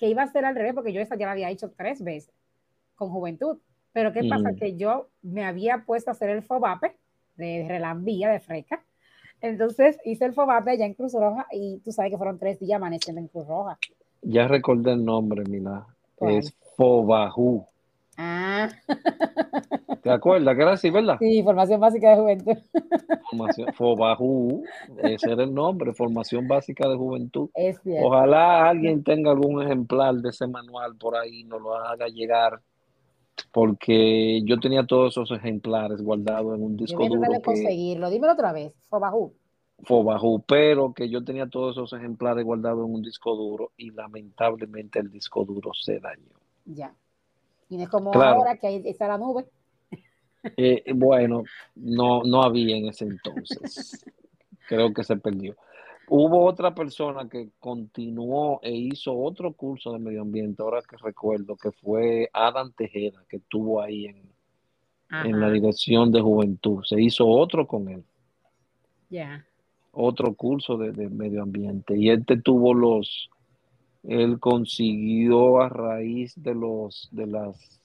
que 0.02 0.08
iba 0.08 0.24
a 0.24 0.26
ser 0.26 0.44
al 0.44 0.56
revés 0.56 0.74
porque 0.74 0.92
yo 0.92 1.00
esa 1.00 1.14
ya 1.14 1.26
la 1.26 1.32
había 1.32 1.48
hecho 1.48 1.70
tres 1.76 2.02
veces 2.02 2.34
con 2.96 3.10
juventud. 3.10 3.58
Pero 3.92 4.12
¿qué 4.12 4.24
pasa? 4.28 4.50
Mm. 4.50 4.56
Que 4.56 4.76
yo 4.76 5.10
me 5.22 5.44
había 5.44 5.84
puesto 5.86 6.10
a 6.10 6.14
hacer 6.14 6.28
el 6.30 6.42
FOBAPE 6.42 6.96
de 7.36 7.66
relambía, 7.68 8.28
de 8.28 8.40
freca. 8.40 8.82
Entonces 9.40 10.00
hice 10.04 10.24
el 10.24 10.32
FOBAPE 10.32 10.72
allá 10.72 10.86
en 10.86 10.94
Cruz 10.94 11.12
Roja 11.12 11.46
y 11.52 11.78
tú 11.84 11.92
sabes 11.92 12.10
que 12.10 12.16
fueron 12.16 12.36
tres 12.40 12.58
días 12.58 12.78
amaneciendo 12.78 13.20
en 13.20 13.28
Cruz 13.28 13.46
Roja. 13.46 13.78
Ya 14.22 14.48
recordé 14.48 14.90
el 14.90 15.04
nombre, 15.04 15.44
Mila. 15.44 15.86
Es 16.18 16.52
Fobajú. 16.76 17.64
Ah. 18.16 18.70
¿Te 20.02 20.10
acuerdas 20.10 20.56
que 20.56 20.62
era 20.62 20.72
así, 20.72 20.90
verdad? 20.90 21.16
Sí, 21.20 21.44
Formación 21.44 21.80
Básica 21.80 22.10
de 22.10 22.16
Juventud. 22.16 22.56
Formación, 23.32 23.72
FOBAJU, 23.72 24.64
ese 25.02 25.32
era 25.32 25.44
el 25.44 25.54
nombre, 25.54 25.94
Formación 25.94 26.46
Básica 26.46 26.86
de 26.88 26.96
Juventud. 26.96 27.48
Ojalá 28.02 28.68
alguien 28.68 29.02
tenga 29.02 29.30
algún 29.30 29.62
ejemplar 29.62 30.16
de 30.16 30.28
ese 30.28 30.46
manual 30.46 30.96
por 30.96 31.16
ahí, 31.16 31.44
nos 31.44 31.62
lo 31.62 31.74
haga 31.74 32.08
llegar, 32.08 32.60
porque 33.50 34.42
yo 34.44 34.60
tenía 34.60 34.84
todos 34.86 35.12
esos 35.12 35.30
ejemplares 35.30 36.02
guardados 36.02 36.54
en 36.56 36.62
un 36.62 36.76
disco 36.76 37.06
duro. 37.08 37.22
Que... 37.30 37.40
conseguirlo, 37.40 38.10
dímelo 38.10 38.34
otra 38.34 38.52
vez, 38.52 38.74
FOBAJU. 38.88 39.32
FOBAJU, 39.84 40.44
pero 40.46 40.92
que 40.92 41.08
yo 41.08 41.24
tenía 41.24 41.48
todos 41.48 41.76
esos 41.76 41.92
ejemplares 41.94 42.44
guardados 42.44 42.86
en 42.86 42.94
un 42.94 43.02
disco 43.02 43.34
duro 43.34 43.72
y 43.78 43.90
lamentablemente 43.90 44.98
el 44.98 45.10
disco 45.10 45.44
duro 45.44 45.72
se 45.72 45.98
dañó. 45.98 46.36
Ya. 46.66 46.94
Y 47.70 47.78
no 47.78 47.84
es 47.84 47.88
como 47.88 48.12
ahora 48.12 48.58
que 48.58 48.66
ahí 48.66 48.82
está 48.84 49.08
la 49.08 49.16
nube. 49.16 49.46
Eh, 50.56 50.92
bueno, 50.94 51.44
no, 51.76 52.22
no 52.24 52.42
había 52.42 52.76
en 52.76 52.86
ese 52.86 53.04
entonces. 53.04 54.04
Creo 54.68 54.92
que 54.92 55.04
se 55.04 55.16
perdió. 55.16 55.56
Hubo 56.08 56.44
otra 56.44 56.74
persona 56.74 57.28
que 57.28 57.50
continuó 57.58 58.60
e 58.62 58.72
hizo 58.72 59.16
otro 59.16 59.52
curso 59.52 59.92
de 59.92 59.98
medio 59.98 60.22
ambiente, 60.22 60.62
ahora 60.62 60.82
que 60.82 60.96
recuerdo, 60.96 61.56
que 61.56 61.70
fue 61.70 62.28
Adam 62.32 62.72
Tejeda, 62.72 63.24
que 63.28 63.36
estuvo 63.36 63.80
ahí 63.80 64.06
en, 64.06 64.22
en 65.10 65.40
la 65.40 65.50
dirección 65.50 66.10
de 66.10 66.20
juventud. 66.20 66.82
Se 66.84 67.00
hizo 67.00 67.26
otro 67.26 67.66
con 67.66 67.88
él. 67.88 68.04
Ya. 69.10 69.44
Otro 69.92 70.34
curso 70.34 70.76
de, 70.76 70.92
de, 70.92 71.08
medio 71.08 71.42
ambiente. 71.42 71.96
Y 71.96 72.10
este 72.10 72.36
tuvo 72.36 72.74
los, 72.74 73.30
él 74.02 74.40
consiguió 74.40 75.60
a 75.60 75.68
raíz 75.68 76.34
de 76.42 76.54
los 76.54 77.08
de 77.12 77.26
las 77.26 77.81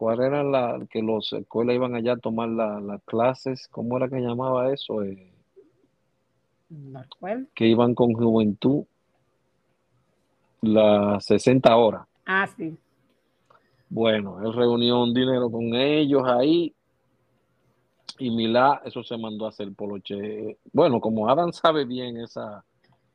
cuál 0.00 0.22
era 0.22 0.42
la 0.42 0.86
que 0.88 1.02
los 1.02 1.30
escuelas 1.34 1.74
iban 1.74 1.94
allá 1.94 2.14
a 2.14 2.16
tomar 2.16 2.48
las 2.48 3.02
clases 3.02 3.68
cómo 3.68 3.98
era 3.98 4.08
que 4.08 4.18
llamaba 4.18 4.72
eso 4.72 5.02
eh, 5.02 5.30
que 7.54 7.66
iban 7.66 7.94
con 7.94 8.14
juventud 8.14 8.84
las 10.62 11.22
60 11.26 11.76
horas. 11.76 12.06
Ah 12.24 12.46
sí. 12.46 12.78
Bueno 13.90 14.40
él 14.42 14.54
reunió 14.54 15.02
un 15.02 15.12
dinero 15.12 15.50
con 15.50 15.74
ellos 15.74 16.22
ahí 16.24 16.72
Y 18.18 18.30
Milá, 18.30 18.80
eso 18.86 19.02
se 19.02 19.18
mandó 19.18 19.44
a 19.44 19.50
hacer 19.50 19.70
poloche. 19.74 20.56
Bueno, 20.72 20.98
como 20.98 21.28
Adam 21.28 21.52
sabe 21.52 21.84
bien 21.84 22.16
esa, 22.16 22.64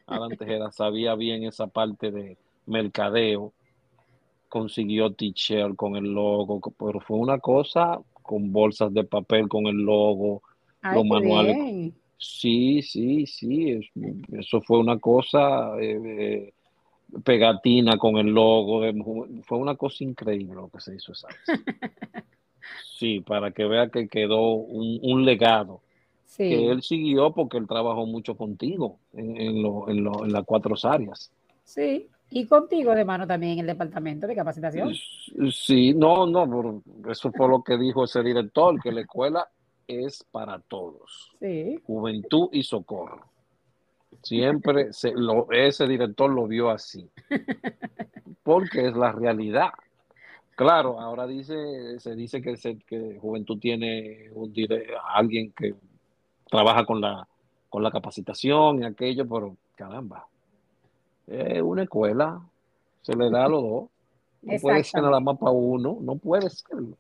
Adam 0.05 0.37
Tejera 0.37 0.71
sabía 0.71 1.15
bien 1.15 1.45
esa 1.45 1.65
parte 1.65 2.11
de 2.11 2.37
mercadeo, 2.67 3.53
consiguió 4.55 5.11
t-shirt 5.11 5.75
con 5.75 5.97
el 5.97 6.13
logo, 6.13 6.61
pero 6.79 7.01
fue 7.01 7.17
una 7.17 7.39
cosa 7.39 7.99
con 8.13 8.53
bolsas 8.53 8.93
de 8.93 9.03
papel 9.03 9.49
con 9.49 9.67
el 9.67 9.75
logo, 9.75 10.43
los 10.81 11.05
manuales. 11.05 11.91
Sí, 12.17 12.81
sí, 12.81 13.27
sí, 13.27 13.77
eso 14.31 14.61
fue 14.61 14.79
una 14.79 14.97
cosa 14.97 15.77
eh, 15.77 15.99
eh, 16.05 16.53
pegatina 17.21 17.97
con 17.97 18.15
el 18.15 18.27
logo, 18.27 18.79
fue 19.43 19.57
una 19.57 19.75
cosa 19.75 20.05
increíble 20.05 20.55
lo 20.55 20.69
que 20.69 20.79
se 20.79 20.95
hizo 20.95 21.11
esa 21.11 21.27
Sí, 22.97 23.19
para 23.19 23.51
que 23.51 23.65
vea 23.65 23.89
que 23.89 24.07
quedó 24.07 24.53
un, 24.53 25.25
legado. 25.25 25.81
Que 26.37 26.69
él 26.69 26.81
siguió 26.81 27.33
porque 27.33 27.57
él 27.57 27.67
trabajó 27.67 28.05
mucho 28.05 28.37
contigo 28.37 28.99
en, 29.11 29.35
en, 29.35 30.31
las 30.31 30.45
cuatro 30.45 30.75
áreas. 30.83 31.29
Sí, 31.65 32.07
y 32.35 32.47
contigo 32.47 32.93
de 32.93 33.05
mano 33.05 33.25
también 33.25 33.53
en 33.53 33.59
el 33.59 33.67
departamento 33.67 34.27
de 34.27 34.35
capacitación. 34.35 34.93
Sí, 35.53 35.93
no, 35.93 36.27
no, 36.27 36.83
eso 37.09 37.31
fue 37.31 37.47
lo 37.47 37.63
que 37.63 37.77
dijo 37.77 38.03
ese 38.03 38.21
director, 38.21 38.77
que 38.81 38.91
la 38.91 39.01
escuela 39.01 39.47
es 39.87 40.21
para 40.31 40.59
todos. 40.59 41.33
Sí. 41.39 41.79
Juventud 41.85 42.49
y 42.51 42.63
socorro. 42.63 43.21
Siempre 44.21 44.89
ese 44.89 45.87
director 45.87 46.29
lo 46.29 46.45
vio 46.45 46.69
así. 46.69 47.09
Porque 48.43 48.87
es 48.87 48.97
la 48.97 49.13
realidad. 49.13 49.69
Claro, 50.57 50.99
ahora 50.99 51.27
dice, 51.27 52.01
se 52.01 52.15
dice 52.15 52.41
que, 52.41 52.55
que 52.85 53.17
Juventud 53.17 53.59
tiene 53.59 54.29
un, 54.33 54.53
alguien 55.13 55.53
que 55.53 55.73
trabaja 56.49 56.85
con 56.85 56.99
la, 56.99 57.25
con 57.69 57.81
la 57.81 57.91
capacitación 57.91 58.81
y 58.81 58.85
aquello, 58.85 59.25
pero 59.25 59.55
caramba, 59.77 60.27
es 61.27 61.61
una 61.61 61.83
escuela, 61.83 62.41
se 63.01 63.15
le 63.15 63.29
da 63.29 63.45
a 63.45 63.49
los 63.49 63.63
dos. 63.63 63.83
No 64.45 64.59
puede 64.59 64.83
ser 64.83 65.01
nada 65.01 65.19
más 65.19 65.39
para 65.39 65.51
uno, 65.51 65.97
no 66.01 66.17
puede 66.17 66.47
serlo. 66.51 66.95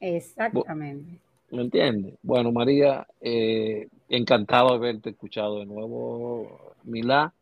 Exactamente. 0.00 1.20
¿Me 1.50 1.62
entiendes? 1.62 2.14
Bueno, 2.22 2.50
María, 2.50 3.06
eh, 3.20 3.88
encantado 4.08 4.70
de 4.70 4.76
haberte 4.76 5.10
escuchado 5.10 5.58
de 5.58 5.66
nuevo, 5.66 6.74
Milá, 6.84 7.34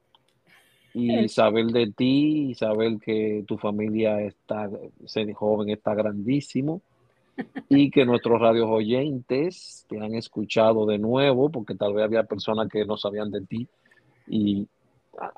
y 0.93 1.29
saber 1.29 1.67
de 1.67 1.93
ti, 1.93 2.51
y 2.51 2.55
saber 2.55 2.99
que 2.99 3.45
tu 3.47 3.57
familia 3.57 4.21
está, 4.21 4.69
ser 5.07 5.33
joven 5.33 5.71
está 5.71 5.95
grandísimo, 5.95 6.83
y 7.69 7.91
que 7.91 8.05
nuestros 8.05 8.41
radios 8.41 8.69
oyentes 8.69 9.87
te 9.89 10.01
han 10.01 10.15
escuchado 10.15 10.87
de 10.87 10.99
nuevo, 10.99 11.51
porque 11.51 11.75
tal 11.75 11.95
vez 11.95 12.05
había 12.05 12.25
personas 12.25 12.69
que 12.69 12.85
no 12.85 12.97
sabían 12.97 13.31
de 13.31 13.41
ti 13.43 13.69
y 14.27 14.67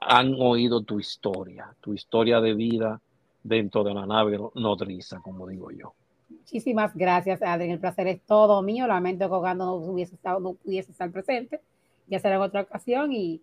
han 0.00 0.34
oído 0.38 0.82
tu 0.82 0.98
historia, 0.98 1.74
tu 1.80 1.94
historia 1.94 2.40
de 2.40 2.54
vida 2.54 3.00
dentro 3.42 3.84
de 3.84 3.94
la 3.94 4.06
nave 4.06 4.38
nodriza, 4.54 5.20
como 5.20 5.46
digo 5.46 5.70
yo. 5.70 5.92
Muchísimas 6.28 6.94
gracias, 6.94 7.42
Adrián. 7.42 7.72
El 7.72 7.80
placer 7.80 8.06
es 8.08 8.20
todo 8.22 8.62
mío. 8.62 8.86
Lamento 8.86 9.28
que 9.28 9.34
Ogando 9.34 9.64
no 9.64 9.74
hubiese 9.74 10.14
estado, 10.14 10.40
no 10.40 10.54
pudiese 10.54 10.92
estar 10.92 11.10
presente. 11.10 11.60
Ya 12.08 12.18
será 12.18 12.36
en 12.36 12.42
otra 12.42 12.62
ocasión 12.62 13.12
y 13.12 13.42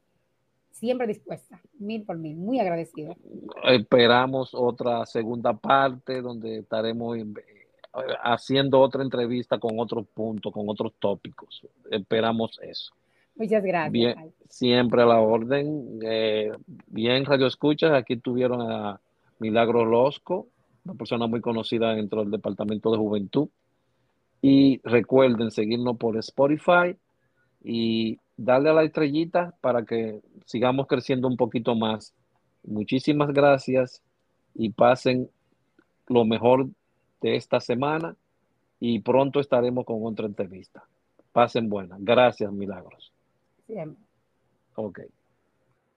siempre 0.72 1.08
dispuesta, 1.08 1.62
mil 1.80 2.04
por 2.04 2.18
mil, 2.18 2.36
muy 2.36 2.60
agradecida. 2.60 3.16
Esperamos 3.64 4.54
otra 4.54 5.06
segunda 5.06 5.54
parte 5.54 6.22
donde 6.22 6.60
estaremos 6.60 7.18
haciendo 8.24 8.80
otra 8.80 9.04
entrevista 9.04 9.60
con 9.60 9.80
otros 9.80 10.06
puntos, 10.14 10.52
con 10.52 10.68
otros 10.68 10.94
tópicos. 11.00 11.66
Esperamos 11.92 12.60
eso. 12.62 12.94
Muchas 13.36 13.64
gracias. 13.64 13.92
Bien, 13.92 14.34
siempre 14.50 15.02
a 15.02 15.06
la 15.06 15.20
orden. 15.20 16.00
Eh, 16.04 16.52
bien, 16.88 17.26
Radio 17.26 17.48
Escuchas, 17.48 17.92
aquí 17.92 18.18
tuvieron 18.18 18.62
a 18.62 19.00
Milagro 19.40 19.86
Losco, 19.86 20.48
una 20.86 20.94
persona 20.96 21.28
muy 21.28 21.42
conocida 21.42 21.96
dentro 21.96 22.22
del 22.22 22.32
Departamento 22.32 22.92
de 22.92 22.98
Juventud. 22.98 23.50
Y 24.42 24.82
recuerden 24.84 25.52
seguirnos 25.52 25.98
por 25.98 26.18
Spotify 26.18 26.96
y 27.64 28.20
darle 28.36 28.70
a 28.70 28.74
la 28.74 28.84
estrellita 28.84 29.56
para 29.62 29.86
que 29.86 30.20
sigamos 30.46 30.88
creciendo 30.88 31.28
un 31.28 31.38
poquito 31.38 31.76
más. 31.76 32.14
Muchísimas 32.64 33.34
gracias 33.34 34.02
y 34.54 34.70
pasen 34.70 35.30
lo 36.08 36.26
mejor 36.26 36.68
de 37.22 37.36
esta 37.36 37.60
semana 37.60 38.16
y 38.80 39.00
pronto 39.00 39.40
estaremos 39.40 39.86
con 39.86 40.06
otra 40.06 40.26
entrevista. 40.26 40.84
Pasen 41.32 41.70
buenas. 41.70 42.00
Gracias, 42.02 42.52
Milagros. 42.52 43.14
Siempre. 43.68 44.04
Ok. 44.76 45.00